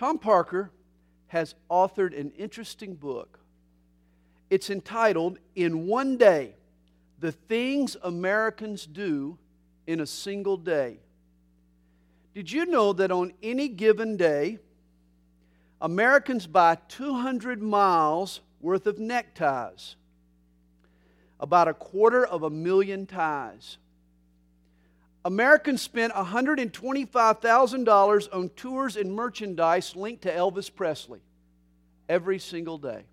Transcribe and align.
Tom 0.00 0.18
Parker 0.18 0.70
has 1.26 1.54
authored 1.70 2.18
an 2.18 2.32
interesting 2.38 2.94
book. 2.94 3.38
It's 4.48 4.70
entitled 4.70 5.38
In 5.54 5.86
One 5.86 6.16
Day 6.16 6.54
The 7.18 7.32
Things 7.32 7.98
Americans 8.02 8.86
Do 8.86 9.36
in 9.86 10.00
a 10.00 10.06
Single 10.06 10.56
Day. 10.56 11.00
Did 12.32 12.50
you 12.50 12.64
know 12.64 12.94
that 12.94 13.10
on 13.10 13.34
any 13.42 13.68
given 13.68 14.16
day, 14.16 14.58
Americans 15.82 16.46
buy 16.46 16.78
200 16.88 17.60
miles 17.60 18.40
worth 18.62 18.86
of 18.86 18.98
neckties, 18.98 19.96
about 21.38 21.68
a 21.68 21.74
quarter 21.74 22.24
of 22.24 22.42
a 22.42 22.48
million 22.48 23.04
ties? 23.04 23.76
Americans 25.24 25.82
spent 25.82 26.12
$125,000 26.14 28.28
on 28.32 28.48
tours 28.50 28.96
and 28.96 29.12
merchandise 29.12 29.94
linked 29.94 30.22
to 30.22 30.34
Elvis 30.34 30.74
Presley 30.74 31.20
every 32.08 32.38
single 32.38 32.78
day. 32.78 33.04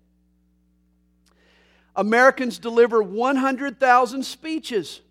Americans 1.94 2.58
deliver 2.58 3.02
100,000 3.02 4.22
speeches. 4.22 5.02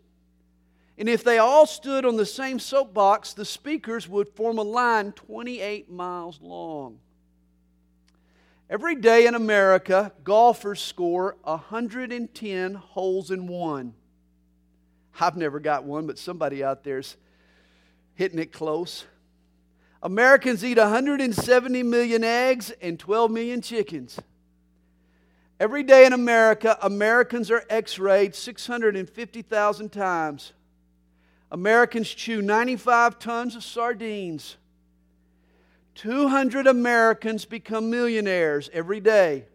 And 0.98 1.08
if 1.08 1.24
they 1.24 1.38
all 1.38 1.68
stood 1.68 2.06
on 2.06 2.16
the 2.16 2.26
same 2.26 2.58
soapbox, 2.58 3.34
the 3.34 3.46
speakers 3.46 4.10
would 4.10 4.30
form 4.30 4.58
a 4.58 4.64
line 4.64 5.12
28 5.12 5.92
miles 5.92 6.42
long. 6.42 6.98
Every 8.70 8.96
day 8.96 9.28
in 9.28 9.36
America, 9.36 10.12
golfers 10.24 10.82
score 10.82 11.38
110 11.44 12.74
holes 12.74 13.32
in 13.32 13.48
one. 13.48 13.94
I've 15.20 15.38
never 15.38 15.60
got 15.60 15.84
one, 15.84 16.06
but 16.06 16.20
somebody 16.20 16.64
out 16.64 16.84
there's 16.84 17.18
hitting 18.16 18.40
it 18.40 18.52
close. 18.52 19.06
Americans 20.04 20.64
eat 20.64 20.78
170 20.78 21.84
million 21.84 22.24
eggs 22.24 22.72
and 22.82 23.00
12 23.00 23.32
million 23.32 23.62
chickens. 23.62 24.20
Every 25.60 25.82
day 25.82 26.06
in 26.06 26.14
America, 26.14 26.78
Americans 26.84 27.50
are 27.50 27.64
x 27.70 27.98
rayed 27.98 28.36
650,000 28.36 29.92
times. 29.92 30.54
Americans 31.52 32.10
chew 32.10 32.42
95 32.42 33.18
tons 33.18 33.56
of 33.56 33.64
sardines. 33.64 34.58
200 35.96 36.68
Americans 36.68 37.46
become 37.46 37.90
millionaires 37.90 38.70
every 38.72 39.00
day. 39.00 39.46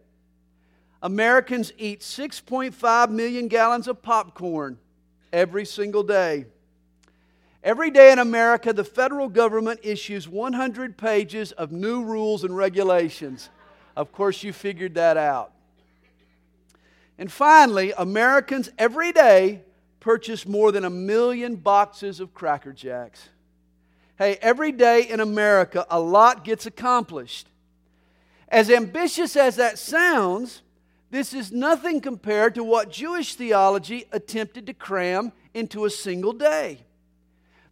Americans 1.01 1.71
eat 1.77 2.01
6.5 2.01 3.09
million 3.09 3.47
gallons 3.47 3.87
of 3.87 4.01
popcorn 4.01 4.77
every 5.33 5.65
single 5.65 6.03
day. 6.03 6.45
Every 7.63 7.91
day 7.91 8.11
in 8.11 8.19
America, 8.19 8.71
the 8.71 8.83
federal 8.83 9.27
government 9.27 9.79
issues 9.83 10.27
100 10.27 10.97
pages 10.97 11.51
of 11.53 11.71
new 11.71 12.03
rules 12.03 12.43
and 12.43 12.55
regulations. 12.55 13.49
Of 13.95 14.11
course, 14.11 14.43
you 14.43 14.53
figured 14.53 14.95
that 14.95 15.17
out. 15.17 15.51
And 17.17 17.31
finally, 17.31 17.93
Americans 17.97 18.69
every 18.77 19.11
day 19.11 19.61
purchase 19.99 20.45
more 20.45 20.71
than 20.71 20.83
a 20.83 20.89
million 20.89 21.55
boxes 21.55 22.19
of 22.19 22.33
Cracker 22.33 22.73
Jacks. 22.73 23.29
Hey, 24.17 24.37
every 24.41 24.71
day 24.71 25.07
in 25.09 25.19
America, 25.19 25.85
a 25.89 25.99
lot 25.99 26.43
gets 26.43 26.65
accomplished. 26.65 27.47
As 28.49 28.69
ambitious 28.69 29.35
as 29.35 29.55
that 29.55 29.79
sounds, 29.79 30.61
this 31.13 31.31
is 31.31 31.51
nothing 31.51 32.01
compared 32.01 32.55
to 32.55 32.63
what 32.63 32.91
Jewish 32.91 33.35
theology 33.35 34.05
attempted 34.11 34.65
to 34.65 34.73
cram 34.73 35.31
into 35.53 35.85
a 35.85 35.89
single 35.91 36.33
day. 36.33 36.79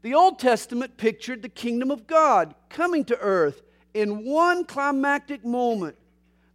The 0.04 0.14
Old 0.14 0.38
Testament 0.38 0.96
pictured 0.96 1.42
the 1.42 1.50
kingdom 1.50 1.90
of 1.90 2.06
God 2.06 2.54
coming 2.70 3.04
to 3.06 3.18
earth 3.18 3.64
in 3.96 4.26
one 4.26 4.64
climactic 4.64 5.44
moment. 5.44 5.96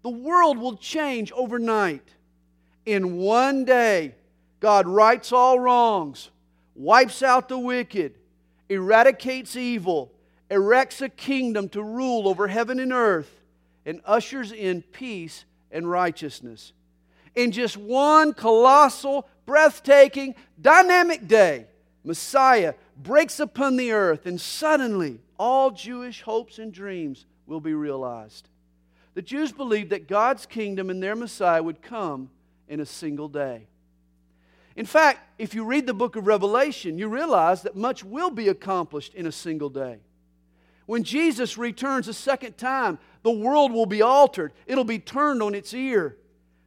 The 0.05 0.11
world 0.11 0.59
will 0.59 0.77
change 0.77 1.33
overnight. 1.33 2.09
In 2.85 3.17
one 3.17 3.65
day, 3.65 4.15
God 4.61 4.87
rights 4.87 5.33
all 5.33 5.59
wrongs, 5.59 6.31
wipes 6.77 7.21
out 7.21 7.49
the 7.49 7.59
wicked, 7.59 8.15
eradicates 8.69 9.57
evil, 9.57 10.13
erects 10.53 11.03
a 11.03 11.09
kingdom 11.09 11.69
to 11.71 11.83
rule 11.83 12.29
over 12.29 12.47
heaven 12.47 12.79
and 12.79 12.93
earth, 12.93 13.43
and 13.85 14.01
ushers 14.05 14.53
in 14.53 14.83
peace 14.83 15.45
and 15.73 15.91
righteousness 15.91 16.73
in 17.37 17.53
just 17.53 17.77
one 17.77 18.35
colossal, 18.35 19.29
breathtaking, 19.45 20.35
dynamic 20.61 21.29
day, 21.29 21.67
Messiah 22.03 22.75
breaks 22.97 23.39
upon 23.39 23.77
the 23.77 23.93
earth, 23.93 24.27
and 24.27 24.41
suddenly 24.41 25.21
all 25.39 25.71
Jewish 25.71 26.23
hopes 26.23 26.59
and 26.59 26.73
dreams 26.73 27.27
will 27.47 27.61
be 27.61 27.75
realized. 27.75 28.49
The 29.15 29.23
Jews 29.23 29.53
believed 29.53 29.91
that 29.91 30.09
God's 30.09 30.47
kingdom 30.47 30.91
and 30.91 31.03
their 31.03 31.15
Messiah 31.15 31.63
would 31.63 31.83
come 31.83 32.31
in 32.69 32.81
a 32.81 32.87
single 32.87 33.29
day. 33.29 33.67
In 34.75 34.87
fact, 34.87 35.21
if 35.39 35.55
you 35.55 35.65
read 35.65 35.87
the 35.87 35.95
book 35.95 36.17
of 36.17 36.27
Revelation, 36.27 36.99
you 36.99 37.09
realize 37.09 37.63
that 37.63 37.77
much 37.77 38.05
will 38.05 38.31
be 38.31 38.49
accomplished 38.49 39.15
in 39.15 39.27
a 39.27 39.33
single 39.33 39.71
day. 39.71 40.01
When 40.85 41.03
Jesus 41.03 41.59
returns 41.59 42.09
a 42.09 42.15
second 42.15 42.59
time, 42.59 42.99
the 43.23 43.31
world 43.31 43.73
will 43.73 43.87
be 43.87 44.03
altered, 44.03 44.53
it'll 44.67 44.85
be 44.85 44.99
turned 44.99 45.43
on 45.43 45.55
its 45.55 45.75
ear. 45.75 46.17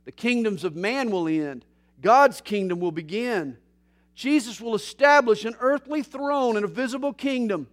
The 0.09 0.13
kingdoms 0.13 0.63
of 0.63 0.75
man 0.75 1.11
will 1.11 1.27
end, 1.27 1.65
God's 2.01 2.41
kingdom 2.41 2.79
will 2.79 2.91
begin. 2.91 3.57
Jesus 4.15 4.59
will 4.59 4.73
establish 4.73 5.45
an 5.45 5.53
earthly 5.59 6.01
throne 6.01 6.55
and 6.55 6.65
a 6.65 6.67
visible 6.67 7.13
kingdom. 7.13 7.67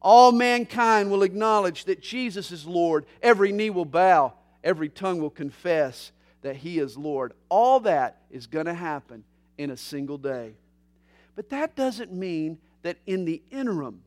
All 0.00 0.32
mankind 0.32 1.10
will 1.10 1.22
acknowledge 1.22 1.84
that 1.84 2.00
Jesus 2.00 2.50
is 2.50 2.64
Lord. 2.64 3.04
Every 3.22 3.52
knee 3.52 3.68
will 3.68 3.84
bow, 3.84 4.32
every 4.64 4.88
tongue 4.88 5.20
will 5.20 5.28
confess 5.28 6.10
that 6.40 6.56
He 6.56 6.78
is 6.78 6.96
Lord. 6.96 7.34
All 7.50 7.80
that 7.80 8.16
is 8.30 8.46
going 8.46 8.64
to 8.64 8.72
happen 8.72 9.22
in 9.58 9.70
a 9.70 9.76
single 9.76 10.16
day. 10.16 10.54
But 11.36 11.50
that 11.50 11.76
doesn't 11.76 12.10
mean 12.10 12.56
that 12.80 12.96
in 13.04 13.26
the 13.26 13.42
interim, 13.50 14.00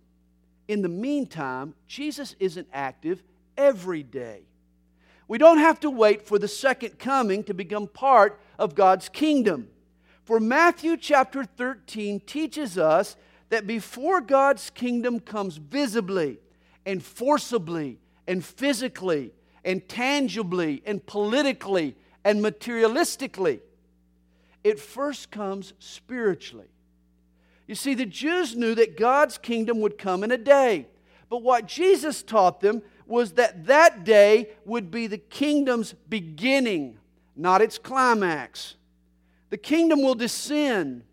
in 0.67 0.81
the 0.81 0.89
meantime, 0.89 1.75
Jesus 1.85 2.35
isn't 2.39 2.69
active 2.73 3.21
every 3.55 4.01
day. 4.01 4.46
We 5.27 5.37
don't 5.37 5.57
have 5.57 5.79
to 5.81 5.89
wait 5.89 6.25
for 6.25 6.39
the 6.39 6.47
second 6.47 6.99
coming 6.99 7.43
to 7.45 7.53
become 7.53 7.87
part 7.87 8.39
of 8.57 8.75
God's 8.75 9.09
kingdom. 9.09 9.67
For 10.23 10.39
Matthew 10.39 10.97
chapter 10.97 11.43
13 11.43 12.21
teaches 12.21 12.77
us 12.77 13.15
that 13.49 13.67
before 13.67 14.21
God's 14.21 14.69
kingdom 14.69 15.19
comes 15.19 15.57
visibly 15.57 16.39
and 16.85 17.03
forcibly 17.03 17.99
and 18.27 18.43
physically 18.43 19.31
and 19.63 19.87
tangibly 19.87 20.81
and 20.85 21.05
politically 21.05 21.95
and 22.23 22.43
materialistically, 22.43 23.59
it 24.63 24.79
first 24.79 25.31
comes 25.31 25.73
spiritually. 25.79 26.67
You 27.67 27.75
see, 27.75 27.93
the 27.93 28.05
Jews 28.05 28.55
knew 28.55 28.75
that 28.75 28.97
God's 28.97 29.37
kingdom 29.37 29.81
would 29.81 29.97
come 29.97 30.23
in 30.23 30.31
a 30.31 30.37
day. 30.37 30.87
But 31.29 31.43
what 31.43 31.67
Jesus 31.67 32.23
taught 32.23 32.61
them 32.61 32.81
was 33.07 33.33
that 33.33 33.65
that 33.65 34.03
day 34.03 34.49
would 34.65 34.91
be 34.91 35.07
the 35.07 35.17
kingdom's 35.17 35.93
beginning, 36.09 36.97
not 37.35 37.61
its 37.61 37.77
climax. 37.77 38.75
The 39.49 39.57
kingdom 39.57 40.01
will 40.01 40.15
descend 40.15 41.03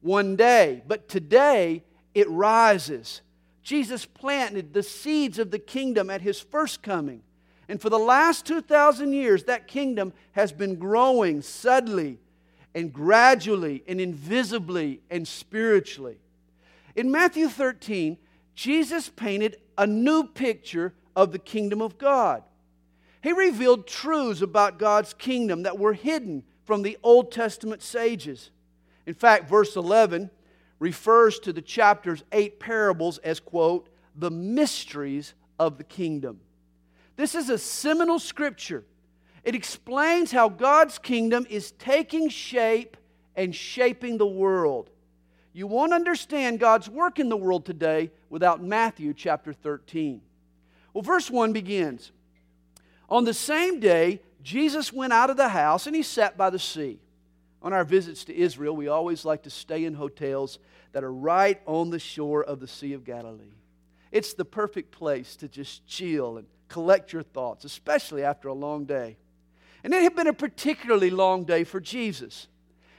one 0.00 0.36
day, 0.36 0.82
but 0.86 1.08
today 1.08 1.82
it 2.14 2.28
rises. 2.30 3.22
Jesus 3.62 4.04
planted 4.04 4.72
the 4.72 4.82
seeds 4.82 5.38
of 5.38 5.50
the 5.50 5.58
kingdom 5.58 6.10
at 6.10 6.20
his 6.20 6.40
first 6.40 6.82
coming. 6.82 7.22
And 7.68 7.80
for 7.80 7.88
the 7.88 7.98
last 7.98 8.44
2,000 8.46 9.12
years, 9.12 9.44
that 9.44 9.66
kingdom 9.66 10.12
has 10.32 10.52
been 10.52 10.76
growing 10.76 11.40
subtly 11.40 12.18
and 12.74 12.92
gradually 12.92 13.82
and 13.88 14.00
invisibly 14.00 15.00
and 15.10 15.26
spiritually. 15.26 16.18
In 16.94 17.10
Matthew 17.10 17.48
13, 17.48 18.18
Jesus 18.54 19.08
painted 19.08 19.56
a 19.78 19.86
new 19.86 20.24
picture 20.24 20.92
of 21.16 21.32
the 21.32 21.38
kingdom 21.38 21.80
of 21.80 21.98
God. 21.98 22.42
He 23.22 23.32
revealed 23.32 23.86
truths 23.86 24.42
about 24.42 24.78
God's 24.78 25.14
kingdom 25.14 25.62
that 25.62 25.78
were 25.78 25.94
hidden 25.94 26.44
from 26.64 26.82
the 26.82 26.98
Old 27.02 27.32
Testament 27.32 27.82
sages. 27.82 28.50
In 29.06 29.14
fact, 29.14 29.48
verse 29.48 29.76
11 29.76 30.30
refers 30.78 31.38
to 31.40 31.52
the 31.52 31.62
chapter's 31.62 32.24
eight 32.32 32.60
parables 32.60 33.18
as, 33.18 33.40
quote, 33.40 33.88
the 34.14 34.30
mysteries 34.30 35.34
of 35.58 35.78
the 35.78 35.84
kingdom. 35.84 36.40
This 37.16 37.34
is 37.34 37.48
a 37.48 37.58
seminal 37.58 38.18
scripture. 38.18 38.84
It 39.44 39.54
explains 39.54 40.32
how 40.32 40.48
God's 40.48 40.98
kingdom 40.98 41.46
is 41.48 41.72
taking 41.72 42.28
shape 42.28 42.96
and 43.36 43.54
shaping 43.54 44.18
the 44.18 44.26
world. 44.26 44.90
You 45.52 45.66
won't 45.66 45.92
understand 45.92 46.58
God's 46.58 46.88
work 46.88 47.18
in 47.18 47.28
the 47.28 47.36
world 47.36 47.64
today 47.64 48.10
without 48.28 48.62
Matthew 48.62 49.14
chapter 49.14 49.52
13. 49.52 50.20
Well, 50.94 51.02
verse 51.02 51.30
1 51.30 51.52
begins 51.52 52.12
On 53.10 53.24
the 53.24 53.34
same 53.34 53.80
day, 53.80 54.22
Jesus 54.42 54.92
went 54.92 55.12
out 55.12 55.28
of 55.28 55.36
the 55.36 55.48
house 55.48 55.86
and 55.86 55.94
he 55.94 56.02
sat 56.02 56.38
by 56.38 56.48
the 56.48 56.58
sea. 56.58 57.00
On 57.60 57.72
our 57.72 57.84
visits 57.84 58.24
to 58.24 58.36
Israel, 58.36 58.76
we 58.76 58.88
always 58.88 59.24
like 59.24 59.42
to 59.44 59.50
stay 59.50 59.84
in 59.84 59.94
hotels 59.94 60.58
that 60.92 61.02
are 61.02 61.12
right 61.12 61.60
on 61.66 61.90
the 61.90 61.98
shore 61.98 62.44
of 62.44 62.60
the 62.60 62.68
Sea 62.68 62.92
of 62.92 63.04
Galilee. 63.04 63.54
It's 64.12 64.34
the 64.34 64.44
perfect 64.44 64.92
place 64.92 65.34
to 65.36 65.48
just 65.48 65.86
chill 65.86 66.36
and 66.36 66.46
collect 66.68 67.12
your 67.12 67.22
thoughts, 67.22 67.64
especially 67.64 68.22
after 68.22 68.48
a 68.48 68.54
long 68.54 68.84
day. 68.84 69.16
And 69.82 69.94
it 69.94 70.02
had 70.02 70.14
been 70.14 70.26
a 70.26 70.34
particularly 70.34 71.10
long 71.10 71.44
day 71.44 71.64
for 71.64 71.80
Jesus. 71.80 72.48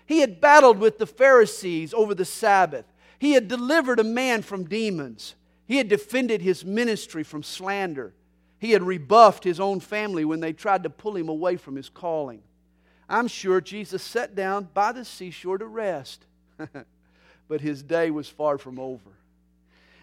He 0.07 0.19
had 0.19 0.41
battled 0.41 0.79
with 0.79 0.97
the 0.97 1.07
Pharisees 1.07 1.93
over 1.93 2.15
the 2.15 2.25
Sabbath. 2.25 2.85
He 3.19 3.33
had 3.33 3.47
delivered 3.47 3.99
a 3.99 4.03
man 4.03 4.41
from 4.41 4.65
demons. 4.65 5.35
He 5.65 5.77
had 5.77 5.89
defended 5.89 6.41
his 6.41 6.63
ministry 6.63 7.23
from 7.23 7.43
slander. 7.43 8.13
He 8.59 8.71
had 8.71 8.83
rebuffed 8.83 9.43
his 9.43 9.59
own 9.59 9.79
family 9.79 10.25
when 10.25 10.39
they 10.39 10.53
tried 10.53 10.83
to 10.83 10.89
pull 10.89 11.15
him 11.15 11.29
away 11.29 11.57
from 11.57 11.75
his 11.75 11.89
calling. 11.89 12.41
I'm 13.07 13.27
sure 13.27 13.61
Jesus 13.61 14.01
sat 14.01 14.35
down 14.35 14.69
by 14.73 14.91
the 14.91 15.05
seashore 15.05 15.57
to 15.57 15.67
rest. 15.67 16.25
but 17.47 17.61
his 17.61 17.83
day 17.83 18.11
was 18.11 18.27
far 18.27 18.57
from 18.57 18.79
over. 18.79 19.11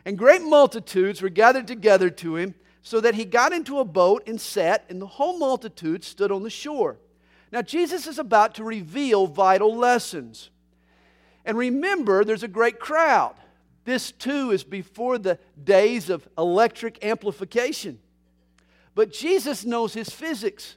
And 0.05 0.19
great 0.19 0.43
multitudes 0.43 1.23
were 1.23 1.29
gathered 1.29 1.67
together 1.67 2.11
to 2.11 2.37
him, 2.37 2.55
so 2.83 3.01
that 3.01 3.15
he 3.15 3.25
got 3.25 3.53
into 3.53 3.79
a 3.79 3.85
boat 3.85 4.25
and 4.27 4.41
sat, 4.41 4.85
and 4.89 5.01
the 5.01 5.07
whole 5.07 5.39
multitude 5.39 6.03
stood 6.03 6.33
on 6.33 6.43
the 6.43 6.51
shore. 6.51 6.99
Now, 7.53 7.63
Jesus 7.63 8.09
is 8.09 8.19
about 8.19 8.57
to 8.57 8.65
reveal 8.65 9.29
vital 9.29 9.77
lessons. 9.77 10.51
And 11.45 11.57
remember, 11.57 12.25
there's 12.25 12.43
a 12.43 12.49
great 12.49 12.81
crowd. 12.81 13.35
This 13.85 14.13
too 14.13 14.51
is 14.51 14.65
before 14.65 15.19
the 15.19 15.39
days 15.63 16.09
of 16.11 16.29
electric 16.39 17.05
amplification. 17.05 17.99
But 18.95 19.13
Jesus 19.13 19.65
knows 19.65 19.95
his 19.95 20.11
physics. 20.11 20.77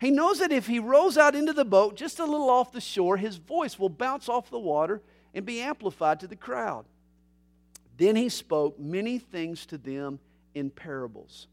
He 0.00 0.10
knows 0.10 0.40
that 0.40 0.52
if 0.52 0.66
he 0.66 0.78
rows 0.78 1.16
out 1.16 1.34
into 1.34 1.52
the 1.52 1.64
boat 1.64 1.96
just 1.96 2.18
a 2.18 2.24
little 2.24 2.50
off 2.50 2.72
the 2.72 2.80
shore, 2.80 3.16
his 3.16 3.36
voice 3.36 3.78
will 3.78 3.88
bounce 3.88 4.28
off 4.28 4.50
the 4.50 4.58
water 4.58 5.00
and 5.32 5.46
be 5.46 5.60
amplified 5.60 6.20
to 6.20 6.26
the 6.26 6.36
crowd. 6.36 6.84
Then 7.96 8.16
he 8.16 8.28
spoke 8.28 8.78
many 8.78 9.18
things 9.18 9.66
to 9.66 9.78
them 9.78 10.18
in 10.54 10.70
parables. 10.70 11.46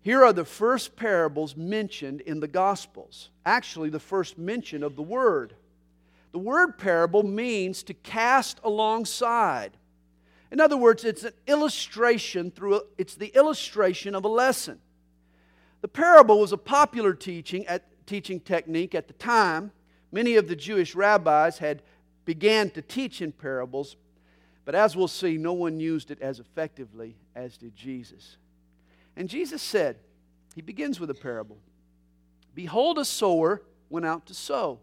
Here 0.00 0.24
are 0.24 0.32
the 0.32 0.44
first 0.44 0.96
parables 0.96 1.56
mentioned 1.56 2.20
in 2.22 2.40
the 2.40 2.48
Gospels. 2.48 3.30
Actually, 3.44 3.90
the 3.90 3.98
first 3.98 4.38
mention 4.38 4.82
of 4.82 4.96
the 4.96 5.02
word. 5.02 5.54
The 6.36 6.42
word 6.42 6.76
parable 6.76 7.22
means 7.22 7.82
to 7.84 7.94
cast 7.94 8.60
alongside. 8.62 9.78
In 10.52 10.60
other 10.60 10.76
words, 10.76 11.02
it's 11.02 11.24
an 11.24 11.32
illustration 11.46 12.50
through 12.50 12.76
a, 12.76 12.80
it's 12.98 13.14
the 13.14 13.28
illustration 13.28 14.14
of 14.14 14.26
a 14.26 14.28
lesson. 14.28 14.78
The 15.80 15.88
parable 15.88 16.38
was 16.38 16.52
a 16.52 16.58
popular 16.58 17.14
teaching 17.14 17.66
at, 17.66 17.84
teaching 18.06 18.40
technique 18.40 18.94
at 18.94 19.08
the 19.08 19.14
time. 19.14 19.72
Many 20.12 20.36
of 20.36 20.46
the 20.46 20.54
Jewish 20.54 20.94
rabbis 20.94 21.56
had 21.56 21.80
began 22.26 22.68
to 22.72 22.82
teach 22.82 23.22
in 23.22 23.32
parables, 23.32 23.96
but 24.66 24.74
as 24.74 24.94
we'll 24.94 25.08
see, 25.08 25.38
no 25.38 25.54
one 25.54 25.80
used 25.80 26.10
it 26.10 26.20
as 26.20 26.38
effectively 26.38 27.16
as 27.34 27.56
did 27.56 27.74
Jesus. 27.74 28.36
And 29.16 29.30
Jesus 29.30 29.62
said, 29.62 29.96
He 30.54 30.60
begins 30.60 31.00
with 31.00 31.08
a 31.08 31.14
parable 31.14 31.56
Behold, 32.54 32.98
a 32.98 33.06
sower 33.06 33.62
went 33.88 34.04
out 34.04 34.26
to 34.26 34.34
sow. 34.34 34.80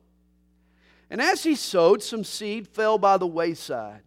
And 1.13 1.21
as 1.21 1.44
he 1.44 1.54
sowed, 1.54 2.01
some 2.01 2.24
seed 2.24 2.68
fell 2.68 2.98
by 2.98 3.18
the 3.18 3.27
wayside, 3.27 4.01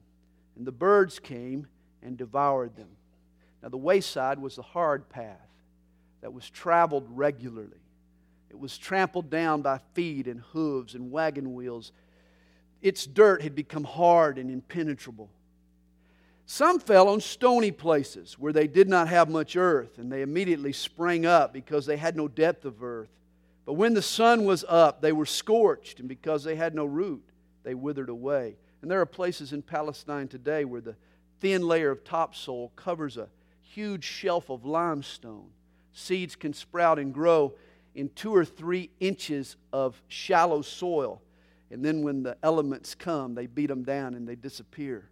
and 0.57 0.67
the 0.67 0.73
birds 0.73 1.21
came 1.21 1.69
and 2.03 2.19
devoured 2.19 2.75
them. 2.75 2.89
Now, 3.63 3.69
the 3.69 3.77
wayside 3.77 4.41
was 4.41 4.57
the 4.57 4.63
hard 4.63 5.09
path 5.09 5.49
that 6.21 6.33
was 6.33 6.51
traveled 6.51 7.07
regularly. 7.09 7.79
It 8.51 8.59
was 8.59 8.77
trampled 8.77 9.31
down 9.31 9.63
by 9.63 9.79
feet 9.95 10.27
and 10.27 10.41
hooves 10.53 10.97
and 10.97 11.13
wagon 11.13 11.55
wheels. 11.55 11.93
Its 12.83 13.07
dirt 13.07 13.41
had 13.41 13.55
become 13.55 13.85
hard 13.85 14.37
and 14.37 14.51
impenetrable. 14.51 15.31
Some 16.45 16.81
fell 16.81 17.09
on 17.09 17.21
stony 17.21 17.71
places 17.71 18.37
where 18.37 18.53
they 18.53 18.67
did 18.67 18.89
not 18.89 19.07
have 19.07 19.31
much 19.31 19.55
earth, 19.55 19.99
and 19.99 20.11
they 20.11 20.23
immediately 20.23 20.73
sprang 20.73 21.25
up 21.25 21.53
because 21.53 21.87
they 21.87 21.99
had 21.99 22.17
no 22.17 22.27
depth 22.27 22.65
of 22.65 22.83
earth. 22.83 23.11
But 23.67 23.75
when 23.75 23.95
the 23.95 24.03
sun 24.03 24.45
was 24.45 24.65
up, 24.69 25.03
they 25.03 25.13
were 25.13 25.27
scorched, 25.27 25.99
and 25.99 26.09
because 26.09 26.45
they 26.45 26.55
had 26.55 26.75
no 26.75 26.85
root, 26.85 27.25
they 27.65 27.75
withered 27.75 28.09
away. 28.09 28.57
And 28.81 28.91
there 28.91 29.01
are 29.01 29.07
places 29.07 29.53
in 29.53 29.61
Palestine 29.61 30.29
today 30.29 30.65
where 30.65 30.81
the 30.81 30.95
thin 31.41 31.67
layer 31.67 31.91
of 31.91 32.05
topsoil 32.05 32.71
covers 32.77 33.17
a 33.17 33.29
huge 33.61 34.05
shelf 34.05 34.49
of 34.51 34.65
limestone. 34.65 35.51
Seeds 35.93 36.37
can 36.37 36.53
sprout 36.53 37.01
and 37.01 37.13
grow 37.13 37.55
in 37.97 38.09
two 38.11 38.35
or 38.35 38.45
three 38.45 38.91
inches 39.01 39.57
of 39.73 40.01
shallow 40.07 40.63
soil. 40.63 41.21
And 41.73 41.85
then 41.85 42.03
when 42.03 42.23
the 42.23 42.37
elements 42.45 42.95
come, 42.95 43.35
they 43.35 43.47
beat 43.47 43.67
them 43.67 43.83
down 43.83 44.15
and 44.15 44.29
they 44.29 44.37
disappear. 44.37 45.09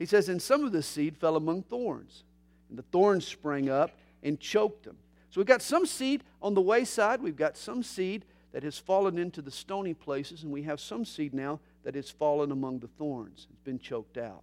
He 0.00 0.06
says, 0.06 0.28
And 0.28 0.42
some 0.42 0.64
of 0.64 0.72
the 0.72 0.82
seed 0.82 1.16
fell 1.16 1.36
among 1.36 1.62
thorns, 1.62 2.24
and 2.68 2.76
the 2.76 2.82
thorns 2.82 3.24
sprang 3.24 3.68
up 3.68 3.92
and 4.24 4.40
choked 4.40 4.84
them. 4.84 4.96
So 5.32 5.40
we've 5.40 5.46
got 5.46 5.62
some 5.62 5.86
seed 5.86 6.24
on 6.42 6.52
the 6.52 6.60
wayside, 6.60 7.22
we've 7.22 7.34
got 7.34 7.56
some 7.56 7.82
seed 7.82 8.26
that 8.52 8.62
has 8.64 8.76
fallen 8.76 9.16
into 9.16 9.40
the 9.40 9.50
stony 9.50 9.94
places, 9.94 10.42
and 10.42 10.52
we 10.52 10.64
have 10.64 10.78
some 10.78 11.06
seed 11.06 11.32
now 11.32 11.58
that 11.84 11.94
has 11.94 12.10
fallen 12.10 12.52
among 12.52 12.80
the 12.80 12.86
thorns. 12.86 13.46
It's 13.50 13.62
been 13.62 13.78
choked 13.78 14.18
out. 14.18 14.42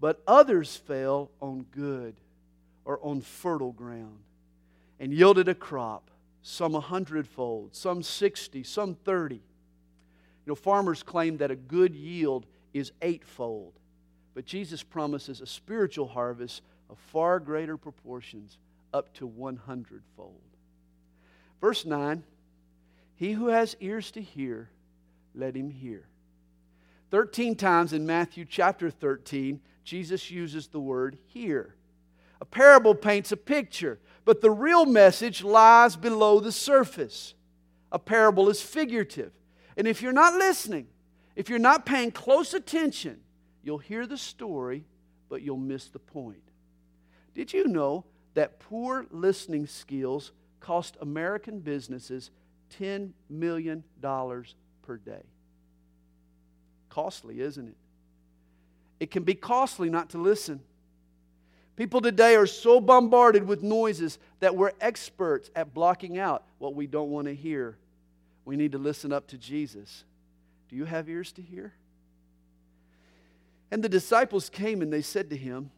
But 0.00 0.22
others 0.26 0.74
fell 0.74 1.30
on 1.38 1.66
good 1.70 2.14
or 2.86 2.98
on 3.02 3.20
fertile 3.20 3.72
ground 3.72 4.20
and 4.98 5.12
yielded 5.12 5.48
a 5.48 5.54
crop, 5.54 6.10
some 6.40 6.74
a 6.74 6.80
hundredfold, 6.80 7.74
some 7.74 8.02
sixty, 8.02 8.62
some 8.62 8.94
thirty. 8.94 9.34
You 9.34 9.42
know, 10.46 10.54
farmers 10.54 11.02
claim 11.02 11.36
that 11.36 11.50
a 11.50 11.56
good 11.56 11.94
yield 11.94 12.46
is 12.72 12.90
eightfold. 13.02 13.74
But 14.34 14.46
Jesus 14.46 14.82
promises 14.82 15.42
a 15.42 15.46
spiritual 15.46 16.08
harvest 16.08 16.62
of 16.88 16.96
far 16.98 17.38
greater 17.38 17.76
proportions, 17.76 18.56
up 18.94 19.12
to 19.14 19.26
100 19.26 20.02
fold. 20.16 20.40
Verse 21.60 21.84
9 21.84 22.24
He 23.14 23.32
who 23.32 23.48
has 23.48 23.76
ears 23.80 24.10
to 24.12 24.22
hear, 24.22 24.70
let 25.34 25.54
him 25.54 25.68
hear. 25.68 26.06
13 27.10 27.56
times 27.56 27.92
in 27.92 28.06
Matthew 28.06 28.46
chapter 28.48 28.90
13, 28.90 29.60
Jesus 29.84 30.30
uses 30.30 30.68
the 30.68 30.80
word 30.80 31.18
hear. 31.26 31.74
A 32.40 32.46
parable 32.46 32.94
paints 32.94 33.32
a 33.32 33.36
picture, 33.36 34.00
but 34.24 34.40
the 34.40 34.50
real 34.50 34.86
message 34.86 35.44
lies 35.44 35.96
below 35.96 36.40
the 36.40 36.50
surface. 36.50 37.34
A 37.92 37.98
parable 37.98 38.48
is 38.48 38.62
figurative. 38.62 39.32
And 39.76 39.86
if 39.86 40.00
you're 40.00 40.12
not 40.12 40.34
listening, 40.34 40.86
if 41.36 41.50
you're 41.50 41.58
not 41.58 41.84
paying 41.84 42.10
close 42.10 42.54
attention, 42.54 43.20
You'll 43.64 43.78
hear 43.78 44.06
the 44.06 44.18
story, 44.18 44.84
but 45.30 45.40
you'll 45.40 45.56
miss 45.56 45.88
the 45.88 45.98
point. 45.98 46.42
Did 47.34 47.52
you 47.52 47.66
know 47.66 48.04
that 48.34 48.60
poor 48.60 49.06
listening 49.10 49.66
skills 49.66 50.32
cost 50.60 50.96
American 51.00 51.60
businesses 51.60 52.30
$10 52.80 53.10
million 53.30 53.84
per 54.02 54.96
day? 54.96 55.22
Costly, 56.88 57.40
isn't 57.40 57.68
it? 57.68 57.76
It 59.00 59.10
can 59.10 59.24
be 59.24 59.34
costly 59.34 59.90
not 59.90 60.10
to 60.10 60.18
listen. 60.18 60.60
People 61.76 62.00
today 62.00 62.36
are 62.36 62.46
so 62.46 62.80
bombarded 62.80 63.46
with 63.46 63.62
noises 63.62 64.18
that 64.40 64.54
we're 64.54 64.72
experts 64.80 65.50
at 65.56 65.74
blocking 65.74 66.18
out 66.18 66.44
what 66.58 66.74
we 66.74 66.86
don't 66.86 67.10
want 67.10 67.26
to 67.26 67.34
hear. 67.34 67.76
We 68.44 68.56
need 68.56 68.72
to 68.72 68.78
listen 68.78 69.12
up 69.12 69.26
to 69.28 69.38
Jesus. 69.38 70.04
Do 70.68 70.76
you 70.76 70.84
have 70.84 71.08
ears 71.08 71.32
to 71.32 71.42
hear? 71.42 71.72
And 73.70 73.82
the 73.82 73.88
disciples 73.88 74.48
came 74.48 74.82
and 74.82 74.92
they 74.92 75.02
said 75.02 75.30
to 75.30 75.36
him, 75.36 75.70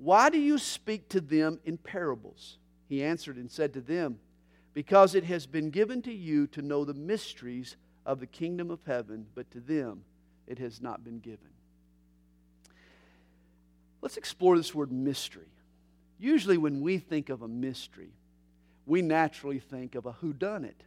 Why 0.00 0.30
do 0.30 0.38
you 0.38 0.56
speak 0.56 1.10
to 1.10 1.20
them 1.20 1.60
in 1.62 1.76
parables? 1.76 2.56
He 2.88 3.04
answered 3.04 3.36
and 3.36 3.50
said 3.50 3.74
to 3.74 3.82
them, 3.82 4.18
Because 4.72 5.14
it 5.14 5.24
has 5.24 5.46
been 5.46 5.68
given 5.68 6.00
to 6.02 6.12
you 6.12 6.46
to 6.48 6.62
know 6.62 6.86
the 6.86 6.94
mysteries 6.94 7.76
of 8.06 8.18
the 8.18 8.26
kingdom 8.26 8.70
of 8.70 8.80
heaven, 8.86 9.26
but 9.34 9.50
to 9.50 9.60
them 9.60 10.04
it 10.46 10.58
has 10.58 10.80
not 10.80 11.04
been 11.04 11.18
given. 11.18 11.50
Let's 14.00 14.16
explore 14.16 14.56
this 14.56 14.74
word 14.74 14.90
mystery. 14.90 15.52
Usually, 16.18 16.56
when 16.56 16.80
we 16.80 16.96
think 16.96 17.28
of 17.28 17.42
a 17.42 17.48
mystery, 17.48 18.14
we 18.86 19.02
naturally 19.02 19.58
think 19.58 19.94
of 19.94 20.06
a 20.06 20.14
whodunit, 20.14 20.80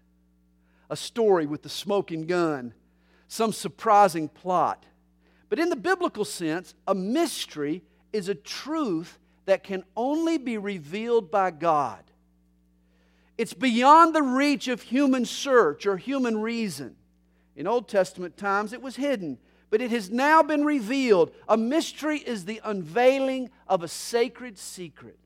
a 0.89 0.95
story 0.95 1.45
with 1.45 1.61
the 1.61 1.69
smoking 1.69 2.25
gun, 2.25 2.73
some 3.27 3.53
surprising 3.53 4.27
plot. 4.27 4.87
But 5.49 5.59
in 5.59 5.69
the 5.69 5.75
biblical 5.75 6.25
sense, 6.25 6.73
a 6.87 6.95
mystery 6.95 7.83
is 8.13 8.29
a 8.29 8.35
truth 8.35 9.19
that 9.45 9.63
can 9.63 9.83
only 9.97 10.37
be 10.37 10.57
revealed 10.57 11.29
by 11.29 11.51
God. 11.51 12.03
It's 13.37 13.53
beyond 13.53 14.15
the 14.15 14.21
reach 14.21 14.67
of 14.67 14.81
human 14.81 15.25
search 15.25 15.85
or 15.85 15.97
human 15.97 16.37
reason. 16.37 16.95
In 17.55 17.67
Old 17.67 17.89
Testament 17.89 18.37
times, 18.37 18.73
it 18.73 18.81
was 18.81 18.95
hidden, 18.95 19.39
but 19.69 19.81
it 19.81 19.91
has 19.91 20.09
now 20.09 20.43
been 20.43 20.63
revealed. 20.63 21.31
A 21.49 21.57
mystery 21.57 22.19
is 22.19 22.45
the 22.45 22.61
unveiling 22.63 23.49
of 23.67 23.83
a 23.83 23.87
sacred 23.87 24.57
secret. 24.57 25.17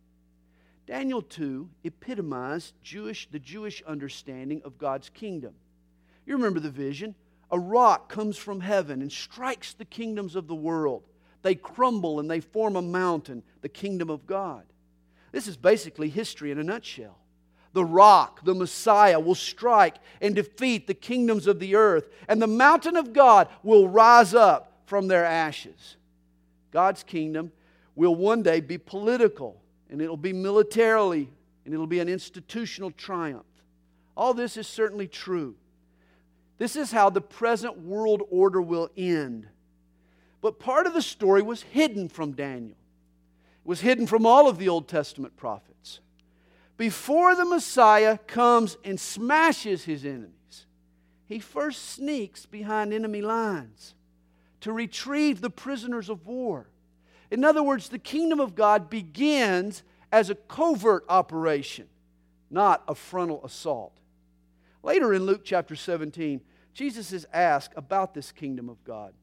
Daniel 0.87 1.21
2 1.21 1.69
epitomized 1.83 2.73
Jewish, 2.81 3.27
the 3.29 3.39
Jewish 3.39 3.83
understanding 3.85 4.61
of 4.63 4.77
God's 4.77 5.09
kingdom. 5.09 5.53
You 6.25 6.35
remember 6.37 6.61
the 6.61 6.71
vision 6.71 7.13
a 7.49 7.59
rock 7.59 8.09
comes 8.09 8.37
from 8.37 8.59
heaven 8.59 9.01
and 9.01 9.11
strikes 9.11 9.73
the 9.73 9.85
kingdoms 9.85 10.35
of 10.35 10.47
the 10.47 10.55
world. 10.55 11.03
They 11.47 11.55
crumble 11.55 12.19
and 12.19 12.29
they 12.29 12.41
form 12.41 12.75
a 12.75 12.81
mountain, 12.81 13.41
the 13.61 13.69
kingdom 13.69 14.09
of 14.09 14.27
God. 14.27 14.65
This 15.31 15.47
is 15.47 15.55
basically 15.55 16.09
history 16.09 16.51
in 16.51 16.59
a 16.59 16.63
nutshell. 16.63 17.17
The 17.71 17.85
rock, 17.85 18.43
the 18.43 18.53
Messiah, 18.53 19.17
will 19.17 19.33
strike 19.33 19.95
and 20.19 20.35
defeat 20.35 20.87
the 20.87 20.93
kingdoms 20.93 21.47
of 21.47 21.61
the 21.61 21.75
earth, 21.75 22.09
and 22.27 22.41
the 22.41 22.47
mountain 22.47 22.97
of 22.97 23.13
God 23.13 23.47
will 23.63 23.87
rise 23.87 24.33
up 24.33 24.81
from 24.87 25.07
their 25.07 25.23
ashes. 25.23 25.95
God's 26.71 27.03
kingdom 27.03 27.53
will 27.95 28.13
one 28.13 28.43
day 28.43 28.59
be 28.59 28.77
political, 28.77 29.55
and 29.89 30.01
it'll 30.01 30.17
be 30.17 30.33
militarily, 30.33 31.29
and 31.63 31.73
it'll 31.73 31.87
be 31.87 32.01
an 32.01 32.09
institutional 32.09 32.91
triumph. 32.91 33.45
All 34.17 34.33
this 34.33 34.57
is 34.57 34.67
certainly 34.67 35.07
true. 35.07 35.55
This 36.57 36.75
is 36.75 36.91
how 36.91 37.09
the 37.09 37.21
present 37.21 37.79
world 37.79 38.21
order 38.29 38.61
will 38.61 38.89
end. 38.97 39.47
But 40.47 40.59
part 40.59 40.87
of 40.87 40.93
the 40.93 41.01
story 41.01 41.41
was 41.41 41.61
hidden 41.61 42.07
from 42.07 42.31
Daniel. 42.31 42.77
It 43.65 43.67
was 43.67 43.81
hidden 43.81 44.07
from 44.07 44.25
all 44.25 44.47
of 44.47 44.57
the 44.57 44.69
Old 44.69 44.87
Testament 44.87 45.35
prophets. 45.35 45.99
Before 46.77 47.35
the 47.35 47.43
Messiah 47.43 48.17
comes 48.17 48.77
and 48.85 48.97
smashes 48.97 49.83
his 49.83 50.05
enemies, 50.05 50.65
he 51.25 51.39
first 51.39 51.89
sneaks 51.89 52.45
behind 52.45 52.93
enemy 52.93 53.21
lines 53.21 53.93
to 54.61 54.71
retrieve 54.71 55.41
the 55.41 55.49
prisoners 55.49 56.07
of 56.07 56.25
war. 56.25 56.69
In 57.29 57.43
other 57.43 57.61
words, 57.61 57.89
the 57.89 57.99
kingdom 57.99 58.39
of 58.39 58.55
God 58.55 58.89
begins 58.89 59.83
as 60.13 60.29
a 60.29 60.35
covert 60.35 61.03
operation, 61.09 61.87
not 62.49 62.85
a 62.87 62.95
frontal 62.95 63.43
assault. 63.43 63.97
Later 64.81 65.13
in 65.13 65.25
Luke 65.25 65.41
chapter 65.43 65.75
17, 65.75 66.39
Jesus 66.73 67.11
is 67.11 67.27
asked 67.33 67.73
about 67.75 68.13
this 68.13 68.31
kingdom 68.31 68.69
of 68.69 68.81
God. 68.85 69.13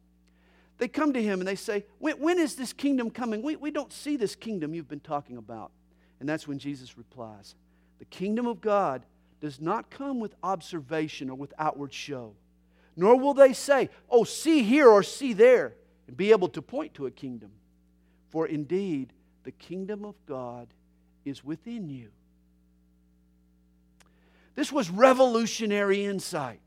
They 0.84 0.88
come 0.88 1.14
to 1.14 1.22
him 1.22 1.40
and 1.40 1.48
they 1.48 1.54
say, 1.54 1.86
When, 1.98 2.20
when 2.20 2.38
is 2.38 2.56
this 2.56 2.74
kingdom 2.74 3.08
coming? 3.08 3.40
We, 3.40 3.56
we 3.56 3.70
don't 3.70 3.90
see 3.90 4.18
this 4.18 4.34
kingdom 4.34 4.74
you've 4.74 4.86
been 4.86 5.00
talking 5.00 5.38
about. 5.38 5.72
And 6.20 6.28
that's 6.28 6.46
when 6.46 6.58
Jesus 6.58 6.98
replies 6.98 7.54
The 8.00 8.04
kingdom 8.04 8.46
of 8.46 8.60
God 8.60 9.06
does 9.40 9.62
not 9.62 9.88
come 9.88 10.20
with 10.20 10.34
observation 10.42 11.30
or 11.30 11.36
with 11.36 11.54
outward 11.58 11.94
show, 11.94 12.34
nor 12.96 13.18
will 13.18 13.32
they 13.32 13.54
say, 13.54 13.88
Oh, 14.10 14.24
see 14.24 14.62
here 14.62 14.86
or 14.86 15.02
see 15.02 15.32
there, 15.32 15.72
and 16.06 16.18
be 16.18 16.32
able 16.32 16.48
to 16.48 16.60
point 16.60 16.92
to 16.96 17.06
a 17.06 17.10
kingdom. 17.10 17.52
For 18.28 18.46
indeed, 18.46 19.14
the 19.44 19.52
kingdom 19.52 20.04
of 20.04 20.16
God 20.26 20.68
is 21.24 21.42
within 21.42 21.88
you. 21.88 22.10
This 24.54 24.70
was 24.70 24.90
revolutionary 24.90 26.04
insight. 26.04 26.60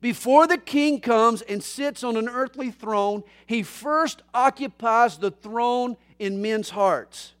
Before 0.00 0.46
the 0.46 0.58
king 0.58 1.00
comes 1.00 1.42
and 1.42 1.62
sits 1.62 2.04
on 2.04 2.16
an 2.16 2.28
earthly 2.28 2.70
throne, 2.70 3.24
he 3.46 3.62
first 3.62 4.22
occupies 4.34 5.18
the 5.18 5.30
throne 5.30 5.96
in 6.18 6.42
men's 6.42 6.70
hearts. 6.70 7.32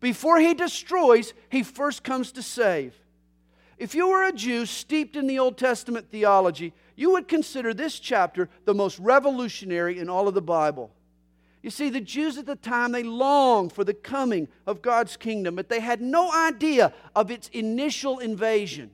Before 0.00 0.38
he 0.38 0.54
destroys, 0.54 1.32
he 1.48 1.62
first 1.62 2.04
comes 2.04 2.30
to 2.32 2.42
save. 2.42 2.94
If 3.78 3.94
you 3.94 4.08
were 4.08 4.24
a 4.24 4.32
Jew 4.32 4.66
steeped 4.66 5.16
in 5.16 5.26
the 5.26 5.38
Old 5.38 5.56
Testament 5.56 6.10
theology, 6.10 6.72
you 6.94 7.12
would 7.12 7.28
consider 7.28 7.72
this 7.72 7.98
chapter 7.98 8.48
the 8.64 8.74
most 8.74 8.98
revolutionary 8.98 9.98
in 9.98 10.08
all 10.08 10.28
of 10.28 10.34
the 10.34 10.42
Bible. 10.42 10.90
You 11.62 11.70
see, 11.70 11.90
the 11.90 12.00
Jews 12.00 12.38
at 12.38 12.46
the 12.46 12.56
time, 12.56 12.92
they 12.92 13.02
longed 13.02 13.72
for 13.72 13.84
the 13.84 13.94
coming 13.94 14.48
of 14.66 14.82
God's 14.82 15.16
kingdom, 15.16 15.56
but 15.56 15.68
they 15.68 15.80
had 15.80 16.00
no 16.00 16.32
idea 16.32 16.92
of 17.16 17.30
its 17.30 17.48
initial 17.48 18.18
invasion. 18.18 18.90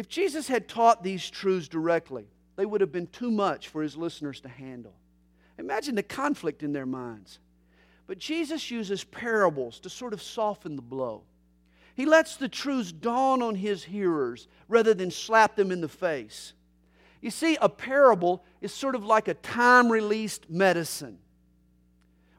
If 0.00 0.08
Jesus 0.08 0.48
had 0.48 0.66
taught 0.66 1.02
these 1.02 1.28
truths 1.28 1.68
directly, 1.68 2.24
they 2.56 2.64
would 2.64 2.80
have 2.80 2.90
been 2.90 3.08
too 3.08 3.30
much 3.30 3.68
for 3.68 3.82
his 3.82 3.98
listeners 3.98 4.40
to 4.40 4.48
handle. 4.48 4.94
Imagine 5.58 5.94
the 5.94 6.02
conflict 6.02 6.62
in 6.62 6.72
their 6.72 6.86
minds. 6.86 7.38
But 8.06 8.16
Jesus 8.16 8.70
uses 8.70 9.04
parables 9.04 9.78
to 9.80 9.90
sort 9.90 10.14
of 10.14 10.22
soften 10.22 10.74
the 10.74 10.80
blow. 10.80 11.24
He 11.96 12.06
lets 12.06 12.36
the 12.36 12.48
truths 12.48 12.92
dawn 12.92 13.42
on 13.42 13.56
his 13.56 13.84
hearers 13.84 14.48
rather 14.68 14.94
than 14.94 15.10
slap 15.10 15.54
them 15.54 15.70
in 15.70 15.82
the 15.82 15.86
face. 15.88 16.54
You 17.20 17.30
see, 17.30 17.58
a 17.60 17.68
parable 17.68 18.42
is 18.62 18.72
sort 18.72 18.94
of 18.94 19.04
like 19.04 19.28
a 19.28 19.34
time 19.34 19.92
released 19.92 20.48
medicine. 20.48 21.18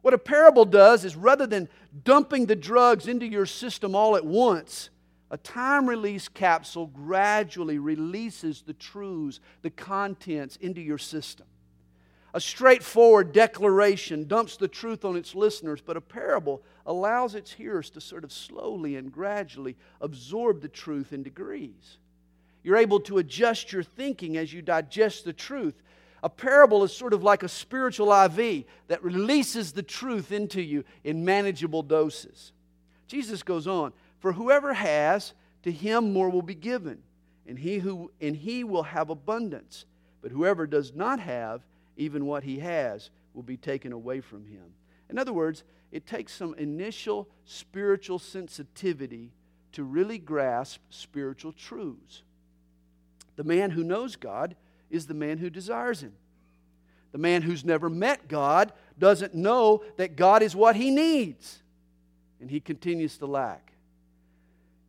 What 0.01 0.15
a 0.15 0.17
parable 0.17 0.65
does 0.65 1.05
is 1.05 1.15
rather 1.15 1.45
than 1.45 1.69
dumping 2.03 2.47
the 2.47 2.55
drugs 2.55 3.07
into 3.07 3.27
your 3.27 3.45
system 3.45 3.93
all 3.93 4.15
at 4.15 4.25
once, 4.25 4.89
a 5.31 5.37
time 5.37 5.89
release 5.89 6.27
capsule 6.27 6.85
gradually 6.85 7.79
releases 7.79 8.61
the 8.61 8.73
truths, 8.73 9.39
the 9.63 9.71
contents 9.71 10.57
into 10.57 10.81
your 10.81 10.99
system. 10.99 11.47
A 12.33 12.39
straightforward 12.39 13.33
declaration 13.33 14.27
dumps 14.27 14.57
the 14.57 14.67
truth 14.67 15.03
on 15.03 15.15
its 15.15 15.33
listeners, 15.33 15.81
but 15.81 15.97
a 15.97 16.01
parable 16.01 16.61
allows 16.85 17.33
its 17.33 17.51
hearers 17.51 17.89
to 17.91 18.01
sort 18.01 18.23
of 18.23 18.31
slowly 18.31 18.95
and 18.95 19.11
gradually 19.11 19.75
absorb 19.99 20.61
the 20.61 20.69
truth 20.69 21.11
in 21.11 21.23
degrees. 21.23 21.97
You're 22.63 22.77
able 22.77 22.99
to 23.01 23.17
adjust 23.17 23.73
your 23.73 23.83
thinking 23.83 24.37
as 24.37 24.53
you 24.53 24.61
digest 24.61 25.25
the 25.25 25.33
truth 25.33 25.81
a 26.23 26.29
parable 26.29 26.83
is 26.83 26.95
sort 26.95 27.13
of 27.13 27.23
like 27.23 27.43
a 27.43 27.49
spiritual 27.49 28.11
IV 28.13 28.65
that 28.87 29.03
releases 29.03 29.71
the 29.71 29.83
truth 29.83 30.31
into 30.31 30.61
you 30.61 30.83
in 31.03 31.25
manageable 31.25 31.81
doses. 31.81 32.51
Jesus 33.07 33.43
goes 33.43 33.67
on, 33.67 33.91
For 34.21 34.31
whoever 34.31 34.73
has, 34.73 35.33
to 35.63 35.71
him 35.71 36.13
more 36.13 36.29
will 36.29 36.41
be 36.41 36.55
given, 36.55 36.99
and 37.45 37.59
he, 37.59 37.79
who, 37.79 38.11
and 38.21 38.35
he 38.35 38.63
will 38.63 38.83
have 38.83 39.09
abundance. 39.09 39.85
But 40.21 40.31
whoever 40.31 40.65
does 40.65 40.93
not 40.93 41.19
have, 41.19 41.65
even 41.97 42.25
what 42.25 42.43
he 42.43 42.59
has, 42.59 43.09
will 43.33 43.43
be 43.43 43.57
taken 43.57 43.91
away 43.91 44.21
from 44.21 44.45
him. 44.45 44.73
In 45.09 45.17
other 45.17 45.33
words, 45.33 45.63
it 45.91 46.05
takes 46.05 46.33
some 46.33 46.53
initial 46.53 47.27
spiritual 47.45 48.19
sensitivity 48.19 49.31
to 49.73 49.83
really 49.83 50.17
grasp 50.17 50.79
spiritual 50.89 51.51
truths. 51.51 52.23
The 53.35 53.43
man 53.43 53.71
who 53.71 53.83
knows 53.83 54.15
God 54.15 54.55
is 54.89 55.07
the 55.07 55.13
man 55.13 55.37
who 55.37 55.49
desires 55.49 56.01
Him. 56.01 56.13
The 57.11 57.17
man 57.17 57.41
who's 57.41 57.65
never 57.65 57.89
met 57.89 58.27
God 58.27 58.71
doesn't 58.97 59.33
know 59.33 59.83
that 59.97 60.15
God 60.15 60.43
is 60.43 60.55
what 60.55 60.75
he 60.75 60.91
needs, 60.91 61.61
and 62.39 62.49
he 62.49 62.59
continues 62.59 63.17
to 63.17 63.25
lack. 63.25 63.70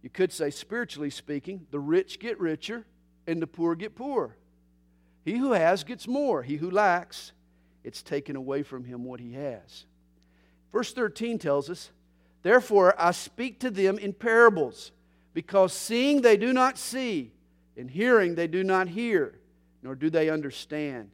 You 0.02 0.10
could 0.10 0.32
say, 0.32 0.50
spiritually 0.50 1.10
speaking, 1.10 1.66
the 1.70 1.78
rich 1.78 2.18
get 2.18 2.38
richer 2.40 2.84
and 3.26 3.40
the 3.40 3.46
poor 3.46 3.74
get 3.74 3.94
poor. 3.94 4.36
He 5.24 5.36
who 5.36 5.52
has 5.52 5.84
gets 5.84 6.08
more. 6.08 6.42
He 6.42 6.56
who 6.56 6.70
lacks, 6.70 7.32
it's 7.84 8.02
taken 8.02 8.34
away 8.34 8.62
from 8.62 8.84
him 8.84 9.04
what 9.04 9.20
he 9.20 9.34
has. 9.34 9.84
Verse 10.72 10.92
13 10.92 11.38
tells 11.38 11.70
us, 11.70 11.90
Therefore 12.42 12.94
I 12.98 13.12
speak 13.12 13.60
to 13.60 13.70
them 13.70 13.98
in 13.98 14.12
parables, 14.12 14.90
because 15.34 15.72
seeing 15.72 16.22
they 16.22 16.36
do 16.36 16.52
not 16.52 16.76
see, 16.76 17.32
and 17.76 17.88
hearing 17.90 18.34
they 18.34 18.48
do 18.48 18.64
not 18.64 18.88
hear 18.88 19.38
nor 19.82 19.94
do 19.94 20.08
they 20.08 20.30
understand. 20.30 21.10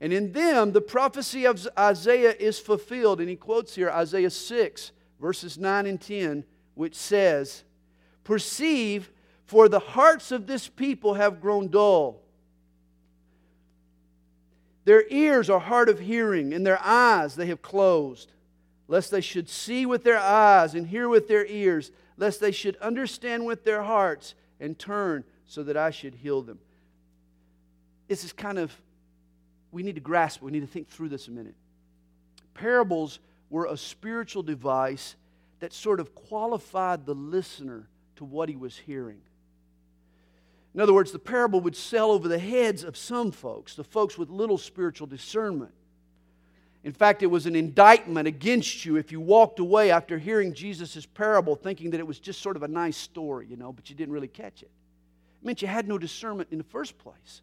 And 0.00 0.12
in 0.12 0.32
them, 0.32 0.72
the 0.72 0.80
prophecy 0.80 1.44
of 1.44 1.66
Isaiah 1.78 2.34
is 2.38 2.58
fulfilled. 2.58 3.20
And 3.20 3.28
he 3.28 3.36
quotes 3.36 3.74
here 3.74 3.90
Isaiah 3.90 4.30
6, 4.30 4.92
verses 5.20 5.58
9 5.58 5.86
and 5.86 6.00
10, 6.00 6.44
which 6.74 6.94
says, 6.94 7.64
Perceive, 8.28 9.10
for 9.46 9.68
the 9.68 9.80
hearts 9.80 10.30
of 10.30 10.46
this 10.46 10.68
people 10.68 11.14
have 11.14 11.40
grown 11.40 11.68
dull. 11.68 12.20
Their 14.84 15.04
ears 15.08 15.50
are 15.50 15.58
hard 15.58 15.88
of 15.88 15.98
hearing, 15.98 16.52
and 16.52 16.64
their 16.64 16.78
eyes 16.80 17.34
they 17.34 17.46
have 17.46 17.62
closed, 17.62 18.30
lest 18.86 19.10
they 19.10 19.20
should 19.20 19.48
see 19.48 19.84
with 19.84 20.04
their 20.04 20.18
eyes 20.18 20.74
and 20.74 20.86
hear 20.86 21.08
with 21.08 21.26
their 21.26 21.46
ears, 21.46 21.90
lest 22.16 22.40
they 22.40 22.52
should 22.52 22.76
understand 22.76 23.44
with 23.46 23.64
their 23.64 23.82
hearts 23.82 24.34
and 24.60 24.78
turn 24.78 25.24
so 25.46 25.64
that 25.64 25.76
I 25.76 25.90
should 25.90 26.14
heal 26.14 26.42
them 26.42 26.60
this 28.08 28.24
is 28.24 28.32
kind 28.32 28.58
of, 28.58 28.74
we 29.70 29.82
need 29.82 29.94
to 29.94 30.00
grasp, 30.00 30.42
we 30.42 30.50
need 30.50 30.60
to 30.60 30.66
think 30.66 30.88
through 30.88 31.10
this 31.10 31.28
a 31.28 31.30
minute. 31.30 31.54
Parables 32.54 33.20
were 33.50 33.66
a 33.66 33.76
spiritual 33.76 34.42
device 34.42 35.14
that 35.60 35.72
sort 35.72 36.00
of 36.00 36.14
qualified 36.14 37.06
the 37.06 37.14
listener 37.14 37.86
to 38.18 38.24
what 38.24 38.48
he 38.48 38.56
was 38.56 38.76
hearing. 38.76 39.20
In 40.74 40.80
other 40.80 40.92
words, 40.92 41.10
the 41.10 41.18
parable 41.18 41.60
would 41.62 41.74
sell 41.74 42.10
over 42.10 42.28
the 42.28 42.38
heads 42.38 42.84
of 42.84 42.96
some 42.96 43.32
folks, 43.32 43.74
the 43.74 43.82
folks 43.82 44.18
with 44.18 44.28
little 44.28 44.58
spiritual 44.58 45.06
discernment. 45.06 45.72
In 46.84 46.92
fact, 46.92 47.22
it 47.22 47.26
was 47.26 47.46
an 47.46 47.56
indictment 47.56 48.28
against 48.28 48.84
you 48.84 48.96
if 48.96 49.10
you 49.10 49.20
walked 49.20 49.58
away 49.58 49.90
after 49.90 50.18
hearing 50.18 50.54
Jesus' 50.54 51.06
parable 51.06 51.56
thinking 51.56 51.90
that 51.90 52.00
it 52.00 52.06
was 52.06 52.20
just 52.20 52.40
sort 52.40 52.56
of 52.56 52.62
a 52.62 52.68
nice 52.68 52.96
story, 52.96 53.46
you 53.48 53.56
know, 53.56 53.72
but 53.72 53.90
you 53.90 53.96
didn't 53.96 54.12
really 54.12 54.28
catch 54.28 54.62
it. 54.62 54.70
It 55.42 55.46
meant 55.46 55.62
you 55.62 55.68
had 55.68 55.88
no 55.88 55.98
discernment 55.98 56.50
in 56.52 56.58
the 56.58 56.64
first 56.64 56.98
place. 56.98 57.42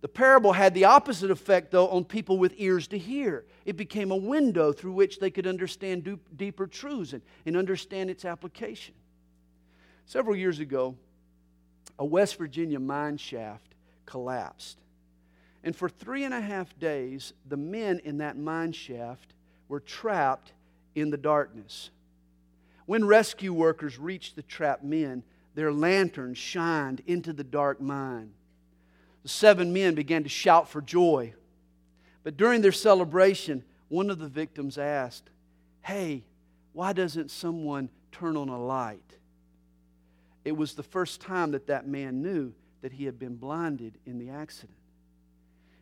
The 0.00 0.08
parable 0.08 0.52
had 0.52 0.74
the 0.74 0.84
opposite 0.84 1.30
effect, 1.30 1.72
though, 1.72 1.88
on 1.88 2.04
people 2.04 2.38
with 2.38 2.54
ears 2.56 2.86
to 2.88 2.98
hear. 2.98 3.44
It 3.64 3.76
became 3.76 4.12
a 4.12 4.16
window 4.16 4.72
through 4.72 4.92
which 4.92 5.18
they 5.18 5.30
could 5.30 5.46
understand 5.46 6.18
deeper 6.36 6.68
truths 6.68 7.14
and, 7.14 7.22
and 7.46 7.56
understand 7.56 8.08
its 8.10 8.24
application. 8.24 8.94
Several 10.08 10.34
years 10.34 10.58
ago, 10.58 10.96
a 11.98 12.04
West 12.04 12.38
Virginia 12.38 12.80
mine 12.80 13.18
shaft 13.18 13.74
collapsed. 14.06 14.78
And 15.62 15.76
for 15.76 15.90
three 15.90 16.24
and 16.24 16.32
a 16.32 16.40
half 16.40 16.78
days, 16.78 17.34
the 17.46 17.58
men 17.58 17.98
in 17.98 18.16
that 18.18 18.38
mine 18.38 18.72
shaft 18.72 19.34
were 19.68 19.80
trapped 19.80 20.54
in 20.94 21.10
the 21.10 21.18
darkness. 21.18 21.90
When 22.86 23.04
rescue 23.04 23.52
workers 23.52 23.98
reached 23.98 24.34
the 24.34 24.42
trapped 24.42 24.82
men, 24.82 25.24
their 25.54 25.74
lanterns 25.74 26.38
shined 26.38 27.02
into 27.06 27.34
the 27.34 27.44
dark 27.44 27.78
mine. 27.78 28.32
The 29.24 29.28
seven 29.28 29.74
men 29.74 29.94
began 29.94 30.22
to 30.22 30.30
shout 30.30 30.70
for 30.70 30.80
joy. 30.80 31.34
But 32.24 32.38
during 32.38 32.62
their 32.62 32.72
celebration, 32.72 33.62
one 33.88 34.08
of 34.08 34.18
the 34.18 34.28
victims 34.28 34.78
asked, 34.78 35.28
Hey, 35.82 36.24
why 36.72 36.94
doesn't 36.94 37.30
someone 37.30 37.90
turn 38.10 38.38
on 38.38 38.48
a 38.48 38.58
light? 38.58 39.17
It 40.48 40.56
was 40.56 40.72
the 40.72 40.82
first 40.82 41.20
time 41.20 41.50
that 41.50 41.66
that 41.66 41.86
man 41.86 42.22
knew 42.22 42.54
that 42.80 42.92
he 42.92 43.04
had 43.04 43.18
been 43.18 43.36
blinded 43.36 43.98
in 44.06 44.18
the 44.18 44.30
accident. 44.30 44.78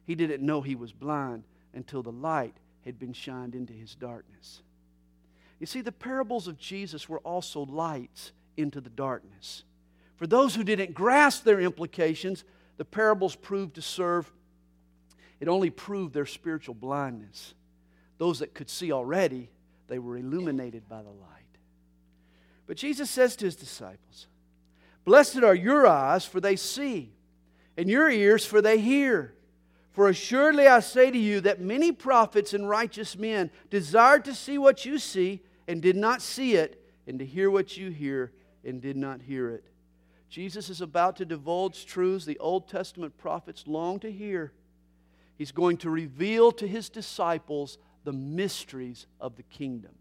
He 0.05 0.17
didn't 0.17 0.45
know 0.45 0.61
he 0.61 0.75
was 0.75 0.91
blind 0.91 1.45
until 1.73 2.03
the 2.03 2.11
light 2.11 2.57
had 2.85 2.99
been 2.99 3.13
shined 3.13 3.55
into 3.55 3.73
his 3.73 3.95
darkness. 3.95 4.63
You 5.61 5.67
see, 5.67 5.83
the 5.83 5.93
parables 5.93 6.49
of 6.49 6.59
Jesus 6.59 7.09
were 7.09 7.21
also 7.21 7.61
lights 7.61 8.33
into 8.57 8.81
the 8.81 8.91
darkness. 8.91 9.63
For 10.17 10.27
those 10.27 10.57
who 10.57 10.65
didn't 10.65 10.95
grasp 10.95 11.45
their 11.45 11.61
implications, 11.61 12.43
the 12.77 12.85
parables 12.85 13.37
proved 13.37 13.77
to 13.77 13.83
serve, 13.83 14.33
it 15.39 15.47
only 15.47 15.71
proved 15.71 16.13
their 16.13 16.27
spiritual 16.27 16.75
blindness. 16.75 17.55
Those 18.19 18.41
that 18.41 18.53
could 18.53 18.69
see 18.69 18.91
already, 18.91 19.49
they 19.87 20.01
were 20.01 20.17
illuminated 20.17 20.89
by 20.89 21.03
the 21.03 21.11
light. 21.11 21.45
But 22.67 22.79
Jesus 22.79 23.09
says 23.09 23.37
to 23.37 23.45
his 23.45 23.55
disciples, 23.55 24.27
Blessed 25.07 25.45
are 25.45 25.55
your 25.55 25.87
eyes, 25.87 26.27
for 26.27 26.41
they 26.41 26.57
see, 26.57 27.13
and 27.79 27.89
your 27.89 28.11
ears, 28.11 28.45
for 28.45 28.61
they 28.61 28.79
hear. 28.79 29.35
For 29.93 30.09
assuredly 30.09 30.67
I 30.67 30.81
say 30.81 31.11
to 31.11 31.17
you 31.17 31.41
that 31.43 31.61
many 31.61 31.93
prophets 31.93 32.53
and 32.53 32.69
righteous 32.69 33.17
men 33.17 33.51
desired 33.71 34.25
to 34.27 34.35
see 34.35 34.59
what 34.59 34.85
you 34.85 34.99
see 34.99 35.41
and 35.69 35.81
did 35.81 35.97
not 35.97 36.21
see 36.21 36.57
it, 36.57 36.83
and 37.07 37.21
to 37.21 37.25
hear 37.25 37.51
what 37.51 37.77
you 37.77 37.91
hear 37.91 38.33
and 38.65 38.83
did 38.83 38.97
not 38.97 39.23
hear 39.23 39.49
it. 39.51 39.65
Jesus 40.29 40.69
is 40.71 40.81
about 40.81 41.17
to 41.17 41.25
divulge 41.25 41.87
truths 41.87 42.25
the 42.25 42.39
Old 42.39 42.69
Testament 42.69 43.17
prophets 43.17 43.65
long 43.67 44.01
to 44.01 44.11
hear. 44.11 44.53
He's 45.39 45.53
going 45.53 45.77
to 45.79 45.91
reveal 45.91 46.51
to 46.53 46.67
his 46.67 46.89
disciples 46.89 47.79
the 48.03 48.13
mysteries 48.13 49.07
of 49.21 49.37
the 49.37 49.45
kingdom. 49.45 49.93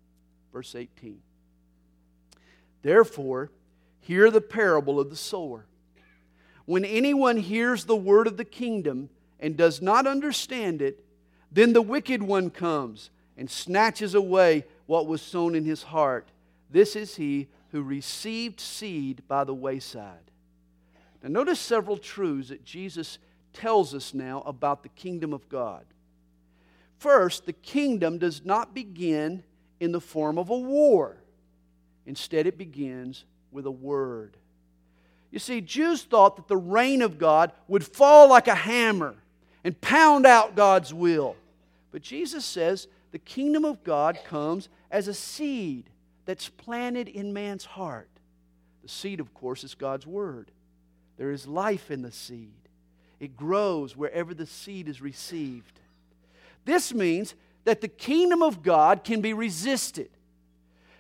Verse 0.52 0.74
18. 0.74 1.20
Therefore, 2.82 3.52
hear 4.06 4.30
the 4.30 4.42
parable 4.42 5.00
of 5.00 5.10
the 5.10 5.16
sower. 5.16 5.66
When 6.66 6.86
anyone 6.86 7.38
hears 7.38 7.86
the 7.86 7.96
word 7.96 8.28
of 8.28 8.38
the 8.38 8.46
kingdom 8.46 9.10
and 9.40 9.58
does 9.58 9.82
not 9.82 10.06
understand 10.06 10.82
it, 10.82 11.04
then 11.52 11.74
the 11.74 11.82
wicked 11.82 12.22
one 12.22 12.52
comes 12.52 13.10
and 13.36 13.50
snatches 13.50 14.14
away 14.14 14.66
what 14.86 15.08
was 15.08 15.24
sown 15.24 15.56
in 15.56 15.66
his 15.66 15.82
heart. 15.82 16.30
This 16.70 16.96
is 16.96 17.16
he 17.16 17.48
who 17.72 17.82
received 17.82 18.60
seed 18.60 19.24
by 19.28 19.44
the 19.44 19.56
wayside. 19.56 20.32
Now, 21.24 21.30
notice 21.30 21.60
several 21.60 21.98
truths 21.98 22.50
that 22.50 22.64
Jesus 22.64 23.18
tells 23.54 23.96
us 23.96 24.14
now 24.14 24.42
about 24.42 24.84
the 24.84 24.90
kingdom 24.90 25.34
of 25.34 25.50
God. 25.50 25.84
First, 27.00 27.48
the 27.48 27.54
kingdom 27.54 28.20
does 28.20 28.46
not 28.46 28.76
begin 28.76 29.44
in 29.80 29.92
the 29.92 30.02
form 30.02 30.38
of 30.38 30.52
a 30.52 30.58
war, 30.58 31.18
instead, 32.06 32.46
it 32.46 32.58
begins 32.58 33.26
with 33.56 33.66
a 33.66 33.72
word. 33.72 34.38
You 35.32 35.40
see, 35.40 35.62
Jews 35.62 36.04
thought 36.04 36.36
that 36.36 36.48
the 36.48 36.58
reign 36.58 37.02
of 37.02 37.18
God 37.18 37.52
would 37.68 37.84
fall 37.84 38.30
like 38.30 38.48
a 38.48 38.56
hammer 38.56 39.16
and 39.64 39.80
pound 39.82 40.26
out 40.26 40.56
God's 40.56 40.94
will. 40.94 41.36
But 41.92 42.04
Jesus 42.04 42.46
says 42.46 42.88
the 43.12 43.20
kingdom 43.20 43.66
of 43.66 43.84
God 43.84 44.20
comes 44.26 44.70
as 44.92 45.08
a 45.08 45.14
seed 45.14 45.90
that's 46.26 46.50
planted 46.50 47.08
in 47.08 47.34
man's 47.34 47.66
heart. 47.66 48.10
The 48.84 48.90
seed, 48.90 49.20
of 49.20 49.34
course, 49.34 49.64
is 49.64 49.74
God's 49.74 50.06
word. 50.06 50.52
There 51.18 51.32
is 51.32 51.48
life 51.48 51.90
in 51.90 52.02
the 52.02 52.12
seed, 52.12 52.52
it 53.20 53.36
grows 53.36 53.96
wherever 53.96 54.34
the 54.34 54.46
seed 54.46 54.88
is 54.88 55.02
received. 55.02 55.80
This 56.66 56.94
means 56.94 57.36
that 57.64 57.82
the 57.82 57.88
kingdom 57.88 58.42
of 58.42 58.64
God 58.64 59.04
can 59.04 59.22
be 59.22 59.34
resisted. 59.34 60.10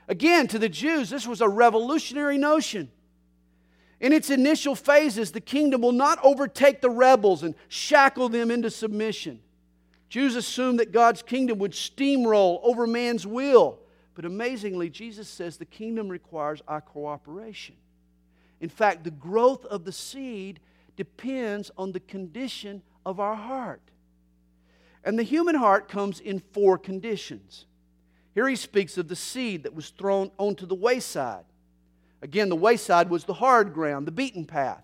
Again, 0.07 0.47
to 0.47 0.59
the 0.59 0.69
Jews, 0.69 1.09
this 1.09 1.27
was 1.27 1.41
a 1.41 1.49
revolutionary 1.49 2.37
notion. 2.37 2.91
In 3.99 4.13
its 4.13 4.29
initial 4.29 4.75
phases, 4.75 5.31
the 5.31 5.41
kingdom 5.41 5.81
will 5.81 5.91
not 5.91 6.19
overtake 6.23 6.81
the 6.81 6.89
rebels 6.89 7.43
and 7.43 7.55
shackle 7.69 8.29
them 8.29 8.51
into 8.51 8.69
submission. 8.69 9.39
Jews 10.09 10.35
assumed 10.35 10.79
that 10.79 10.91
God's 10.91 11.21
kingdom 11.21 11.59
would 11.59 11.71
steamroll 11.71 12.59
over 12.63 12.85
man's 12.85 13.25
will. 13.25 13.79
But 14.13 14.25
amazingly, 14.25 14.89
Jesus 14.89 15.27
says 15.27 15.57
the 15.57 15.65
kingdom 15.65 16.07
requires 16.07 16.61
our 16.67 16.81
cooperation. 16.81 17.75
In 18.61 18.69
fact, 18.69 19.03
the 19.03 19.11
growth 19.11 19.65
of 19.65 19.83
the 19.83 19.91
seed 19.91 20.59
depends 20.95 21.71
on 21.77 21.91
the 21.91 21.99
condition 21.99 22.81
of 23.05 23.19
our 23.19 23.35
heart. 23.35 23.81
And 25.03 25.19
the 25.19 25.23
human 25.23 25.55
heart 25.55 25.89
comes 25.89 26.19
in 26.19 26.39
four 26.39 26.77
conditions. 26.77 27.65
Here 28.36 28.48
he 28.50 28.58
speaks 28.58 28.98
of 28.98 29.08
the 29.08 29.15
seed 29.15 29.63
that 29.63 29.74
was 29.74 29.89
thrown 29.89 30.30
onto 30.38 30.65
the 30.65 30.76
wayside. 30.76 31.45
Again, 32.21 32.50
the 32.50 32.56
wayside 32.56 33.10
was 33.10 33.24
the 33.24 33.34
hard 33.34 33.74
ground, 33.74 34.06
the 34.06 34.12
beaten 34.12 34.45
path. 34.45 34.84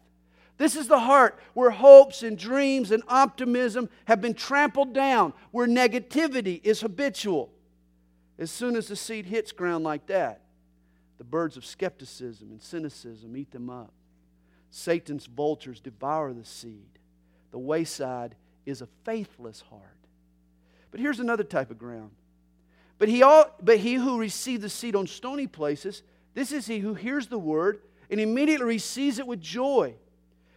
This 0.57 0.75
is 0.75 0.87
the 0.87 0.99
heart 0.99 1.37
where 1.53 1.71
hopes 1.71 2.23
and 2.23 2.37
dreams 2.37 2.91
and 2.91 3.03
optimism 3.07 3.89
have 4.05 4.21
been 4.21 4.35
trampled 4.35 4.93
down, 4.93 5.33
where 5.51 5.67
negativity 5.67 6.61
is 6.63 6.81
habitual. 6.81 7.51
As 8.39 8.51
soon 8.51 8.75
as 8.75 8.87
the 8.87 8.95
seed 8.95 9.25
hits 9.25 9.51
ground 9.51 9.83
like 9.83 10.07
that, 10.07 10.41
the 11.17 11.23
birds 11.23 11.57
of 11.57 11.65
skepticism 11.65 12.51
and 12.51 12.61
cynicism 12.61 13.35
eat 13.35 13.51
them 13.51 13.69
up. 13.69 13.91
Satan's 14.69 15.25
vultures 15.25 15.81
devour 15.81 16.31
the 16.31 16.45
seed. 16.45 16.99
The 17.51 17.59
wayside 17.59 18.35
is 18.65 18.81
a 18.81 18.87
faithless 19.03 19.61
heart. 19.69 19.97
But 20.89 21.01
here's 21.01 21.19
another 21.19 21.43
type 21.43 21.69
of 21.69 21.77
ground. 21.77 22.11
But 23.01 23.09
he, 23.09 23.23
all, 23.23 23.49
but 23.59 23.79
he 23.79 23.95
who 23.95 24.19
received 24.19 24.61
the 24.61 24.69
seed 24.69 24.95
on 24.95 25.07
stony 25.07 25.47
places, 25.47 26.03
this 26.35 26.51
is 26.51 26.67
he 26.67 26.77
who 26.77 26.93
hears 26.93 27.25
the 27.25 27.39
word 27.39 27.81
and 28.11 28.19
immediately 28.19 28.67
receives 28.67 29.17
it 29.17 29.25
with 29.25 29.41
joy. 29.41 29.95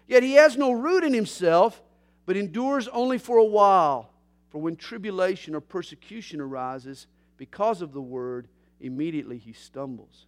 Yet 0.07 0.23
he 0.23 0.35
has 0.35 0.59
no 0.59 0.73
root 0.73 1.05
in 1.05 1.15
himself, 1.15 1.83
but 2.27 2.37
endures 2.37 2.87
only 2.89 3.17
for 3.17 3.39
a 3.39 3.45
while. 3.47 4.11
For 4.51 4.61
when 4.61 4.77
tribulation 4.77 5.55
or 5.55 5.63
persecution 5.63 6.39
arises 6.39 7.07
because 7.39 7.81
of 7.81 7.95
the 7.95 8.03
word, 8.03 8.47
immediately 8.79 9.39
he 9.39 9.55
stumbles. 9.55 10.27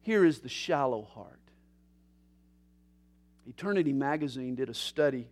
Here 0.00 0.24
is 0.24 0.38
the 0.38 0.48
shallow 0.48 1.02
heart. 1.02 1.38
Eternity 3.46 3.92
Magazine 3.92 4.54
did 4.54 4.70
a 4.70 4.74
study 4.74 5.28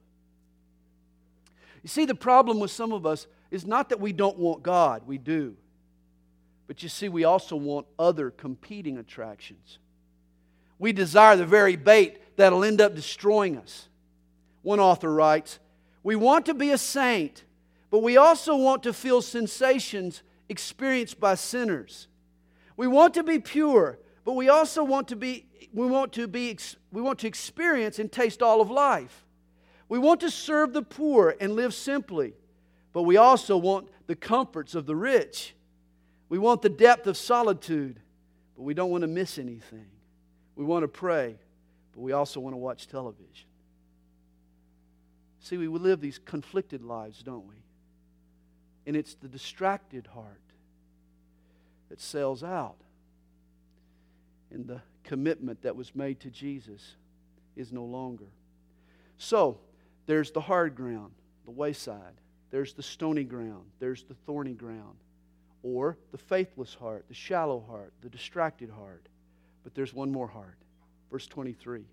You 1.84 1.88
see, 1.88 2.06
the 2.06 2.14
problem 2.14 2.60
with 2.60 2.70
some 2.70 2.92
of 2.92 3.04
us 3.04 3.26
is 3.50 3.66
not 3.66 3.90
that 3.90 4.00
we 4.00 4.14
don't 4.14 4.38
want 4.38 4.62
God, 4.62 5.02
we 5.06 5.18
do. 5.18 5.54
But 6.66 6.82
you 6.82 6.88
see, 6.88 7.10
we 7.10 7.24
also 7.24 7.56
want 7.56 7.86
other 7.98 8.30
competing 8.30 8.96
attractions. 8.96 9.78
We 10.78 10.94
desire 10.94 11.36
the 11.36 11.44
very 11.44 11.76
bait 11.76 12.36
that'll 12.36 12.64
end 12.64 12.80
up 12.80 12.94
destroying 12.94 13.58
us. 13.58 13.88
One 14.62 14.80
author 14.80 15.12
writes 15.12 15.58
We 16.02 16.16
want 16.16 16.46
to 16.46 16.54
be 16.54 16.70
a 16.70 16.78
saint, 16.78 17.44
but 17.90 17.98
we 17.98 18.16
also 18.16 18.56
want 18.56 18.82
to 18.84 18.94
feel 18.94 19.20
sensations 19.20 20.22
experienced 20.48 21.20
by 21.20 21.34
sinners. 21.34 22.08
We 22.78 22.86
want 22.86 23.12
to 23.12 23.22
be 23.22 23.38
pure, 23.38 23.98
but 24.24 24.32
we 24.32 24.48
also 24.48 24.82
want 24.82 25.08
to 25.08 25.16
be 25.16 25.44
we 25.74 25.86
want 25.86 26.14
to 26.14 26.26
be 26.26 26.56
we 26.90 27.02
want 27.02 27.18
to 27.18 27.26
experience 27.26 27.98
and 27.98 28.10
taste 28.10 28.42
all 28.42 28.62
of 28.62 28.70
life. 28.70 29.23
We 29.88 29.98
want 29.98 30.20
to 30.20 30.30
serve 30.30 30.72
the 30.72 30.82
poor 30.82 31.34
and 31.40 31.54
live 31.54 31.74
simply, 31.74 32.34
but 32.92 33.02
we 33.02 33.16
also 33.16 33.56
want 33.56 33.88
the 34.06 34.16
comforts 34.16 34.74
of 34.74 34.86
the 34.86 34.96
rich. 34.96 35.54
We 36.28 36.38
want 36.38 36.62
the 36.62 36.68
depth 36.68 37.06
of 37.06 37.16
solitude, 37.16 38.00
but 38.56 38.62
we 38.62 38.74
don't 38.74 38.90
want 38.90 39.02
to 39.02 39.08
miss 39.08 39.38
anything. 39.38 39.86
We 40.56 40.64
want 40.64 40.82
to 40.84 40.88
pray, 40.88 41.36
but 41.92 42.00
we 42.00 42.12
also 42.12 42.40
want 42.40 42.54
to 42.54 42.58
watch 42.58 42.86
television. 42.86 43.46
See, 45.40 45.58
we 45.58 45.68
live 45.68 46.00
these 46.00 46.18
conflicted 46.18 46.82
lives, 46.82 47.22
don't 47.22 47.46
we? 47.46 47.56
And 48.86 48.96
it's 48.96 49.14
the 49.14 49.28
distracted 49.28 50.06
heart 50.06 50.40
that 51.90 52.00
sells 52.00 52.42
out. 52.42 52.76
And 54.50 54.66
the 54.66 54.80
commitment 55.02 55.62
that 55.62 55.76
was 55.76 55.94
made 55.94 56.20
to 56.20 56.30
Jesus 56.30 56.96
is 57.56 57.72
no 57.72 57.84
longer. 57.84 58.24
So, 59.18 59.58
there's 60.06 60.30
the 60.30 60.40
hard 60.40 60.74
ground, 60.74 61.12
the 61.44 61.50
wayside. 61.50 62.20
There's 62.50 62.74
the 62.74 62.82
stony 62.82 63.24
ground. 63.24 63.64
There's 63.78 64.04
the 64.04 64.14
thorny 64.26 64.54
ground. 64.54 64.98
Or 65.62 65.98
the 66.12 66.18
faithless 66.18 66.74
heart, 66.74 67.06
the 67.08 67.14
shallow 67.14 67.64
heart, 67.68 67.92
the 68.02 68.08
distracted 68.08 68.70
heart. 68.70 69.08
But 69.62 69.74
there's 69.74 69.94
one 69.94 70.12
more 70.12 70.28
heart. 70.28 70.58
Verse 71.10 71.26
23. 71.26 71.84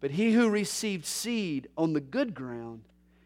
But 0.00 0.12
he 0.12 0.32
who 0.32 0.48
received 0.48 1.04
seed 1.04 1.68
on 1.76 1.92
the 1.92 2.00
good 2.00 2.34
ground 2.34 2.84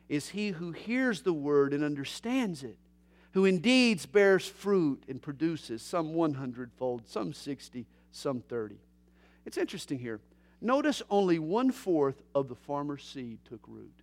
is 0.09 0.31
he 0.31 0.51
who 0.51 0.73
hears 0.73 1.23
the 1.23 1.33
word 1.33 1.73
and 1.73 1.85
understands 1.85 2.63
it, 2.63 2.77
who 3.33 3.45
indeed 3.45 4.01
bears 4.13 4.47
fruit 4.47 5.05
and 5.09 5.21
produces 5.21 5.83
some 5.83 6.15
100 6.15 6.73
fold, 6.79 7.07
some 7.07 7.33
60, 7.33 7.87
some 8.13 8.41
30. 8.41 8.77
It's 9.45 9.59
interesting 9.59 9.99
here. 9.99 10.21
Notice 10.61 11.03
only 11.09 11.39
one 11.39 11.71
fourth 11.71 12.23
of 12.35 12.49
the 12.49 12.55
farmer's 12.55 13.03
seed 13.05 13.39
took 13.49 13.61
root. 13.67 13.95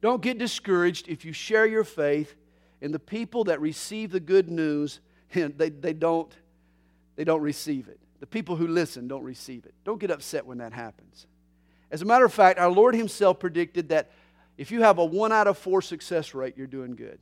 Don't 0.00 0.22
get 0.22 0.38
discouraged 0.38 1.08
if 1.08 1.24
you 1.24 1.32
share 1.32 1.66
your 1.66 1.84
faith 1.84 2.34
and 2.82 2.92
the 2.92 2.98
people 2.98 3.44
that 3.44 3.60
receive 3.60 4.10
the 4.10 4.20
good 4.20 4.50
news, 4.50 5.00
they, 5.32 5.70
they, 5.70 5.92
don't, 5.92 6.32
they 7.16 7.24
don't 7.24 7.40
receive 7.40 7.88
it. 7.88 7.98
The 8.20 8.26
people 8.26 8.56
who 8.56 8.68
listen 8.68 9.08
don't 9.08 9.24
receive 9.24 9.64
it. 9.64 9.74
Don't 9.84 9.98
get 9.98 10.10
upset 10.10 10.46
when 10.46 10.58
that 10.58 10.72
happens. 10.72 11.26
As 11.90 12.02
a 12.02 12.04
matter 12.04 12.24
of 12.24 12.32
fact, 12.32 12.58
our 12.58 12.70
Lord 12.70 12.94
Himself 12.94 13.38
predicted 13.38 13.88
that 13.88 14.10
if 14.56 14.70
you 14.70 14.82
have 14.82 14.98
a 14.98 15.04
one 15.04 15.32
out 15.32 15.46
of 15.46 15.58
four 15.58 15.82
success 15.82 16.34
rate, 16.34 16.54
you're 16.56 16.66
doing 16.66 16.94
good. 16.94 17.18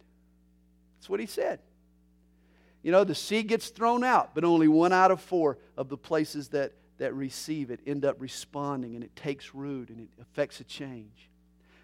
That's 0.99 1.09
what 1.09 1.21
He 1.21 1.27
said. 1.27 1.61
You 2.83 2.91
know, 2.91 3.05
the 3.05 3.15
seed 3.15 3.49
gets 3.49 3.69
thrown 3.69 4.03
out, 4.03 4.35
but 4.35 4.45
only 4.45 4.69
one 4.69 4.93
out 4.93 5.11
of 5.11 5.21
four 5.21 5.59
of 5.77 5.89
the 5.89 5.97
places 5.97 6.49
that, 6.49 6.73
that 7.03 7.15
receive 7.15 7.73
it 7.73 7.81
end 7.85 8.05
up 8.05 8.15
responding 8.21 8.95
and 8.95 9.03
it 9.03 9.17
takes 9.17 9.57
root 9.57 9.89
and 9.89 9.99
it 9.99 10.09
affects 10.21 10.61
a 10.61 10.65
change. 10.65 11.29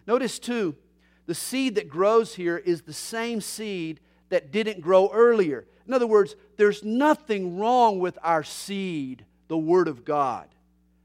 Notice, 0.07 0.39
too, 0.39 0.77
the 1.27 1.35
seed 1.35 1.75
that 1.75 1.89
grows 1.89 2.37
here 2.37 2.57
is 2.57 2.83
the 2.83 2.93
same 2.93 3.41
seed 3.41 3.99
that 4.29 4.53
didn't 4.53 4.81
grow 4.81 5.11
earlier. 5.13 5.67
In 5.89 5.93
other 5.93 6.07
words, 6.07 6.37
there's 6.57 6.85
nothing 6.85 7.59
wrong 7.59 7.99
with 7.99 8.17
our 8.23 8.45
seed, 8.45 9.25
the 9.49 9.59
Word 9.59 9.89
of 9.89 10.05
God. 10.05 10.47